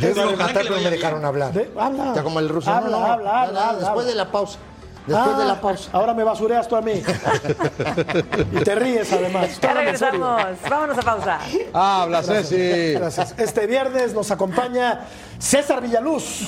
Yo 0.00 0.10
iba 0.10 0.44
a 0.44 0.48
pero 0.52 0.74
me 0.76 0.90
dejaron 0.90 1.24
hablar. 1.24 1.52
De- 1.52 1.70
habla. 1.78 2.12
Ya 2.16 2.22
como 2.24 2.40
el 2.40 2.48
ruso. 2.48 2.68
Habla, 2.70 2.90
no, 2.90 2.98
no, 2.98 3.06
habla, 3.12 3.24
no, 3.24 3.38
habla, 3.38 3.52
no, 3.52 3.60
habla, 3.60 3.72
Después 3.78 3.90
habla. 3.90 4.04
de 4.04 4.14
la 4.16 4.32
pausa. 4.32 4.58
Después 5.06 5.28
Ah, 5.36 5.38
de 5.38 5.44
la 5.44 5.60
pausa. 5.60 5.90
Ahora 5.92 6.14
me 6.14 6.24
basureas 6.24 6.66
tú 6.66 6.76
a 6.76 6.80
mí. 6.82 6.92
y 8.52 8.64
te 8.64 8.74
ríes 8.74 9.12
además. 9.12 9.60
Ya 9.60 9.74
regresamos. 9.74 10.42
Vámonos 10.68 10.98
a 10.98 11.02
pausa. 11.02 11.38
Habla, 11.72 12.22
Ceci. 12.22 12.92
Gracias. 12.94 13.34
Este 13.38 13.66
viernes 13.66 14.14
nos 14.14 14.30
acompaña 14.30 15.02
César 15.38 15.82
Villaluz 15.82 16.40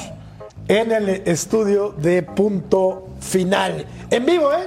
en 0.69 0.91
el 0.91 1.09
estudio 1.27 1.91
de 1.97 2.23
Punto 2.23 3.09
Final. 3.21 3.87
En 4.11 4.25
vivo, 4.27 4.51
¿eh? 4.53 4.67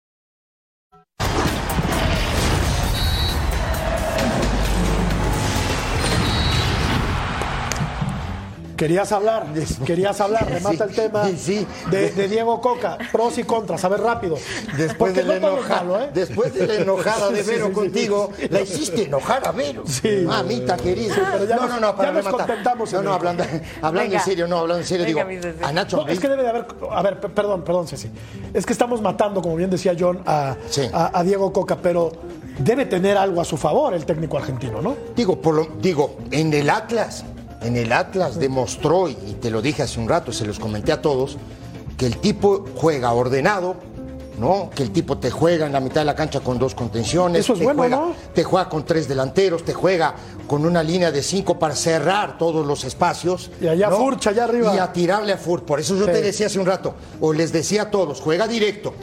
Querías 8.81 9.11
hablar, 9.11 9.45
querías 9.85 10.19
hablar, 10.21 10.49
remata 10.49 10.85
el 10.85 10.89
tema 10.95 11.29
Sí. 11.37 11.67
de, 11.91 12.09
de 12.13 12.27
Diego 12.27 12.59
Coca, 12.61 12.97
pros 13.11 13.37
y 13.37 13.43
contras, 13.43 13.85
a 13.85 13.89
ver 13.89 14.01
rápido. 14.01 14.37
Después 14.75 15.13
de, 15.13 15.21
la 15.23 15.37
no 15.39 15.57
malo, 15.61 16.01
¿eh? 16.01 16.09
después 16.11 16.51
de 16.55 16.65
la 16.65 16.73
enojada 16.77 17.29
de 17.29 17.43
Vero 17.43 17.65
sí, 17.67 17.69
sí, 17.69 17.75
contigo, 17.75 18.31
sí. 18.35 18.47
la 18.49 18.61
hiciste 18.61 19.03
enojar 19.03 19.47
a 19.47 19.51
Vero. 19.51 19.83
Sí. 19.85 20.23
Mamita 20.25 20.77
querida. 20.77 21.13
pero 21.31 21.45
ya 21.45 21.57
no, 21.57 21.61
nos- 21.61 21.71
no, 21.73 21.79
no, 21.79 21.95
para 21.95 22.09
ya 22.09 22.13
nos 22.15 22.25
rematar. 22.25 22.47
contentamos 22.47 22.93
No, 22.93 23.01
no, 23.03 23.13
hablando, 23.13 23.43
hablando 23.83 23.99
Venga. 24.01 24.17
en 24.17 24.25
serio, 24.25 24.47
no, 24.47 24.57
hablando 24.57 24.81
en 24.81 24.87
serio, 24.87 25.05
Venga, 25.05 25.25
digo, 25.47 25.57
a 25.63 25.71
Nacho 25.71 25.97
No, 25.97 26.07
es 26.07 26.19
que 26.19 26.27
debe 26.27 26.41
de 26.41 26.49
haber. 26.49 26.65
A 26.89 27.01
ver, 27.03 27.19
pe- 27.19 27.29
perdón, 27.29 27.63
perdón, 27.63 27.87
Ceci. 27.87 28.09
Es 28.51 28.65
que 28.65 28.73
estamos 28.73 28.99
matando, 28.99 29.43
como 29.43 29.57
bien 29.57 29.69
decía 29.69 29.95
John, 29.97 30.23
a, 30.25 30.55
Sí. 30.71 30.89
a- 30.91 31.19
a 31.19 31.23
Diego 31.23 31.53
Coca, 31.53 31.77
pero 31.77 32.11
debe 32.57 32.87
tener 32.87 33.15
algo 33.15 33.41
a 33.41 33.45
su 33.45 33.57
favor 33.57 33.93
el 33.93 34.05
técnico 34.07 34.37
argentino, 34.39 34.81
¿no? 34.81 34.95
Digo, 35.15 35.39
por 35.39 35.53
lo- 35.53 35.67
digo, 35.79 36.17
en 36.31 36.51
el 36.51 36.67
Atlas, 36.67 37.25
en 37.61 37.77
el 37.77 37.91
Atlas 37.91 38.39
demostró, 38.39 39.07
y 39.07 39.15
te 39.41 39.49
lo 39.51 39.61
dije 39.61 39.83
hace 39.83 39.99
un 39.99 40.09
rato, 40.09 40.31
se 40.33 40.45
los 40.45 40.59
comenté 40.59 40.91
a 40.91 41.01
todos, 41.01 41.37
que 41.97 42.05
el 42.07 42.17
tipo 42.17 42.65
juega 42.75 43.13
ordenado, 43.13 43.75
¿no? 44.39 44.71
Que 44.73 44.81
el 44.81 44.91
tipo 44.91 45.19
te 45.19 45.29
juega 45.29 45.67
en 45.67 45.73
la 45.73 45.79
mitad 45.79 46.01
de 46.01 46.05
la 46.05 46.15
cancha 46.15 46.39
con 46.39 46.57
dos 46.57 46.73
contenciones. 46.73 47.41
Eso 47.41 47.53
es 47.53 47.59
te 47.59 47.65
bueno, 47.65 47.79
juega, 47.81 47.95
¿no? 47.97 48.15
Te 48.33 48.43
juega 48.43 48.67
con 48.69 48.83
tres 48.85 49.07
delanteros, 49.07 49.63
te 49.63 49.73
juega 49.73 50.15
con 50.47 50.65
una 50.65 50.81
línea 50.81 51.11
de 51.11 51.21
cinco 51.21 51.59
para 51.59 51.75
cerrar 51.75 52.39
todos 52.39 52.65
los 52.65 52.83
espacios. 52.83 53.51
Y 53.61 53.67
allá 53.67 53.89
¿no? 53.89 53.97
Furch, 53.97 54.27
allá 54.27 54.45
arriba. 54.45 54.73
Y 54.75 54.79
a 54.79 54.91
tirarle 54.91 55.33
a 55.33 55.37
Furch. 55.37 55.63
Por 55.63 55.79
eso 55.79 55.95
yo 55.95 56.05
Sí. 56.05 56.11
te 56.11 56.21
decía 56.23 56.47
hace 56.47 56.57
un 56.57 56.65
rato, 56.65 56.95
o 57.19 57.31
les 57.33 57.51
decía 57.51 57.83
a 57.83 57.91
todos, 57.91 58.19
juega 58.19 58.47
directo, 58.47 58.93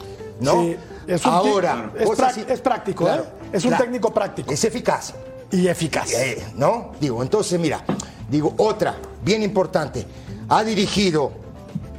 ¿no? 0.41 0.61
Sí. 0.63 0.75
Es 1.07 1.25
un 1.25 1.31
Ahora, 1.33 1.91
es, 1.97 2.19
así- 2.19 2.41
práctico, 2.61 3.05
Claro, 3.05 3.23
¿eh? 3.23 3.27
Es 3.53 3.63
un 3.63 3.69
claro. 3.69 3.83
técnico 3.85 4.13
práctico. 4.13 4.51
Es 4.51 4.63
eficaz. 4.65 5.13
Y 5.51 5.67
eficaz. 5.67 6.11
Eh, 6.13 6.45
¿No? 6.55 6.91
Digo, 6.99 7.23
entonces, 7.23 7.59
mira, 7.59 7.83
digo, 8.29 8.53
otra, 8.57 8.95
bien 9.23 9.43
importante. 9.43 10.05
Ha 10.47 10.63
dirigido 10.63 11.31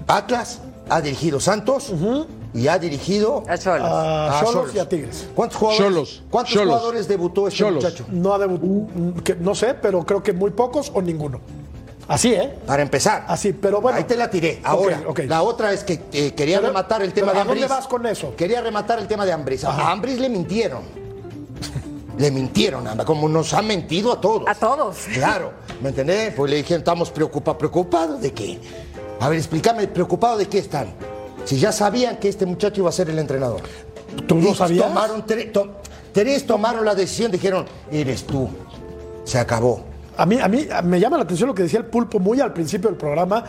Atlas, 0.07 0.61
ha 0.89 1.01
dirigido 1.01 1.39
Santos 1.41 1.93
y 2.53 2.67
ha 2.67 2.79
dirigido 2.79 3.45
A 3.49 3.57
Cholos. 3.59 3.89
A 3.89 4.39
a 4.39 4.41
Cholos 4.41 4.53
Cholos. 4.55 4.75
y 4.75 4.79
a 4.81 4.89
Tigres. 4.89 5.27
¿Cuántos 5.35 5.59
jugadores, 5.59 5.87
Cholos, 5.87 6.23
¿cuántos 6.31 6.55
Cholos. 6.55 6.69
jugadores 6.75 7.09
debutó 7.09 7.47
este 7.49 7.59
Cholos. 7.61 7.85
muchacho? 7.85 8.05
No 8.11 8.35
ha 8.35 8.39
debutado, 8.39 9.37
no 9.41 9.55
sé, 9.55 9.75
pero 9.75 10.05
creo 10.05 10.23
que 10.23 10.33
muy 10.33 10.51
pocos 10.51 10.91
o 10.95 11.01
ninguno. 11.01 11.41
Así, 12.09 12.33
¿eh? 12.35 12.59
Para 12.67 12.83
empezar. 12.83 13.25
Así, 13.29 13.53
pero 13.53 13.81
bueno. 13.81 13.97
Ahí 13.99 14.03
te 14.03 14.17
la 14.17 14.29
tiré. 14.29 14.61
Ahora, 14.65 15.01
la 15.29 15.43
otra 15.43 15.73
es 15.73 15.85
que 15.85 16.01
eh, 16.13 16.33
quería 16.35 16.57
Pero- 16.57 16.69
rematar 16.69 17.03
el 17.03 17.13
tema 17.13 17.33
de 17.33 17.39
¿a 17.39 17.45
dónde 17.45 17.69
vas 17.69 17.87
con 17.87 18.05
eso? 18.05 18.35
Quería 18.37 18.61
rematar 18.61 18.99
el 18.99 19.07
tema 19.07 19.25
de 19.25 19.33
Ambriz. 19.33 19.63
A 19.65 19.93
Ambriz 19.93 20.19
le 20.19 20.29
mintieron. 20.29 20.83
Le 22.21 22.31
mintieron, 22.31 22.87
anda, 22.87 23.05
como 23.05 23.29
nos 23.29 23.55
han 23.55 23.67
mentido 23.67 24.13
a 24.13 24.21
todos. 24.21 24.43
A 24.47 24.55
todos. 24.55 24.97
Claro, 25.15 25.53
¿me 25.83 25.89
entendés? 25.89 26.35
Pues 26.35 26.51
le 26.51 26.59
dijeron, 26.59 26.81
estamos 26.81 27.11
preocupados. 27.11 27.59
¿Preocupados 27.59 28.21
de 28.21 28.33
qué? 28.33 28.61
A 29.21 29.29
ver, 29.29 29.39
explícame, 29.39 29.87
¿preocupados 29.89 30.39
de 30.39 30.47
qué 30.47 30.59
están? 30.59 30.93
Si 31.45 31.59
ya 31.59 31.73
sabían 31.73 32.19
que 32.19 32.29
este 32.29 32.45
muchacho 32.45 32.83
iba 32.83 32.91
a 32.91 32.93
ser 32.93 33.09
el 33.09 33.19
entrenador. 33.19 33.63
¿Tú 34.27 34.35
no 34.35 34.51
Y 34.51 34.55
sabías? 34.55 34.87
Tomaron 34.87 35.25
tre- 35.25 35.51
to- 35.51 35.77
tres 36.13 36.45
tomaron 36.47 36.85
la 36.85 36.95
decisión, 36.95 37.31
dijeron, 37.33 37.65
eres 37.91 38.25
tú. 38.25 38.49
Se 39.25 39.39
acabó. 39.39 39.85
A 40.17 40.27
mí, 40.27 40.39
a 40.39 40.49
mí 40.49 40.67
me 40.85 41.01
llama 41.01 41.17
la 41.17 41.23
atención 41.23 41.49
lo 41.49 41.55
que 41.55 41.63
decía 41.63 41.79
el 41.79 41.87
Pulpo 41.87 42.19
muy 42.19 42.41
al 42.41 42.53
principio 42.53 42.91
del 42.91 42.99
programa. 42.99 43.45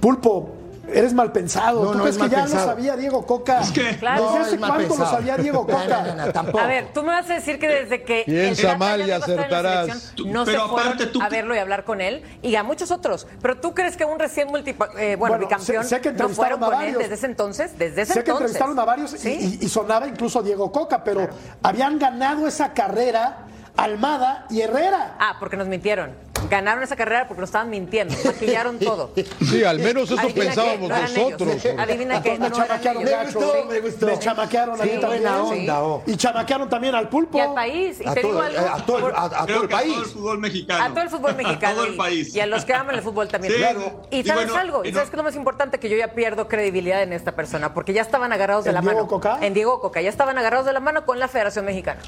Pulpo, 0.00 0.48
eres 0.92 1.12
mal 1.14 1.32
pensado. 1.32 1.84
No, 1.84 1.90
¿Tú 1.92 1.98
no, 1.98 2.02
crees 2.04 2.16
es 2.16 2.22
que 2.22 2.28
ya 2.28 2.36
pensado. 2.42 2.66
lo 2.66 2.72
sabía 2.72 2.96
Diego 2.96 3.26
Coca? 3.26 3.60
Es 3.60 3.70
que- 3.70 3.96
Claro. 3.98 4.24
¿Desde 4.24 4.38
hace 4.38 4.58
cuánto 4.58 4.78
lo 4.80 4.88
pensado. 4.88 5.10
sabía 5.10 5.36
Diego 5.36 5.66
Coca? 5.66 5.84
no, 6.02 6.14
no, 6.14 6.26
no, 6.26 6.32
tampoco. 6.32 6.58
A 6.60 6.66
ver, 6.66 6.88
tú 6.92 7.02
me 7.02 7.08
vas 7.08 7.28
a 7.30 7.34
decir 7.34 7.58
que 7.58 7.68
desde 7.68 8.02
que 8.02 8.22
Piensa 8.26 8.76
mal 8.76 9.06
y 9.06 9.10
acertarás. 9.10 10.12
Tú- 10.14 10.26
No 10.28 10.44
pero 10.44 10.66
se 10.66 10.72
aparte 10.72 11.06
tú- 11.06 11.22
a 11.22 11.28
verlo 11.28 11.54
y 11.54 11.58
hablar 11.58 11.84
con 11.84 12.00
él 12.00 12.22
y 12.42 12.54
a 12.56 12.62
muchos 12.62 12.90
otros. 12.90 13.26
Pero 13.42 13.58
tú 13.58 13.74
crees 13.74 13.96
que 13.96 14.04
un 14.04 14.18
recién 14.18 14.48
multi, 14.48 14.70
eh, 14.70 14.74
bueno, 15.16 15.16
Bueno, 15.18 15.38
bicampeón 15.38 15.84
sé- 15.84 15.90
sé 15.96 16.00
que 16.00 16.08
no 16.08 16.12
entrevistaron 16.12 16.58
fueron 16.58 16.62
a 16.62 16.66
con 16.66 16.74
él 16.74 16.80
varios. 16.94 16.98
desde 16.98 17.14
ese 17.14 17.26
entonces, 17.26 17.78
desde 17.78 18.02
ese 18.02 18.12
Sé 18.14 18.24
que 18.24 18.30
entonces. 18.30 18.56
entrevistaron 18.56 18.78
a 18.78 18.84
varios 18.84 19.14
y- 19.14 19.18
Sí. 19.18 19.58
y, 19.60 19.64
y 19.64 19.68
sonaba 19.68 20.06
incluso 20.08 20.42
Diego 20.42 20.70
Coca, 20.72 21.04
pero 21.04 21.28
habían 21.62 21.98
ganado 21.98 22.46
esa 22.46 22.72
carrera 22.72 23.38
Almada 23.76 24.46
y 24.50 24.60
Herrera. 24.60 25.16
Ah, 25.18 25.36
porque 25.40 25.56
nos 25.56 25.66
mintieron. 25.66 26.12
Ganaron 26.50 26.82
esa 26.82 26.96
carrera 26.96 27.26
porque 27.26 27.40
nos 27.40 27.48
estaban 27.48 27.70
mintiendo. 27.70 28.14
Maquillaron 28.24 28.78
todo. 28.78 29.10
Sí, 29.50 29.64
al 29.64 29.78
menos 29.78 30.10
eso 30.10 30.18
Adivina 30.20 30.44
pensábamos 30.46 30.88
no 30.88 30.96
eran 30.96 31.14
nosotros. 31.14 31.64
ellos. 31.64 31.78
Adivina 31.80 32.22
que 32.22 32.32
no 32.32 32.38
me 32.40 32.46
eran 32.46 32.52
chamaquearon 32.58 33.02
ellos. 33.02 33.18
Me 33.18 33.24
gustó, 33.32 33.64
me 33.70 33.80
gustó. 33.80 34.06
Me 34.06 34.18
chamaquearon 34.18 34.80
a 34.80 34.84
mí 34.84 34.90
Sí, 34.94 35.00
también. 35.00 35.22
buena 35.22 35.44
Sí. 35.44 35.60
onda, 35.60 35.82
oh. 35.82 36.02
Y 36.06 36.16
chamaquearon 36.16 36.68
también 36.68 36.94
al 36.94 37.08
Pulpo. 37.08 37.38
Y 37.38 37.40
al 37.40 37.54
país. 37.54 38.00
Y 38.00 38.08
A 38.08 38.14
te 38.14 38.20
digo 38.20 38.32
todo, 38.32 38.42
algo. 38.42 38.58
eh, 38.60 38.68
a 38.72 38.76
todo 38.86 38.96
el- 38.98 39.02
por- 39.04 39.14
a- 39.14 39.24
a 39.24 39.28
todo 39.30 39.44
Creo 39.46 39.62
el 39.62 39.68
que 39.68 39.74
a 39.74 39.78
todo 39.78 39.86
el 39.88 39.94
país. 40.00 40.12
fútbol 40.12 40.38
mexicano. 40.38 40.84
A 40.84 40.88
todo 40.90 41.00
el 41.02 41.08
fútbol 41.10 41.34
mexicano. 41.36 41.72
A 41.72 41.74
todo 41.76 41.84
el 41.86 41.94
y- 41.94 41.98
país. 41.98 42.34
Y, 42.34 42.40
a 42.40 42.46
los 42.46 42.64
que 42.64 42.74
aman 42.74 42.94
el 42.94 43.02
fútbol 43.02 43.28
también. 43.28 43.52
Sí. 43.54 43.58
Claro. 43.58 44.02
Y 44.10 44.18
Y 44.18 44.24
sabes 44.24 44.44
bueno, 44.46 44.60
algo, 44.60 44.84
y 44.84 44.88
y 44.88 44.90
no- 44.92 44.96
sabes 44.98 45.10
que 45.10 45.16
lo 45.16 45.22
más 45.22 45.36
importante 45.36 45.78
que 45.80 45.88
yo 45.88 45.96
ya 45.96 46.12
pierdo 46.14 46.46
credibilidad 46.48 47.02
en 47.02 47.12
esta 47.12 47.32
persona, 47.32 47.74
porque 47.74 47.92
ya 47.92 48.02
estaban 48.02 48.32
agarrados 48.32 48.64
de 48.64 48.70
¿En 48.70 48.74
la 48.74 48.80
Diego 48.80 48.96
mano. 48.96 49.08
Coca? 49.08 49.38
En 49.40 49.54
Diego 49.54 49.80
Coca, 49.80 50.00
ya 50.00 50.10
estaban 50.10 50.36
agarrados 50.38 50.66
de 50.66 50.72
la 50.72 50.80
mano 50.80 51.04
con 51.06 51.18
la 51.18 51.28
Federación 51.28 51.64
Mexicana. 51.64 52.00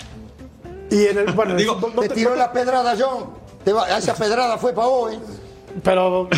Y 0.91 1.07
en 1.07 1.18
el, 1.18 1.32
bueno, 1.32 1.55
Digo, 1.57 1.74
fútbol 1.74 1.93
no 1.97 2.03
Te 2.03 2.09
te- 2.11 2.14
tiró 2.14 2.37
la 2.37 2.53
pedrada, 2.53 2.95
John. 2.99 3.30
Te 3.66 3.72
va- 3.72 3.98
esa 3.98 4.14
pedrada 4.14 4.56
fue 4.58 4.72
para 4.72 4.86
hoy. 4.86 5.18
Pero. 5.82 6.28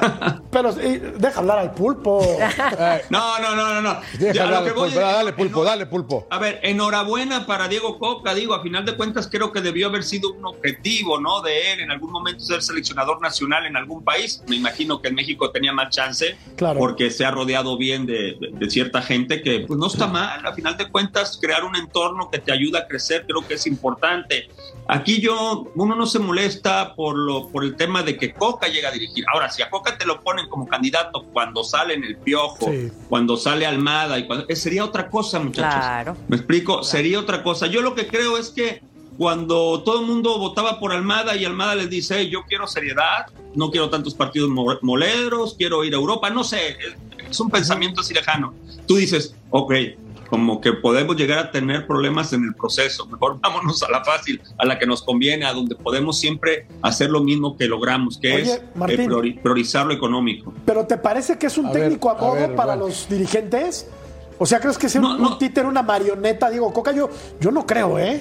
pero 0.50 0.72
deja 0.72 1.40
hablar 1.40 1.58
al 1.58 1.72
Pulpo. 1.74 2.20
No, 3.10 3.38
no, 3.38 3.54
no, 3.54 3.74
no, 3.74 3.80
no. 3.82 4.00
Deja 4.18 4.32
Ya, 4.32 4.42
lo 4.46 4.56
hablar, 4.56 4.64
que 4.64 4.78
voy 4.78 4.88
pulpo, 4.90 5.00
es- 5.00 5.14
dale 5.14 5.32
pulpo, 5.32 5.64
dale 5.64 5.86
pulpo. 5.86 6.26
A 6.30 6.38
ver, 6.38 6.60
enhorabuena 6.62 7.46
para 7.46 7.68
Diego 7.68 7.98
Coca, 7.98 8.34
digo, 8.34 8.54
a 8.54 8.62
final 8.62 8.84
de 8.84 8.96
cuentas 8.96 9.28
creo 9.30 9.52
que 9.52 9.60
debió 9.60 9.88
haber 9.88 10.04
sido 10.04 10.32
un 10.32 10.44
objetivo, 10.44 11.20
¿no? 11.20 11.40
De 11.42 11.72
él 11.72 11.80
en 11.80 11.90
algún 11.90 12.10
momento 12.12 12.40
ser 12.44 12.62
seleccionador 12.62 13.20
nacional 13.20 13.66
en 13.66 13.76
algún 13.76 14.04
país. 14.04 14.42
Me 14.48 14.56
imagino 14.56 15.00
que 15.00 15.08
en 15.08 15.14
México 15.14 15.50
tenía 15.50 15.72
más 15.72 15.90
chance 15.90 16.36
Claro. 16.56 16.78
porque 16.78 17.10
se 17.10 17.24
ha 17.24 17.30
rodeado 17.30 17.76
bien 17.76 18.06
de, 18.06 18.36
de- 18.40 18.50
de 18.52 18.70
cierta 18.70 19.02
gente 19.02 19.42
que 19.42 19.60
pues 19.66 19.78
no 19.78 19.86
está 19.86 20.06
mal. 20.06 20.44
A 20.46 20.52
final 20.52 20.76
de 20.76 20.88
cuentas, 20.90 21.38
crear 21.40 21.64
un 21.64 21.76
entorno 21.76 22.30
que 22.30 22.38
te 22.38 22.52
ayuda 22.52 22.80
a 22.80 22.86
crecer 22.86 23.24
creo 23.26 23.46
que 23.46 23.54
es 23.54 23.66
importante. 23.66 24.48
Aquí 24.86 25.20
yo, 25.20 25.66
uno 25.74 25.94
no 25.94 26.06
se 26.06 26.18
molesta 26.18 26.94
por, 26.94 27.16
lo, 27.16 27.48
por 27.48 27.64
el 27.64 27.74
tema 27.76 28.02
de 28.02 28.16
que 28.18 28.32
Coca 28.34 28.68
llega 28.68 28.88
a 28.90 28.92
dirigir. 28.92 29.24
Ahora, 29.32 29.50
si 29.50 29.62
a 29.62 29.70
Coca 29.70 29.83
te 29.92 30.06
lo 30.06 30.20
ponen 30.22 30.48
como 30.48 30.66
candidato 30.66 31.24
cuando 31.32 31.62
sale 31.64 31.94
en 31.94 32.04
el 32.04 32.16
piojo, 32.16 32.70
Sí. 32.70 32.90
cuando 33.08 33.36
sale 33.36 33.66
Almada, 33.66 34.18
y 34.18 34.26
cuando, 34.26 34.46
eh, 34.48 34.56
sería 34.56 34.84
otra 34.84 35.08
cosa, 35.08 35.38
muchachos. 35.38 35.74
Claro. 35.80 36.16
¿Me 36.28 36.36
explico? 36.36 36.82
Sería 36.82 37.20
otra 37.20 37.42
cosa. 37.42 37.66
Yo 37.66 37.82
lo 37.82 37.94
que 37.94 38.06
creo 38.06 38.36
es 38.38 38.50
que 38.50 38.82
cuando 39.16 39.82
todo 39.84 40.00
el 40.00 40.06
mundo 40.06 40.38
votaba 40.38 40.80
por 40.80 40.92
Almada 40.92 41.36
y 41.36 41.44
Almada 41.44 41.74
les 41.76 41.88
dice, 41.88 42.16
"Hey, 42.18 42.30
yo 42.30 42.42
quiero 42.48 42.66
seriedad, 42.66 43.26
no 43.54 43.70
quiero 43.70 43.88
tantos 43.88 44.14
partidos 44.14 44.50
mo- 44.50 44.76
moleros, 44.82 45.54
quiero 45.56 45.84
ir 45.84 45.94
a 45.94 45.96
Europa, 45.96 46.30
no 46.30 46.42
sé, 46.42 46.70
es- 46.70 47.30
es 47.30 47.40
un 47.40 47.48
pensamiento 47.50 48.00
así 48.00 48.12
lejano. 48.12 48.54
Tú 48.88 48.96
dices, 48.96 49.34
ok, 49.50 49.72
como 50.28 50.60
que 50.60 50.72
podemos 50.72 51.16
llegar 51.16 51.38
a 51.38 51.50
tener 51.50 51.86
problemas 51.86 52.32
en 52.32 52.44
el 52.44 52.54
proceso, 52.54 53.06
mejor 53.06 53.38
vámonos 53.42 53.82
a 53.82 53.90
la 53.90 54.04
fácil, 54.04 54.40
a 54.58 54.64
la 54.66 54.78
que 54.78 54.86
nos 54.86 55.02
conviene, 55.02 55.44
a 55.46 55.52
donde 55.52 55.74
podemos 55.76 56.18
siempre 56.18 56.66
hacer 56.82 57.10
lo 57.10 57.22
mismo 57.22 57.56
que 57.56 57.66
logramos, 57.66 58.18
que 58.18 58.32
Oye, 58.34 58.42
es 58.42 58.50
eh, 58.56 58.62
priori- 58.74 59.40
priorizar 59.40 59.86
lo 59.86 59.92
económico. 59.94 60.52
¿Pero 60.66 60.86
te 60.86 60.96
parece 60.96 61.38
que 61.38 61.46
es 61.46 61.58
un 61.58 61.66
A 61.66 61.72
ver, 61.72 61.82
técnico 61.82 62.10
a 62.10 62.12
a 62.12 62.20
modo 62.20 62.34
ver, 62.34 62.54
para 62.54 62.74
bueno. 62.74 62.88
los 62.88 63.08
dirigentes? 63.08 63.88
O 64.38 64.46
sea, 64.46 64.58
¿crees 64.60 64.76
que 64.78 64.86
es 64.86 64.96
No, 64.96 65.14
un, 65.14 65.22
no. 65.22 65.28
un 65.30 65.38
títere, 65.38 65.66
una 65.68 65.82
marioneta, 65.82 66.50
Diego 66.50 66.72
Coca? 66.72 66.90
Yo, 66.92 67.08
yo 67.40 67.50
no 67.52 67.64
creo, 67.66 67.98
¿eh? 67.98 68.20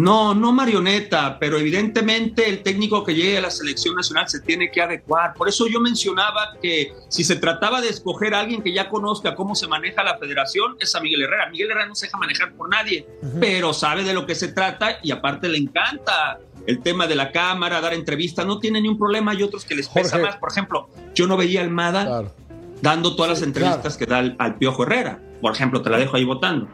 No, 0.00 0.34
no 0.34 0.52
marioneta, 0.52 1.38
pero 1.38 1.58
evidentemente 1.58 2.48
el 2.48 2.62
técnico 2.62 3.04
que 3.04 3.14
llegue 3.14 3.38
a 3.38 3.40
la 3.42 3.50
selección 3.50 3.94
nacional 3.94 4.28
se 4.28 4.40
tiene 4.40 4.70
que 4.70 4.80
adecuar. 4.80 5.34
Por 5.34 5.48
eso 5.48 5.66
yo 5.66 5.80
mencionaba 5.80 6.54
que 6.62 6.92
si 7.08 7.24
se 7.24 7.36
trataba 7.36 7.80
de 7.80 7.88
escoger 7.88 8.34
a 8.34 8.40
alguien 8.40 8.62
que 8.62 8.72
ya 8.72 8.88
conozca 8.88 9.34
cómo 9.34 9.54
se 9.54 9.66
maneja 9.66 10.02
la 10.04 10.16
federación, 10.18 10.76
es 10.80 10.94
a 10.94 11.00
Miguel 11.00 11.22
Herrera. 11.22 11.50
Miguel 11.50 11.70
Herrera 11.70 11.86
no 11.86 11.94
se 11.94 12.06
deja 12.06 12.18
manejar 12.18 12.52
por 12.54 12.68
nadie, 12.68 13.06
pero 13.40 13.72
sabe 13.72 14.04
de 14.04 14.14
lo 14.14 14.26
que 14.26 14.34
se 14.34 14.48
trata 14.48 14.98
y 15.02 15.10
aparte 15.10 15.48
le 15.48 15.58
encanta 15.58 16.38
el 16.66 16.80
tema 16.80 17.06
de 17.06 17.14
la 17.14 17.32
cámara, 17.32 17.80
dar 17.80 17.94
entrevistas, 17.94 18.44
no 18.46 18.58
tiene 18.58 18.80
ni 18.80 18.88
un 18.88 18.98
problema. 18.98 19.32
Hay 19.32 19.42
otros 19.42 19.64
que 19.64 19.74
les 19.74 19.88
pesa 19.88 20.10
Jorge. 20.16 20.26
más. 20.26 20.36
Por 20.36 20.50
ejemplo, 20.50 20.88
yo 21.14 21.26
no 21.26 21.36
veía 21.36 21.60
a 21.60 21.64
Almada 21.64 22.04
Claro. 22.04 22.34
dando 22.82 23.16
todas 23.16 23.30
las 23.30 23.42
entrevistas 23.42 23.96
que 23.96 24.04
da 24.06 24.18
al, 24.18 24.36
al 24.38 24.56
Piojo 24.58 24.82
Herrera. 24.82 25.18
Por 25.40 25.52
ejemplo, 25.52 25.80
te 25.82 25.88
la 25.90 25.98
dejo 25.98 26.16
ahí 26.16 26.24
votando. 26.24 26.68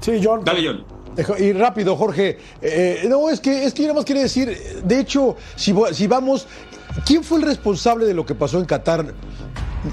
Sí, 0.00 0.20
John. 0.22 0.44
Dale, 0.44 0.64
John. 0.64 0.84
Y 1.38 1.52
rápido, 1.52 1.96
Jorge. 1.96 2.38
Eh, 2.62 3.06
no, 3.08 3.28
es 3.28 3.40
que, 3.40 3.64
es 3.64 3.74
que 3.74 3.82
yo 3.82 3.88
nada 3.88 3.96
más 4.00 4.04
quería 4.04 4.22
decir, 4.22 4.80
de 4.84 5.00
hecho, 5.00 5.36
si, 5.56 5.74
si 5.92 6.06
vamos, 6.06 6.46
¿quién 7.04 7.24
fue 7.24 7.38
el 7.38 7.44
responsable 7.44 8.06
de 8.06 8.14
lo 8.14 8.24
que 8.24 8.34
pasó 8.34 8.58
en 8.58 8.64
Qatar? 8.66 9.14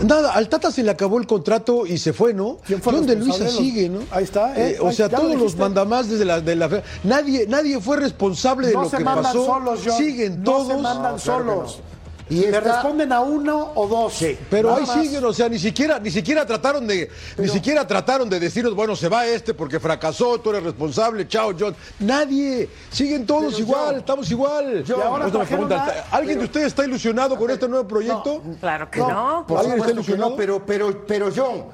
Nada, 0.03 0.33
al 0.33 0.49
Tata 0.49 0.71
se 0.71 0.81
le 0.83 0.89
acabó 0.91 1.17
el 1.19 1.27
contrato 1.27 1.85
y 1.85 1.97
se 1.99 2.11
fue, 2.11 2.33
¿no? 2.33 2.57
¿Quién 2.65 2.81
fue 2.81 2.93
el 2.93 2.99
John 2.99 3.07
de? 3.07 3.15
Luisa 3.17 3.47
sigue, 3.49 3.87
¿no? 3.87 3.99
Ahí 4.11 4.23
está, 4.23 4.55
eh, 4.57 4.71
Eh, 4.71 4.77
o 4.81 4.91
sea, 4.91 5.07
lo 5.07 5.17
todos 5.19 5.35
los 5.35 5.55
mandamás 5.57 6.09
desde 6.09 6.25
la, 6.25 6.41
de 6.41 6.55
la 6.55 6.67
fe- 6.69 6.83
nadie, 7.03 7.45
nadie 7.47 7.79
fue 7.79 7.97
responsable 7.97 8.67
de 8.67 8.73
no 8.73 8.81
lo 8.83 8.89
se 8.89 8.97
que 8.97 9.03
mandan 9.03 9.23
pasó. 9.23 9.45
solos, 9.45 9.79
John. 9.85 9.97
Siguen 9.97 10.39
no 10.39 10.43
todos. 10.51 10.67
se 10.67 10.73
mandan 10.77 10.93
No, 10.95 11.01
claro 11.01 11.15
que 11.17 11.21
solos. 11.21 11.79
no. 11.79 11.94
Y 12.27 12.47
le 12.47 12.59
responden 12.59 13.11
a 13.11 13.19
uno 13.21 13.73
o 13.75 13.87
dos. 13.87 14.19
Pero 14.49 14.69
Nada 14.69 14.81
ahí 14.81 14.87
más. 14.87 14.99
siguen, 15.05 15.23
o 15.25 15.31
sea, 15.31 15.47
ni 15.47 15.59
siquiera, 15.59 15.99
ni 15.99 16.09
siquiera 16.09 16.43
trataron 16.43 16.87
de, 16.87 17.09
ni 17.37 17.47
siquiera 17.47 17.85
trataron 17.85 18.27
de 18.27 18.39
decirnos, 18.39 18.73
bueno, 18.73 18.95
se 18.95 19.09
va 19.09 19.27
este 19.27 19.53
porque 19.53 19.79
fracasó, 19.79 20.39
tú 20.39 20.49
eres 20.49 20.63
responsable, 20.63 21.27
chao, 21.27 21.51
John. 21.59 21.75
Nadie, 21.99 22.67
siguen 22.89 23.27
todos 23.27 23.53
Pero 23.53 23.59
igual, 23.59 23.95
estamos 23.97 24.31
igual. 24.31 24.83
John, 24.87 25.01
ahora 25.03 25.27
pregunta, 25.45 26.05
a- 26.11 26.15
¿alguien 26.17 26.39
de 26.39 26.45
ustedes 26.45 26.67
está 26.67 26.83
ilusionado 26.83 27.35
con 27.37 27.51
este 27.51 27.67
nuevo 27.67 27.87
proyecto? 27.87 28.41
Claro 28.59 28.89
que 28.89 28.99
No, 28.99 29.09
no. 29.41 29.47
Por 29.47 29.59
¿Alguien 29.59 29.75
está 29.75 29.87
que 29.87 29.93
ilusionado? 29.93 30.29
no, 30.31 30.35
pero, 30.35 30.65
pero, 30.65 31.05
pero 31.05 31.29
John, 31.35 31.65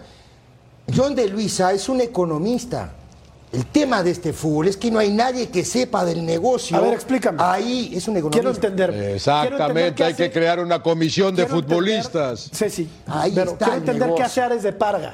John 0.93 1.16
de 1.16 1.30
Luisa 1.30 1.72
es 1.72 1.88
un 1.88 2.02
economista. 2.02 2.91
El 3.54 3.66
tema 3.66 4.02
de 4.02 4.12
este 4.12 4.32
fútbol 4.32 4.70
es 4.70 4.78
que 4.78 4.89
no 4.89 4.99
hay 4.99 5.12
nadie 5.12 5.49
que 5.49 5.66
sepa 5.66 6.06
del 6.06 6.26
negocio. 6.26 6.78
A 6.78 6.80
ver, 6.80 6.93
explícame. 6.93 7.38
Ahí 7.43 7.91
es 7.93 8.08
un 8.08 8.16
economista. 8.16 8.32
Quiero 8.39 8.49
entender. 8.52 8.89
quiero 8.91 9.04
entender 9.04 9.16
Exactamente, 9.16 10.04
hay 10.06 10.14
que 10.14 10.32
crear 10.32 10.60
una 10.62 10.82
comisión 10.82 11.36
de 11.36 11.43
quiero 11.43 11.60
entender- 11.60 11.76
futbolistas. 11.78 12.49
Sí, 12.54 12.70
sí. 12.70 12.89
Ahí 13.08 13.34
pero 13.36 13.52
está 13.52 13.66
quiero 13.66 13.80
entender 13.80 14.10
qué 14.16 14.24
hace 14.24 14.41
Ares 14.41 14.64
de 14.64 14.72
Parga 14.72 15.14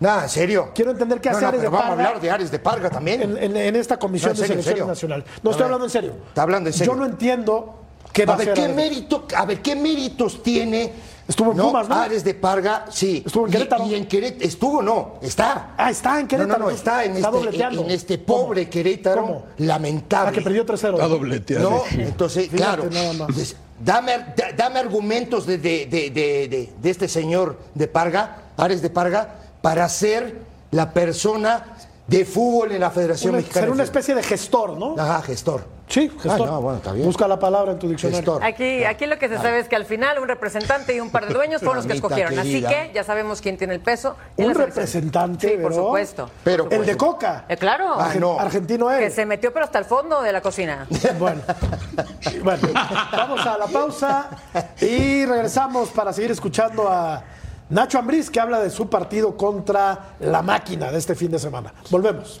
Nada, 0.00 0.24
en 0.24 0.28
serio. 0.28 0.72
Quiero 0.74 0.90
entender 0.90 1.20
qué 1.20 1.28
hace 1.30 1.40
no, 1.42 1.48
Ares 1.48 1.60
de 1.62 1.68
vamos 1.68 1.80
a 1.84 1.88
Parga 1.88 2.04
hablar 2.08 2.20
de 2.20 2.30
Ares 2.30 2.50
de 2.50 2.58
Parga 2.58 2.90
también. 2.90 3.22
en, 3.22 3.36
en- 3.38 3.56
en 3.56 3.76
esta 3.76 3.96
comisión 3.98 4.32
No, 4.32 4.34
en 4.34 4.40
de 4.42 4.46
serio, 4.48 4.62
selección 4.62 4.88
nacional. 4.88 5.24
No 5.42 5.50
A 5.50 5.52
estoy 5.52 5.52
ver, 5.54 5.62
hablando 5.64 5.84
en 5.86 5.90
serio. 5.90 6.12
está 6.28 6.42
hablando 6.42 6.68
en 6.68 6.72
serio. 6.74 6.92
Yo 6.92 6.98
no 6.98 7.06
entiendo 7.06 7.78
qué 8.12 8.26
va 8.26 8.32
a 8.32 8.36
a 8.36 8.38
ver, 8.38 8.48
hacer 8.50 8.54
¿qué 8.56 8.64
Ares. 8.64 8.76
mérito, 8.76 9.26
a 9.36 9.46
ver, 9.46 9.62
¿qué 9.62 9.76
méritos 9.76 10.42
tiene? 10.42 10.92
Estuvo 11.28 11.50
en 11.50 11.58
Pumas, 11.58 11.88
¿no? 11.88 11.94
Ares 11.96 12.22
de 12.22 12.34
Parga, 12.34 12.84
sí. 12.88 13.22
Estuvo 13.26 13.46
en 13.46 13.50
Y- 13.50 13.52
Querétaro. 13.54 13.86
Y, 13.86 13.94
en 13.96 14.06
Querétaro, 14.06 14.44
estuvo, 14.44 14.80
no, 14.82 15.14
está. 15.22 15.74
Ah, 15.76 15.90
está 15.90 16.20
en 16.20 16.28
Querétaro. 16.28 16.58
No, 16.58 16.64
no, 16.66 16.70
no, 16.70 16.76
está 16.76 17.04
en, 17.04 17.16
Está 17.16 17.28
este, 17.28 17.38
dobleteando. 17.40 17.82
en 17.84 17.90
este 17.90 18.22
¿Cómo? 18.24 18.26
pobre 18.44 18.68
Querétaro 18.70 19.22
¿Cómo? 19.22 19.44
lamentable. 19.58 20.28
Ah, 20.30 20.32
que 20.32 20.40
perdió 20.42 20.64
3-0. 20.64 20.94
Está 20.94 21.08
dobleteado. 21.08 21.70
No, 21.70 21.82
entonces, 22.00 22.44
Fíjate 22.48 22.56
claro. 22.56 22.84
nada 22.92 23.12
más. 23.14 23.28
Entonces, 23.28 23.56
dame, 23.84 24.12
da- 24.36 24.52
dame 24.56 24.78
argumentos 24.78 25.46
de, 25.46 25.58
de- 25.58 25.86
de- 25.86 26.10
de- 26.10 26.48
de- 26.48 26.72
de 26.80 26.90
este 26.90 27.08
señor 27.08 27.58
de 27.74 27.88
Parga, 27.88 28.42
Ares 28.56 28.80
de 28.80 28.90
Parga, 28.90 29.34
para 29.62 29.88
ser 29.88 30.40
la 30.70 30.92
persona 30.92 31.76
de 32.06 32.24
fútbol 32.24 32.72
en 32.72 32.80
la 32.80 32.90
Federación 32.90 33.30
Una- 33.30 33.38
Mexicana. 33.38 33.66
ser 33.66 33.72
una 33.72 33.82
especie 33.82 34.14
de 34.14 34.22
gestor, 34.22 34.76
¿no? 34.78 34.94
Ajá, 34.98 35.22
gestor. 35.22 35.76
Sí, 35.88 36.08
gestor. 36.20 36.48
Ah, 36.48 36.50
no, 36.52 36.60
bueno, 36.60 36.78
está 36.78 36.92
bien. 36.92 37.06
Busca 37.06 37.28
la 37.28 37.38
palabra 37.38 37.70
en 37.72 37.78
tu 37.78 37.88
diccionario. 37.88 38.18
Gestor. 38.18 38.44
Aquí, 38.44 38.82
aquí 38.84 39.06
lo 39.06 39.18
que 39.20 39.28
se 39.28 39.36
sabe 39.36 39.60
es 39.60 39.68
que 39.68 39.76
al 39.76 39.84
final 39.84 40.18
un 40.18 40.26
representante 40.26 40.94
y 40.96 40.98
un 41.00 41.10
par 41.10 41.28
de 41.28 41.34
dueños 41.34 41.60
fueron 41.60 41.76
los 41.76 41.86
que 41.86 41.92
escogieron. 41.92 42.34
querida. 42.34 42.68
Así 42.68 42.74
que 42.76 42.92
ya 42.92 43.04
sabemos 43.04 43.40
quién 43.40 43.56
tiene 43.56 43.74
el 43.74 43.80
peso. 43.80 44.16
en 44.36 44.46
Un 44.46 44.54
representante, 44.56 45.48
Sí, 45.48 45.56
por 45.62 45.72
supuesto. 45.72 46.28
Pero 46.42 46.68
El 46.70 46.84
de 46.86 46.96
Coca. 46.96 47.44
Eh, 47.48 47.56
claro. 47.56 47.94
Ah, 47.96 48.12
no. 48.18 48.38
Argentino 48.38 48.88
Que 48.88 49.06
él. 49.06 49.12
se 49.12 49.24
metió 49.26 49.52
pero 49.52 49.64
hasta 49.64 49.78
el 49.78 49.84
fondo 49.84 50.22
de 50.22 50.32
la 50.32 50.40
cocina. 50.40 50.86
Bueno. 51.20 51.40
bueno, 52.42 52.68
vamos 53.12 53.46
a 53.46 53.56
la 53.58 53.66
pausa 53.66 54.28
y 54.80 55.24
regresamos 55.24 55.90
para 55.90 56.12
seguir 56.12 56.32
escuchando 56.32 56.88
a 56.88 57.22
Nacho 57.68 57.98
Ambriz 57.98 58.30
que 58.30 58.38
habla 58.38 58.60
de 58.60 58.70
su 58.70 58.88
partido 58.88 59.36
contra 59.36 60.16
la 60.20 60.42
máquina 60.42 60.92
de 60.92 60.98
este 60.98 61.14
fin 61.14 61.30
de 61.30 61.38
semana. 61.38 61.74
Volvemos. 61.90 62.40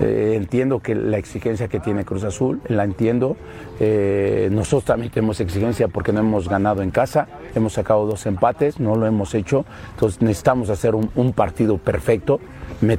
Eh, 0.00 0.34
entiendo 0.36 0.80
que 0.80 0.94
la 0.94 1.16
exigencia 1.16 1.68
que 1.68 1.80
tiene 1.80 2.04
Cruz 2.04 2.24
Azul, 2.24 2.60
la 2.68 2.84
entiendo. 2.84 3.36
Eh, 3.80 4.48
nosotros 4.52 4.84
también 4.84 5.10
tenemos 5.10 5.40
exigencia 5.40 5.88
porque 5.88 6.12
no 6.12 6.20
hemos 6.20 6.48
ganado 6.48 6.82
en 6.82 6.90
casa, 6.90 7.28
hemos 7.54 7.74
sacado 7.74 8.06
dos 8.06 8.26
empates, 8.26 8.78
no 8.78 8.96
lo 8.96 9.06
hemos 9.06 9.34
hecho. 9.34 9.64
Entonces 9.92 10.20
necesitamos 10.20 10.70
hacer 10.70 10.94
un, 10.94 11.32
partido 11.32 11.78
perfecto. 11.78 12.40
Me 12.80 12.98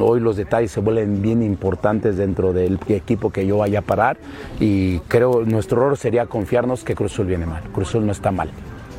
hoy 0.00 0.20
los 0.20 0.36
detalles 0.36 0.72
se 0.72 0.80
vuelven 0.80 1.22
bien 1.22 1.42
importantes 1.42 2.16
dentro 2.16 2.52
del 2.52 2.78
equipo 2.88 3.30
que 3.30 3.46
yo 3.46 3.58
vaya 3.58 3.80
a 3.80 3.82
parar 3.82 4.16
y 4.58 4.98
creo 5.00 5.44
nuestro 5.44 5.80
error 5.80 5.96
sería 5.96 6.26
confiarnos 6.26 6.82
que 6.82 6.94
Cruz 6.94 7.12
Azul 7.12 7.26
viene 7.26 7.46
mal. 7.46 7.62
Cruz 7.72 7.90
Azul 7.90 8.06
no 8.06 8.12
está 8.12 8.32
mal. 8.32 8.50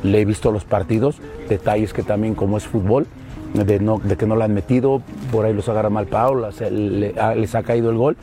Le 0.02 0.20
he 0.20 0.24
visto 0.24 0.50
los 0.52 0.64
partidos, 0.64 1.18
detalles 1.48 1.92
que 1.92 2.02
también 2.02 2.34
como 2.34 2.56
es 2.56 2.64
fútbol, 2.64 3.06
de, 3.54 4.16
que 4.16 4.26
no 4.26 4.36
la 4.36 4.44
han 4.46 4.54
metido, 4.54 5.02
por 5.32 5.44
ahí 5.44 5.52
los 5.54 5.68
agarra 5.68 5.90
mal 5.90 6.06
Paula, 6.06 6.52
se- 6.52 6.70
le- 6.70 7.18
a- 7.18 7.34
les 7.34 7.54
ha 7.54 7.62
caído 7.62 7.90
el 7.90 7.96
gol, 7.96 8.16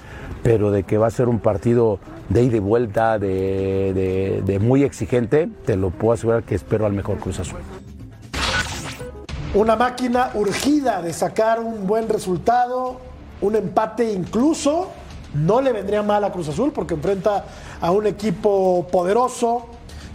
pero 0.44 0.72
de 0.72 0.84
que 0.84 0.98
va 0.98 1.08
a 1.08 1.12
ser 1.12 1.28
un 1.30 1.40
partido 1.40 2.00
de 2.30 2.44
ida 2.44 2.58
y 2.58 2.60
vuelta, 2.60 3.18
de 3.20 4.60
muy 4.62 4.84
exigente, 4.84 5.50
te 5.66 5.76
lo 5.76 5.90
puedo 5.90 6.14
asegurar 6.14 6.44
que 6.44 6.56
espero 6.56 6.86
al 6.86 6.94
mejor 6.94 7.18
Cruz 7.18 7.40
Azul. 7.40 7.60
Una 9.56 9.76
máquina 9.76 10.32
urgida 10.34 11.02
de 11.02 11.14
sacar 11.14 11.60
un 11.60 11.86
buen 11.86 12.10
resultado, 12.10 12.98
un 13.42 13.56
empate 13.56 14.12
incluso. 14.12 14.90
No 15.36 15.62
le 15.62 15.72
vendría 15.72 16.02
mal 16.04 16.24
a 16.24 16.32
Cruz 16.32 16.48
Azul 16.50 16.72
porque 16.74 16.94
enfrenta 16.96 17.46
a 17.82 17.92
un 17.92 18.06
equipo 18.08 18.88
poderoso 18.92 19.68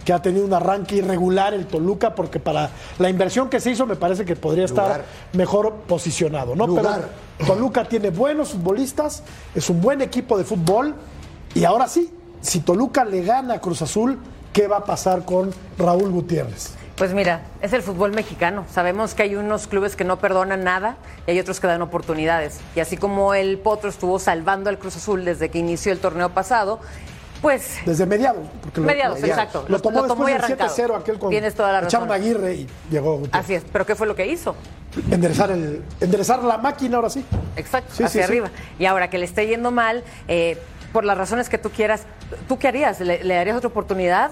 que 0.05 0.13
ha 0.13 0.21
tenido 0.21 0.45
un 0.45 0.53
arranque 0.53 0.95
irregular 0.95 1.53
el 1.53 1.65
Toluca 1.65 2.15
porque 2.15 2.39
para 2.39 2.69
la 2.97 3.09
inversión 3.09 3.49
que 3.49 3.59
se 3.59 3.71
hizo 3.71 3.85
me 3.85 3.95
parece 3.95 4.25
que 4.25 4.35
podría 4.35 4.65
estar 4.65 4.85
Lugar. 4.85 5.05
mejor 5.33 5.73
posicionado, 5.87 6.55
¿no? 6.55 6.67
Lugar. 6.67 7.09
Pero 7.37 7.53
Toluca 7.53 7.85
tiene 7.85 8.09
buenos 8.09 8.49
futbolistas, 8.49 9.23
es 9.53 9.69
un 9.69 9.81
buen 9.81 10.01
equipo 10.01 10.37
de 10.37 10.43
fútbol 10.43 10.95
y 11.53 11.63
ahora 11.65 11.87
sí, 11.87 12.13
si 12.41 12.61
Toluca 12.61 13.03
le 13.05 13.23
gana 13.23 13.55
a 13.55 13.61
Cruz 13.61 13.81
Azul, 13.81 14.19
¿qué 14.53 14.67
va 14.67 14.77
a 14.77 14.83
pasar 14.83 15.25
con 15.25 15.51
Raúl 15.77 16.11
Gutiérrez? 16.11 16.73
Pues 16.99 17.13
mira, 17.13 17.43
es 17.61 17.71
el 17.71 17.81
fútbol 17.81 18.11
mexicano. 18.11 18.65
Sabemos 18.69 19.13
que 19.13 19.23
hay 19.23 19.35
unos 19.35 19.67
clubes 19.67 19.95
que 19.95 20.03
no 20.03 20.19
perdonan 20.19 20.65
nada 20.65 20.97
y 21.25 21.31
hay 21.31 21.39
otros 21.39 21.61
que 21.61 21.67
dan 21.67 21.81
oportunidades. 21.81 22.59
Y 22.75 22.81
así 22.81 22.97
como 22.97 23.33
el 23.33 23.57
Potro 23.57 23.89
estuvo 23.89 24.19
salvando 24.19 24.69
al 24.69 24.77
Cruz 24.77 24.97
Azul 24.97 25.23
desde 25.23 25.47
que 25.47 25.59
inició 25.59 25.93
el 25.93 25.99
torneo 25.99 26.31
pasado, 26.31 26.81
pues 27.41 27.77
Desde 27.85 28.05
mediados. 28.05 28.47
porque 28.61 28.81
lo- 28.81 28.87
Mediados, 28.87 29.23
exacto. 29.23 29.65
Lo 29.67 29.79
tomó 29.79 30.01
lo 30.01 30.07
tomó 30.07 30.25
después 30.25 30.35
del 30.35 30.43
arrancado. 30.57 30.75
7-0 30.75 30.95
aquel 30.97 31.19
con 31.19 31.29
Tienes 31.29 31.55
toda 31.55 31.71
la 31.71 31.81
razón. 31.81 32.11
Aguirre 32.11 32.53
y 32.55 32.67
llegó 32.91 33.17
Gutiérrez. 33.17 33.43
así 33.43 33.53
es. 33.55 33.63
¿Pero 33.71 33.85
qué 33.85 33.95
fue 33.95 34.07
lo 34.07 34.15
que 34.15 34.27
hizo? 34.27 34.55
Enderezar, 35.11 35.51
el, 35.51 35.83
enderezar 36.01 36.43
la 36.43 36.57
máquina 36.57 36.97
ahora 36.97 37.09
sí. 37.09 37.23
Exacto, 37.55 37.93
Sí, 37.95 38.03
hacia 38.03 38.09
sí, 38.09 38.17
sí. 38.19 38.23
arriba. 38.23 38.49
Y 38.79 38.85
ahora 38.85 39.09
que 39.09 39.17
le 39.17 39.25
esté 39.25 39.47
yendo 39.47 39.71
mal, 39.71 40.03
eh, 40.27 40.57
por 40.91 41.05
las 41.05 41.17
razones 41.17 41.47
que 41.49 41.57
tú 41.59 41.69
quieras, 41.69 42.03
¿tú 42.47 42.57
qué 42.57 42.67
harías? 42.67 42.99
¿Le, 42.99 43.23
le 43.23 43.35
darías 43.35 43.55
otra 43.55 43.69
oportunidad? 43.69 44.31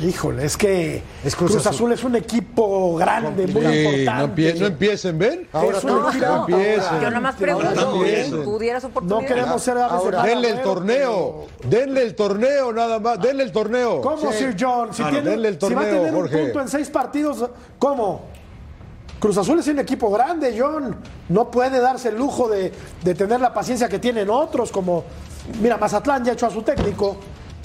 Híjole, 0.00 0.44
es 0.44 0.56
que 0.56 1.02
Es 1.24 1.34
Cruz 1.34 1.50
Cruz, 1.50 1.66
Azul. 1.66 1.74
Azul. 1.90 1.92
es 1.92 2.04
un 2.04 2.14
equipo 2.14 2.94
grande, 2.96 3.48
muy 3.48 3.62
Sí, 3.62 3.66
no, 3.66 3.74
importante. 3.74 4.54
no 4.60 4.66
empiecen, 4.66 5.18
¿ven? 5.18 5.48
Ahora 5.52 5.78
Es 5.78 5.82
un 5.84 5.90
No, 5.90 6.08
equipo- 6.10 6.24
no. 6.26 6.48
empiecen. 6.48 7.00
Yo 7.02 7.10
nomás 7.10 7.34
pregunto, 7.34 7.70
no 7.74 7.84
¿tú- 7.90 7.96
empiecen. 8.04 8.44
¿tú 8.44 8.58
dieras 8.60 8.82
No 8.84 8.88
oportunidad? 8.90 9.26
queremos 9.28 9.62
ser 9.62 9.78
Ahora, 9.78 10.22
Denle 10.22 10.50
el 10.50 10.62
torneo, 10.62 11.46
denle 11.64 12.02
el 12.02 12.14
torneo 12.14 12.72
nada 12.72 13.00
más, 13.00 13.20
denle 13.20 13.42
el 13.42 13.50
torneo. 13.50 14.00
¿Cómo, 14.00 14.30
Sí. 14.30 14.38
Sir 14.38 14.56
John? 14.58 14.90
Si, 14.92 14.98
Claro, 14.98 15.10
tiene- 15.16 15.30
denle 15.30 15.48
el 15.48 15.60
si 15.60 15.74
va 15.74 15.80
a 15.80 15.84
tener 15.84 16.12
Jorge. 16.14 16.36
un 16.36 16.42
punto 16.44 16.60
en 16.60 16.68
seis 16.68 16.90
partidos, 16.90 17.44
¿cómo? 17.80 18.22
Cruz 19.18 19.36
Azul 19.36 19.58
es 19.58 19.66
un 19.66 19.80
equipo 19.80 20.12
grande, 20.12 20.54
John. 20.56 20.94
No 21.28 21.50
puede 21.50 21.80
darse 21.80 22.10
el 22.10 22.16
lujo 22.18 22.48
de, 22.48 22.72
de 23.02 23.14
tener 23.16 23.40
la 23.40 23.52
paciencia 23.52 23.88
que 23.88 23.98
tienen 23.98 24.30
otros, 24.30 24.70
como, 24.70 25.02
mira, 25.60 25.76
Mazatlán 25.76 26.24
ya 26.24 26.34
echó 26.34 26.46
a 26.46 26.50
su 26.50 26.62
técnico. 26.62 27.16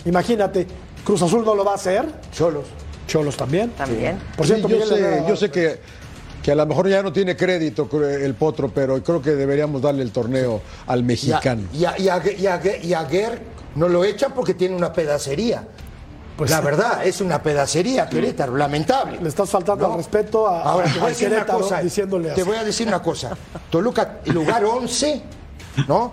Imagínate, 0.06 0.66
Cruz 1.04 1.22
Azul 1.22 1.44
no 1.46 1.56
lo 1.56 1.64
va 1.66 1.72
a 1.72 1.76
hacer. 1.76 2.06
Cholos. 2.32 2.66
Cholos 3.08 3.36
también. 3.36 3.72
También. 3.72 4.18
Por 4.38 4.46
Sí, 4.48 4.54
cierto, 4.54 4.70
yo 4.70 4.86
sé, 4.86 4.96
Herrera- 5.00 5.28
yo 5.28 5.36
sé 5.36 5.52
que, 5.52 5.80
que 6.42 6.52
a 6.52 6.56
lo 6.56 6.66
mejor 6.66 6.88
ya 6.88 7.04
no 7.04 7.12
tiene 7.12 7.36
crédito 7.36 7.90
el 8.02 8.34
potro, 8.36 8.70
pero 8.74 9.02
creo 9.04 9.22
que 9.22 9.32
deberíamos 9.32 9.82
darle 9.82 10.04
el 10.04 10.12
torneo 10.12 10.62
al 10.88 11.00
Y 11.00 11.04
a, 11.04 11.06
mexicano. 11.06 11.62
y 11.74 11.86
a- 11.86 11.98
y 12.00 12.08
a- 12.10 12.22
y 12.38 12.48
a- 12.48 12.78
y 12.82 12.94
a 12.94 13.04
Guer 13.04 13.42
no 13.76 13.90
lo 13.90 14.04
echan 14.06 14.32
porque 14.34 14.54
tiene 14.54 14.76
una 14.76 14.94
pedacería. 14.94 15.68
Pues 16.38 16.50
la 16.50 16.62
verdad, 16.62 17.06
es 17.06 17.22
una 17.22 17.44
pedacería, 17.44 18.10
Querétaro, 18.10 18.58
lamentable. 18.58 19.20
Le 19.22 19.30
estás 19.30 19.48
faltando 19.50 19.86
¿No? 19.86 19.92
al 19.94 19.98
respeto 20.00 20.48
a, 20.48 20.64
Ahora 20.64 20.88
te 20.92 20.98
voy 20.98 21.06
a 21.06 21.10
decir 21.10 21.28
una 21.28 21.36
Querétaro 21.38 21.60
cosa. 21.60 21.82
diciéndole 21.82 22.26
Te 22.30 22.32
así. 22.34 22.42
voy 22.44 22.58
a 22.58 22.64
decir 22.64 22.88
una 22.88 23.04
cosa. 23.04 23.38
Toluca, 23.70 24.20
lugar 24.26 24.66
11, 24.66 25.22
¿no? 25.88 26.12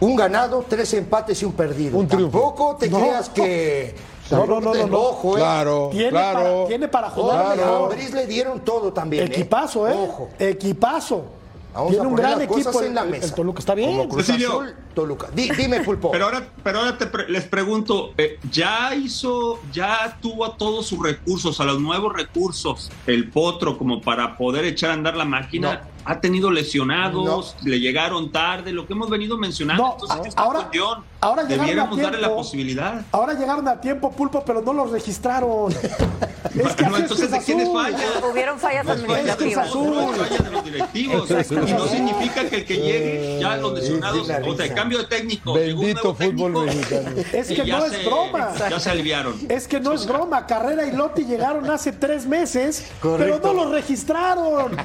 Un 0.00 0.16
ganado, 0.16 0.64
tres 0.68 0.92
empates 0.94 1.40
y 1.42 1.44
un 1.44 1.52
perdido. 1.52 1.98
Un 1.98 2.08
triunfo. 2.08 2.38
Tampoco 2.38 2.76
te 2.76 2.88
No. 2.88 2.98
creas 2.98 3.28
que. 3.28 3.94
No, 4.30 4.46
no, 4.46 4.60
no, 4.60 4.72
no, 4.74 4.86
no. 4.86 4.98
Ojo, 4.98 5.36
¿eh? 5.36 5.40
Claro, 5.40 5.88
Tiene, 5.92 6.10
claro. 6.10 6.40
para, 6.40 6.66
tiene 6.68 6.88
para 6.88 7.10
jugar 7.10 7.56
mejor. 7.56 7.92
a 7.92 7.96
le 8.14 8.26
dieron 8.26 8.60
todo 8.60 8.92
también. 8.92 9.24
¿eh? 9.24 9.26
Equipazo, 9.26 9.88
¿eh? 9.88 9.92
Ojo. 9.94 10.28
Equipazo. 10.38 11.24
Vamos 11.72 11.90
tiene 11.90 12.04
a 12.04 12.08
un 12.08 12.16
gran 12.16 12.40
equipo 12.42 12.82
en 12.82 12.94
la 12.96 13.04
mesa. 13.04 13.26
el 13.26 13.34
Toluca. 13.34 13.58
Está 13.60 13.74
bien. 13.74 13.96
Como 13.96 14.08
Cruz. 14.08 14.28
Azul, 14.30 14.74
Toluca. 14.94 15.28
Di- 15.32 15.50
dime, 15.50 15.80
Pulpo. 15.82 16.10
Pero 16.10 16.24
ahora, 16.24 16.44
pero 16.64 16.80
ahora 16.80 16.98
te 16.98 17.06
pre- 17.06 17.28
les 17.28 17.44
pregunto, 17.44 18.10
eh, 18.18 18.38
¿ya 18.50 18.92
hizo, 18.94 19.60
ya 19.72 20.16
tuvo 20.20 20.44
a 20.44 20.56
todos 20.56 20.86
sus 20.86 21.00
recursos, 21.00 21.60
a 21.60 21.64
los 21.64 21.80
nuevos 21.80 22.12
recursos, 22.12 22.90
el 23.06 23.30
potro 23.30 23.78
como 23.78 24.00
para 24.00 24.36
poder 24.36 24.64
echar 24.64 24.90
a 24.90 24.94
andar 24.94 25.16
la 25.16 25.24
máquina? 25.24 25.82
¿Ha 26.10 26.20
tenido 26.20 26.50
lesionados? 26.50 27.54
¿Le 27.62 27.78
llegaron 27.78 28.32
tarde? 28.32 28.72
Lo 28.72 28.84
que 28.84 28.94
hemos 28.94 29.08
venido 29.08 29.38
mencionando. 29.38 29.80
No, 29.84 29.92
Entonces, 29.92 30.18
a- 30.18 30.22
¿qué 30.22 30.28
está 30.28 30.42
ahora- 30.42 30.68
John? 30.74 31.04
ahora 31.20 31.44
Debiéramos 31.44 31.98
darle 32.00 32.20
la 32.20 32.34
posibilidad. 32.34 33.02
Ahora 33.12 33.34
llegaron 33.34 33.68
a 33.68 33.80
tiempo, 33.80 34.10
Pulpo, 34.10 34.42
pero 34.44 34.60
no 34.60 34.72
los 34.72 34.90
registraron. 34.90 35.72
es 36.54 36.74
que 36.74 36.84
No, 36.86 36.96
entonces, 36.96 37.30
¿de 37.30 37.38
quién 37.42 37.60
es 37.60 37.68
Azul. 37.68 37.80
falla? 37.82 37.98
Hubieron 38.32 38.58
fallas 38.58 38.84
No 38.86 38.92
es 38.94 39.00
falla 39.02 39.22
de 39.22 39.30
administrativas. 39.30 39.74
no 39.74 40.10
es 40.10 40.16
falla 40.18 40.38
de 40.38 40.50
los 40.50 40.64
directivos. 40.64 41.30
Y 41.30 41.72
no 41.74 41.86
significa 41.86 42.44
que 42.48 42.56
el 42.56 42.64
que 42.64 42.76
llegue 42.76 43.38
ya 43.40 43.56
los 43.58 43.72
lesionados, 43.74 44.22
o 44.22 44.56
sea, 44.56 44.66
el 44.66 44.74
cambio 44.74 44.98
de 44.98 45.04
técnico. 45.04 45.52
Bendito 45.54 46.12
fútbol 46.14 46.24
técnico, 46.64 46.64
mexicano. 46.64 47.10
Es 47.32 47.48
que 47.48 47.64
no 47.64 47.84
es 47.86 47.92
se- 47.92 48.04
broma. 48.04 48.52
Ya 48.68 48.80
se 48.80 48.90
aliviaron. 48.90 49.34
Es 49.48 49.68
que 49.68 49.78
no 49.78 49.92
es 49.92 50.06
broma. 50.06 50.44
Carrera 50.46 50.86
y 50.86 50.92
Lotti 50.92 51.24
llegaron 51.24 51.70
hace 51.70 51.92
tres 51.92 52.26
meses, 52.26 52.90
Correcto. 53.00 53.38
pero 53.42 53.54
no 53.54 53.62
los 53.64 53.72
registraron. 53.72 54.76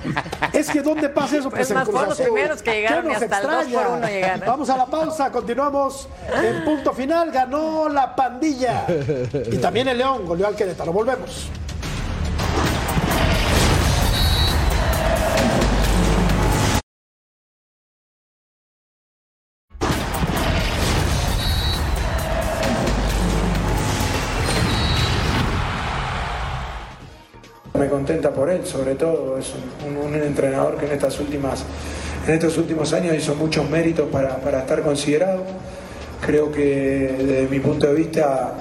Es 0.53 0.69
que 0.69 0.82
¿dónde 0.82 1.09
pasa 1.16 1.38
eso? 1.38 1.49
Pues 1.49 1.61
Es 1.63 1.72
en 1.72 1.78
más, 1.78 1.86
fueron 1.89 2.09
los 2.09 2.22
primeros 2.22 2.61
que 2.61 2.72
llegaron 2.72 3.05
¿Qué 3.05 3.09
y 3.09 3.13
hasta 3.13 3.26
el 3.26 3.43
dos 3.43 3.51
por 3.51 3.63
extraña? 3.63 3.89
uno 3.89 4.07
llegaron. 4.07 4.47
Vamos 4.47 4.70
a 4.70 4.78
la 4.78 4.86
pausa, 4.86 5.32
continuamos 5.32 6.07
en 6.43 6.63
punto 6.63 6.93
final. 6.93 7.32
Ganó 7.32 7.89
la 7.89 8.16
pandilla. 8.16 8.86
Y 9.51 9.57
también 9.57 9.88
el 9.88 9.97
León 9.97 10.26
goleó 10.26 10.47
al 10.47 10.55
Querétaro. 10.55 10.91
Volvemos. 10.93 11.49
Contenta 28.06 28.32
por 28.32 28.51
él, 28.51 28.64
sobre 28.66 28.93
todo. 28.93 29.38
Es 29.39 29.51
un, 29.84 30.14
entrenador 30.14 30.78
que 30.78 30.86
en, 30.86 30.91
estas 30.91 31.20
últimas, 31.20 31.64
en 32.28 32.36
estos 32.36 32.56
últimos 32.58 32.93
años 32.93 33.16
hizo 33.16 33.34
muchos 33.34 33.68
méritos 33.68 34.08
para, 34.12 34.38
para 34.38 34.60
estar 34.60 34.84
considerado. 34.84 35.43
Creo 36.24 36.51
que 36.51 37.16
desde 37.18 37.47
mi 37.47 37.60
punto 37.60 37.88
de 37.88 37.95
vista 37.95 38.53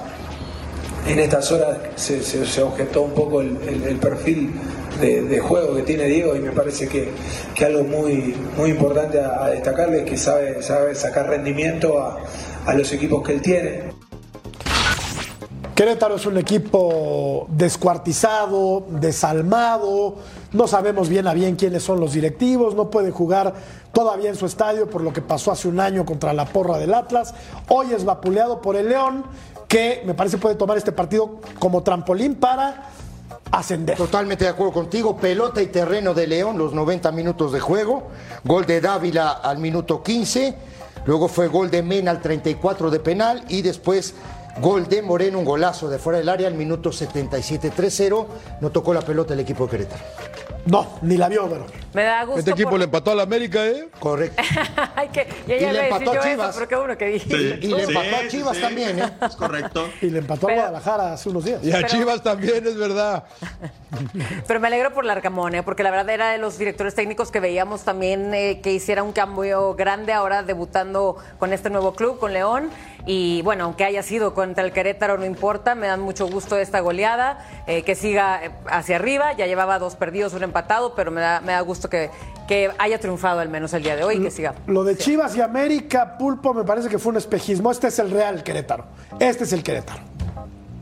en 1.07 1.19
estas 1.19 1.51
horas 1.51 1.77
se, 1.95 2.63
objetó 2.63 3.03
un 3.03 3.11
poco 3.11 3.41
el, 3.41 3.97
perfil 4.01 4.51
de, 4.99 5.21
de 5.21 5.39
juego 5.39 5.75
que 5.75 5.83
tiene 5.83 6.05
Diego 6.05 6.35
y 6.35 6.39
me 6.39 6.51
parece 6.51 6.87
que, 6.87 7.09
que 7.53 7.65
algo 7.65 7.83
muy, 7.83 8.35
muy 8.57 8.71
importante 8.71 9.19
a, 9.19 9.45
a 9.45 9.49
destacarle 9.51 9.99
es 9.99 10.05
que 10.05 10.17
sabe, 10.17 10.63
sabe 10.63 10.95
sacar 10.95 11.29
rendimiento 11.29 11.99
a, 11.99 12.17
a 12.65 12.73
los 12.73 12.91
equipos 12.91 13.23
que 13.23 13.33
él 13.33 13.41
tiene. 13.41 13.83
Querétaro 15.75 16.15
es 16.15 16.25
un 16.25 16.37
equipo 16.37 17.47
descuartizado, 17.49 18.85
desalmado, 18.87 20.15
no 20.53 20.69
sabemos 20.69 21.09
bien 21.09 21.27
a 21.27 21.33
bien 21.33 21.57
quiénes 21.57 21.83
son 21.83 21.99
los 21.99 22.13
directivos, 22.13 22.75
no 22.75 22.89
puede 22.89 23.11
jugar 23.11 23.53
todavía 23.91 24.29
en 24.29 24.37
su 24.37 24.45
estadio 24.45 24.89
por 24.89 25.01
lo 25.01 25.11
que 25.11 25.21
pasó 25.21 25.51
hace 25.51 25.67
un 25.67 25.81
año 25.81 26.05
contra 26.05 26.31
la 26.31 26.45
porra 26.45 26.77
del 26.77 26.93
Atlas. 26.93 27.33
Hoy 27.67 27.91
es 27.91 28.05
vapuleado 28.05 28.61
por 28.61 28.77
el 28.77 28.87
León, 28.87 29.25
que 29.67 30.01
me 30.05 30.13
parece 30.13 30.37
puede 30.37 30.55
tomar 30.55 30.77
este 30.77 30.93
partido 30.93 31.41
como 31.59 31.83
trampolín 31.83 32.35
para 32.35 32.91
ascender. 33.51 33.97
Totalmente 33.97 34.45
de 34.45 34.51
acuerdo 34.51 34.71
contigo. 34.71 35.17
Pelota 35.17 35.61
y 35.61 35.67
terreno 35.67 36.13
de 36.13 36.25
León, 36.25 36.57
los 36.57 36.71
90 36.71 37.11
minutos 37.11 37.51
de 37.51 37.59
juego. 37.59 38.03
Gol 38.45 38.65
de 38.65 38.79
Dávila 38.79 39.31
al 39.31 39.57
minuto 39.57 40.01
15. 40.01 40.55
Luego 41.05 41.27
fue 41.27 41.49
gol 41.49 41.69
de 41.69 41.83
Mena 41.83 42.11
al 42.11 42.21
34 42.21 42.89
de 42.89 42.99
penal. 43.01 43.43
Y 43.49 43.61
después 43.61 44.13
gol 44.59 44.87
de 44.87 45.01
Moreno, 45.01 45.39
un 45.39 45.45
golazo 45.45 45.89
de 45.89 45.99
fuera 45.99 46.19
del 46.19 46.29
área 46.29 46.47
al 46.47 46.53
minuto 46.55 46.91
77. 46.91 47.71
3-0. 47.75 48.25
No 48.61 48.69
tocó 48.71 48.93
la 48.93 49.01
pelota 49.01 49.33
el 49.33 49.39
equipo 49.41 49.65
de 49.65 49.71
Querétaro. 49.71 50.03
No, 50.65 50.97
ni 51.03 51.15
la 51.15 51.29
vio, 51.29 51.47
pero. 51.47 51.67
Me 51.93 52.03
da 52.03 52.23
gusto. 52.25 52.39
Este 52.39 52.51
equipo 52.51 52.71
por- 52.71 52.79
le 52.79 52.85
empató 52.85 53.11
a 53.11 53.15
la 53.15 53.21
América, 53.21 53.63
¿eh? 53.67 53.87
Correcto. 53.99 54.41
Ay, 54.95 55.09
que 55.09 55.27
ya, 55.47 55.55
Y 55.57 55.59
ya 55.59 55.71
le 55.73 55.79
a 55.79 55.83
decir 55.83 55.97
empató 55.97 56.11
a 56.11 56.13
yo 56.15 56.19
eso, 56.21 56.29
Chivas. 56.31 56.55
pero 56.55 56.67
qué 56.67 56.75
bueno 56.75 56.97
que 56.97 57.05
dije. 57.05 57.59
Y 57.61 57.67
le 57.67 57.83
empató 57.83 58.15
a 58.15 58.27
Chivas 58.27 58.57
también, 58.59 58.99
¿eh? 58.99 59.11
Es 59.21 59.35
correcto. 59.35 59.87
Y 60.01 60.07
le 60.09 60.19
empató 60.19 60.49
a 60.49 60.53
Guadalajara 60.53 61.13
hace 61.13 61.29
unos 61.29 61.45
días. 61.45 61.63
Y 61.63 61.69
a 61.71 61.75
Pero- 61.75 61.87
Chivas 61.89 62.23
también, 62.23 62.65
es 62.65 62.75
verdad. 62.77 63.25
Pero 64.47 64.59
me 64.59 64.67
alegro 64.67 64.91
por 64.91 65.05
Larcamón, 65.05 65.53
¿eh? 65.53 65.61
porque 65.63 65.83
la 65.83 65.91
verdad 65.91 66.09
era 66.09 66.31
de 66.31 66.39
los 66.39 66.57
directores 66.57 66.95
técnicos 66.95 67.29
que 67.31 67.39
veíamos 67.39 67.83
también 67.83 68.33
eh, 68.33 68.59
que 68.61 68.73
hiciera 68.73 69.03
un 69.03 69.11
cambio 69.13 69.75
grande 69.75 70.13
ahora 70.13 70.41
debutando 70.41 71.17
con 71.37 71.53
este 71.53 71.69
nuevo 71.69 71.93
club, 71.93 72.17
con 72.19 72.33
León. 72.33 72.71
Y 73.05 73.41
bueno, 73.43 73.65
aunque 73.65 73.83
haya 73.83 74.01
sido 74.03 74.33
contra 74.33 74.63
el 74.63 74.71
Querétaro, 74.71 75.17
no 75.17 75.25
importa, 75.25 75.75
me 75.75 75.87
dan 75.87 76.01
mucho 76.01 76.27
gusto 76.27 76.57
esta 76.57 76.79
goleada, 76.79 77.39
eh, 77.67 77.83
que 77.83 77.95
siga 77.95 78.43
eh, 78.43 78.51
hacia 78.67 78.95
arriba. 78.95 79.33
Ya 79.33 79.45
llevaba 79.45 79.77
dos 79.79 79.95
perdidos, 79.95 80.33
un 80.33 80.43
empatado, 80.43 80.95
pero 80.95 81.11
me 81.11 81.21
da, 81.21 81.41
me 81.41 81.51
da 81.51 81.61
gusto 81.61 81.89
que, 81.89 82.09
que 82.47 82.71
haya 82.77 82.99
triunfado 82.99 83.39
al 83.39 83.49
menos 83.49 83.73
el 83.73 83.83
día 83.83 83.95
de 83.95 84.03
hoy 84.03 84.15
y 84.15 84.23
que 84.23 84.31
siga. 84.31 84.55
Lo 84.67 84.83
de 84.83 84.97
Chivas 84.97 85.35
y 85.35 85.41
América, 85.41 86.17
Pulpo, 86.17 86.53
me 86.53 86.63
parece 86.63 86.89
que 86.89 86.97
fue 86.97 87.11
un 87.11 87.17
espejismo. 87.17 87.71
Este 87.71 87.87
es 87.87 87.99
el 87.99 88.09
Real 88.09 88.43
Querétaro. 88.43 88.85
Este 89.19 89.43
es 89.43 89.53
el 89.53 89.63
Querétaro. 89.63 90.14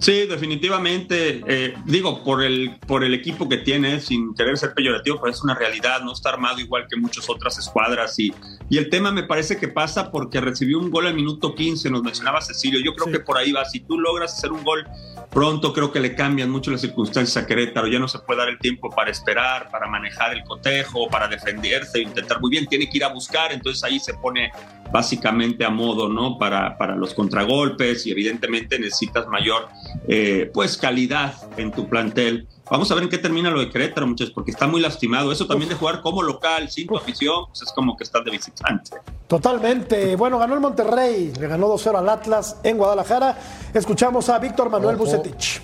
Sí, 0.03 0.25
definitivamente. 0.27 1.41
eh, 1.47 1.75
digo, 1.85 2.25
por 2.25 2.43
el, 2.43 2.77
por 2.85 3.05
el 3.05 3.13
equipo 3.13 3.47
que 3.47 3.55
tiene, 3.55 4.01
sin 4.01 4.35
querer 4.35 4.57
ser 4.57 4.73
peyorativo, 4.73 5.17
pero 5.21 5.31
es 5.31 5.41
una 5.41 5.55
realidad, 5.55 6.01
no 6.01 6.11
está 6.11 6.27
armado 6.27 6.59
igual 6.59 6.87
que 6.89 6.97
muchas 6.97 7.29
otras 7.29 7.57
escuadras. 7.57 8.19
Y, 8.19 8.33
y 8.69 8.77
el 8.79 8.89
tema 8.89 9.13
me 9.13 9.23
parece 9.23 9.55
que 9.55 9.69
pasa 9.69 10.11
porque 10.11 10.41
recibió 10.41 10.77
un 10.77 10.91
gol 10.91 11.07
al 11.07 11.13
minuto 11.13 11.55
15, 11.55 11.89
nos 11.89 12.03
mencionaba 12.03 12.41
Cecilio. 12.41 12.81
Yo 12.81 12.93
creo 12.95 13.13
que 13.13 13.21
por 13.21 13.37
ahí 13.37 13.53
va. 13.53 13.63
Si 13.63 13.79
tú 13.79 13.97
logras 13.97 14.33
hacer 14.33 14.51
un 14.51 14.65
gol 14.65 14.85
pronto, 15.31 15.71
creo 15.71 15.93
que 15.93 16.01
le 16.01 16.15
cambian 16.15 16.49
mucho 16.49 16.69
las 16.69 16.81
circunstancias 16.81 17.41
a 17.41 17.47
Querétaro. 17.47 17.87
Ya 17.87 17.99
no 17.99 18.09
se 18.09 18.19
puede 18.19 18.39
dar 18.39 18.49
el 18.49 18.59
tiempo 18.59 18.89
para 18.89 19.09
esperar, 19.09 19.71
para 19.71 19.87
manejar 19.87 20.33
el 20.33 20.43
cotejo, 20.43 21.07
para 21.07 21.29
defenderse, 21.29 22.01
intentar 22.01 22.41
muy 22.41 22.49
bien. 22.49 22.67
Tiene 22.67 22.89
que 22.89 22.97
ir 22.97 23.05
a 23.05 23.07
buscar, 23.07 23.53
entonces 23.53 23.81
ahí 23.85 24.01
se 24.01 24.13
pone 24.15 24.51
básicamente 24.93 25.65
a 25.65 25.71
modo, 25.71 26.07
¿no? 26.07 26.37
Para, 26.37 26.77
para 26.77 26.95
los 26.95 27.15
contragolpes 27.15 28.05
y 28.05 28.11
evidentemente 28.11 28.77
necesitas 28.77 29.27
mayor, 29.27 29.67
eh, 30.07 30.51
pues, 30.53 30.77
calidad 30.77 31.33
en 31.57 31.71
tu 31.71 31.89
plantel. 31.89 32.47
Vamos 32.69 32.91
a 32.91 32.93
ver 32.93 33.05
en 33.05 33.09
qué 33.09 33.17
termina 33.17 33.49
lo 33.49 33.59
de 33.59 33.71
Querétaro, 33.71 34.05
muchachos, 34.05 34.31
porque 34.33 34.51
está 34.51 34.67
muy 34.67 34.81
lastimado. 34.81 35.31
Eso 35.31 35.47
también 35.47 35.69
de 35.69 35.75
jugar 35.75 36.01
como 36.01 36.21
local, 36.21 36.69
sin 36.69 36.87
tu 36.87 36.95
afición, 36.95 37.47
pues 37.47 37.63
es 37.63 37.73
como 37.73 37.97
que 37.97 38.03
estás 38.03 38.23
de 38.23 38.29
visitante. 38.29 38.91
Totalmente. 39.27 40.15
Bueno, 40.15 40.37
ganó 40.37 40.53
el 40.53 40.59
Monterrey, 40.59 41.33
le 41.39 41.47
ganó 41.47 41.73
2-0 41.73 41.97
al 41.97 42.09
Atlas 42.09 42.57
en 42.63 42.77
Guadalajara. 42.77 43.35
Escuchamos 43.73 44.29
a 44.29 44.37
Víctor 44.37 44.69
Manuel 44.69 44.95
Ojo. 44.95 45.05
Bucetich. 45.05 45.59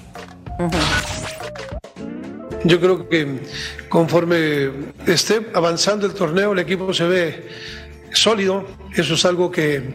Yo 2.65 2.80
creo 2.80 3.07
que 3.07 3.41
conforme 3.89 4.71
esté 5.05 5.51
avanzando 5.53 6.07
el 6.07 6.13
torneo, 6.13 6.53
el 6.53 6.59
equipo 6.59 6.93
se 6.93 7.07
ve 7.07 7.78
sólido. 8.14 8.66
Eso 8.95 9.14
es 9.14 9.26
algo 9.26 9.51
que 9.51 9.93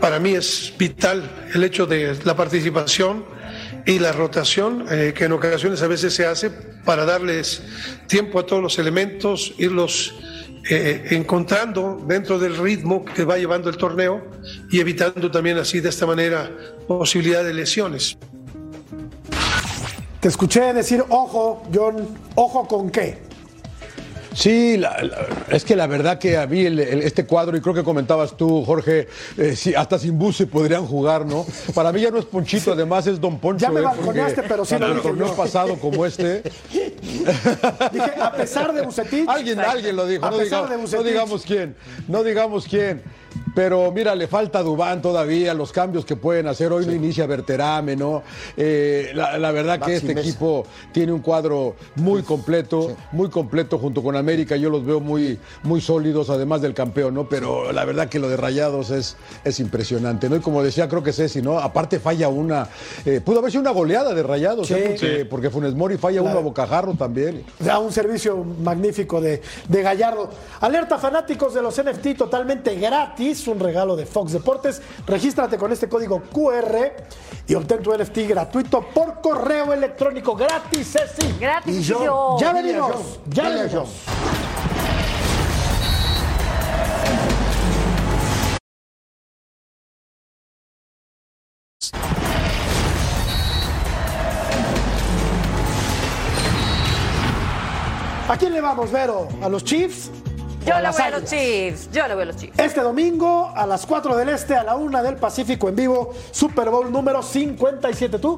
para 0.00 0.18
mí 0.18 0.34
es 0.34 0.72
vital, 0.78 1.48
el 1.54 1.64
hecho 1.64 1.86
de 1.86 2.16
la 2.24 2.36
participación 2.36 3.24
y 3.86 3.98
la 3.98 4.12
rotación, 4.12 4.86
eh, 4.90 5.14
que 5.16 5.24
en 5.24 5.32
ocasiones 5.32 5.82
a 5.82 5.86
veces 5.86 6.14
se 6.14 6.26
hace 6.26 6.50
para 6.50 7.04
darles 7.04 7.62
tiempo 8.06 8.38
a 8.38 8.46
todos 8.46 8.62
los 8.62 8.78
elementos, 8.78 9.54
irlos 9.58 10.14
eh, 10.68 11.06
encontrando 11.10 12.04
dentro 12.06 12.38
del 12.38 12.56
ritmo 12.56 13.04
que 13.04 13.24
va 13.24 13.38
llevando 13.38 13.70
el 13.70 13.76
torneo 13.76 14.24
y 14.70 14.80
evitando 14.80 15.30
también 15.30 15.58
así 15.58 15.80
de 15.80 15.88
esta 15.88 16.06
manera 16.06 16.50
posibilidad 16.88 17.44
de 17.44 17.54
lesiones. 17.54 18.18
Te 20.20 20.28
escuché 20.28 20.72
decir, 20.72 21.04
ojo, 21.08 21.62
John, 21.72 22.08
ojo 22.34 22.66
con 22.66 22.90
qué. 22.90 23.25
Sí, 24.36 24.76
la- 24.76 25.02
la- 25.02 25.26
es 25.56 25.64
que 25.64 25.74
la 25.74 25.86
verdad 25.86 26.18
que 26.18 26.36
a 26.36 26.46
mí 26.46 26.60
el- 26.60 26.78
el- 26.78 27.02
este 27.02 27.24
cuadro, 27.24 27.56
y 27.56 27.60
creo 27.62 27.72
que 27.74 27.82
comentabas 27.82 28.36
tú, 28.36 28.62
Jorge, 28.66 29.08
eh, 29.38 29.56
sí, 29.56 29.74
hasta 29.74 29.98
sin 29.98 30.18
bus 30.18 30.36
se 30.36 30.46
podrían 30.46 30.84
jugar, 30.86 31.24
¿no? 31.24 31.46
Para 31.74 31.90
mí 31.90 32.02
ya 32.02 32.10
no 32.10 32.18
es 32.18 32.26
Ponchito, 32.26 32.72
además 32.72 33.06
es 33.06 33.18
Don 33.18 33.38
Poncho. 33.38 33.62
Ya 33.64 33.70
me 33.70 33.80
¿eh? 33.80 33.84
balconeaste, 33.84 34.42
pero 34.42 34.64
sí 34.66 34.76
lo 34.78 34.94
dije 34.94 35.10
yo. 35.18 35.34
pasado 35.34 35.76
como 35.76 36.04
este. 36.04 36.42
Dije, 37.92 38.12
a 38.20 38.32
pesar 38.32 38.72
de 38.74 38.82
Bucetich. 38.82 39.26
Alguien, 39.28 39.58
alguien 39.58 39.96
lo 39.96 40.06
dijo, 40.06 40.24
A 40.26 40.30
no 40.30 40.36
pesar 40.36 40.68
digamos, 40.68 40.70
de 40.70 40.76
no 40.76 40.82
Bucetich. 40.82 41.06
digamos 41.06 41.42
quién, 41.44 41.76
no 42.08 42.22
digamos 42.22 42.66
quién. 42.66 43.02
Pero 43.54 43.90
mira, 43.90 44.14
le 44.14 44.26
falta 44.28 44.58
a 44.58 44.62
Dubán 44.62 45.00
todavía, 45.00 45.54
los 45.54 45.72
cambios 45.72 46.04
que 46.04 46.14
pueden 46.16 46.46
hacer. 46.46 46.72
Hoy 46.72 46.84
no 46.86 46.92
inicia 46.92 47.26
Berterame, 47.26 47.96
¿no? 47.96 48.22
Eh, 48.56 49.12
la, 49.14 49.38
la 49.38 49.50
verdad 49.50 49.80
que 49.80 49.96
este 49.96 50.14
Mesa. 50.14 50.20
equipo 50.28 50.66
tiene 50.92 51.12
un 51.12 51.20
cuadro 51.20 51.74
muy 51.96 52.22
completo, 52.22 52.96
muy 53.12 53.30
completo 53.30 53.78
junto 53.78 54.02
con 54.02 54.14
América. 54.14 54.56
Yo 54.56 54.68
los 54.68 54.84
veo 54.84 55.00
muy, 55.00 55.38
muy 55.62 55.80
sólidos, 55.80 56.28
además 56.28 56.60
del 56.60 56.74
campeón, 56.74 57.14
¿no? 57.14 57.28
Pero 57.28 57.72
la 57.72 57.84
verdad 57.86 58.08
que 58.08 58.18
lo 58.18 58.28
de 58.28 58.36
Rayados 58.36 58.90
es, 58.90 59.16
es 59.44 59.58
impresionante, 59.58 60.28
¿no? 60.28 60.36
Y 60.36 60.40
como 60.40 60.62
decía, 60.62 60.86
creo 60.88 61.02
que 61.02 61.14
Ceci, 61.14 61.40
¿no? 61.40 61.58
Aparte 61.58 61.98
falla 61.98 62.28
una, 62.28 62.68
eh, 63.06 63.20
pudo 63.24 63.38
haber 63.38 63.50
sido 63.50 63.62
una 63.62 63.70
goleada 63.70 64.12
de 64.12 64.22
Rayados, 64.22 64.70
¿eh? 64.70 64.96
Sí. 64.98 65.06
porque, 65.06 65.24
porque 65.24 65.50
Funes 65.50 65.74
Mori 65.74 65.96
falla 65.96 66.20
La- 66.22 66.30
uno 66.30 66.38
a 66.38 66.42
Bocajarro 66.42 66.92
también. 66.94 67.42
Da 67.58 67.78
un 67.78 67.90
servicio 67.90 68.44
magnífico 68.44 69.20
de, 69.20 69.40
de 69.68 69.82
Gallardo. 69.82 70.28
Alerta 70.60 70.98
fanáticos 70.98 71.54
de 71.54 71.62
los 71.62 71.82
NFT 71.82 72.16
totalmente 72.18 72.74
gratis, 72.76 73.06
un 73.48 73.58
regalo 73.58 73.96
de 73.96 74.06
Fox 74.06 74.32
Deportes. 74.32 74.80
Regístrate 75.06 75.58
con 75.58 75.72
este 75.72 75.88
código 75.88 76.22
QR 76.32 76.92
y 77.48 77.54
obtén 77.54 77.82
tu 77.82 77.92
NFT 77.92 78.18
gratuito 78.28 78.82
por 78.82 79.20
correo 79.20 79.72
electrónico 79.72 80.36
gratis, 80.36 80.92
Ceci. 80.92 81.34
Gratis, 81.40 81.76
Y 81.76 81.82
yo-. 81.82 82.36
Ya 82.38 82.52
venimos, 82.52 83.18
ya 83.26 83.48
venimos. 83.48 83.88
¿A 98.28 98.36
quién 98.36 98.52
le 98.52 98.60
vamos, 98.60 98.90
Vero? 98.90 99.28
¿A 99.42 99.48
los 99.48 99.64
Chiefs? 99.64 100.10
Yo 100.66 100.80
le 100.80 100.90
voy 100.90 101.00
a 101.00 101.10
los? 101.10 101.24
Chiefs. 101.24 101.90
Yo 101.92 102.08
le 102.08 102.14
voy 102.14 102.22
a 102.24 102.26
los 102.26 102.36
Chiefs. 102.36 102.58
Este 102.58 102.80
domingo 102.80 103.52
a 103.54 103.66
las 103.66 103.86
4 103.86 104.16
del 104.16 104.30
Este, 104.30 104.56
a 104.56 104.64
la 104.64 104.74
1 104.74 105.02
del 105.02 105.16
Pacífico 105.16 105.68
en 105.68 105.76
vivo, 105.76 106.12
Super 106.32 106.70
Bowl 106.70 106.90
número 106.90 107.22
57. 107.22 108.18
¿Tú? 108.18 108.36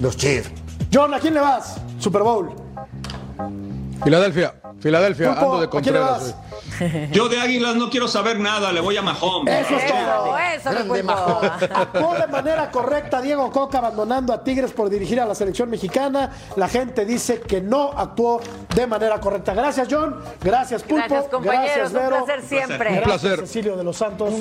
Los 0.00 0.16
Chiefs. 0.16 0.50
John, 0.92 1.14
¿a 1.14 1.20
quién 1.20 1.34
le 1.34 1.40
vas? 1.40 1.76
Super 1.98 2.22
Bowl. 2.22 2.52
Filadelfia, 4.04 4.54
Filadelfia, 4.80 5.28
Pulpo, 5.34 5.44
ando 5.44 5.60
de 5.60 5.66
¿a 5.66 5.70
quién 5.70 5.94
le 5.94 6.00
Contreras. 6.00 6.34
Yo 7.12 7.28
de 7.28 7.40
Águilas 7.40 7.76
no 7.76 7.88
quiero 7.90 8.08
saber 8.08 8.38
nada, 8.40 8.72
le 8.72 8.80
voy 8.80 8.96
a 8.96 9.02
Mahomes. 9.02 9.66
Eso 9.66 9.76
es 9.76 9.86
todo. 9.86 10.38
Eso, 10.38 10.70
Grande. 10.70 11.02
Majo. 11.02 11.40
Actuó 11.74 12.14
de 12.14 12.26
manera 12.26 12.70
correcta 12.70 13.20
Diego 13.20 13.50
Coca 13.52 13.78
abandonando 13.78 14.32
a 14.32 14.42
Tigres 14.42 14.72
por 14.72 14.88
dirigir 14.90 15.20
a 15.20 15.26
la 15.26 15.34
selección 15.34 15.70
mexicana. 15.70 16.30
La 16.56 16.66
gente 16.68 17.04
dice 17.04 17.40
que 17.40 17.60
no 17.60 17.92
actuó 17.96 18.40
de 18.74 18.86
manera 18.86 19.20
correcta. 19.20 19.54
Gracias, 19.54 19.86
John. 19.90 20.16
Gracias, 20.42 20.82
Pulpo. 20.82 20.96
Gracias, 21.08 21.30
compañeros. 21.30 21.66
Gracias, 21.66 21.88
Un 21.92 21.94
Vero. 21.98 22.24
placer 22.24 22.42
siempre. 22.42 22.88
Un 22.88 22.94
Gracias, 22.96 23.20
placer. 23.22 23.38
Cecilio 23.40 23.76
de 23.76 23.84
los 23.84 23.96
Santos. 23.96 24.32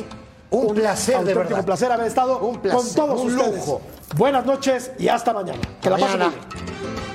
Un 0.49 0.73
placer, 0.73 1.19
de 1.23 1.33
verdad. 1.33 1.63
placer 1.65 1.91
haber 1.91 2.07
estado 2.07 2.39
Un 2.39 2.59
placer, 2.59 2.79
con 2.81 2.93
todos 2.95 3.21
un 3.21 3.35
ustedes. 3.35 3.55
lujo. 3.57 3.81
Buenas 4.15 4.45
noches 4.45 4.91
y 4.99 5.07
hasta 5.07 5.31
mañana. 5.33 5.59
Que 5.81 5.89
la 5.89 5.97
pasen 5.97 6.19
Mañana. 6.19 6.35
muy 6.35 6.55
bien. 6.65 7.10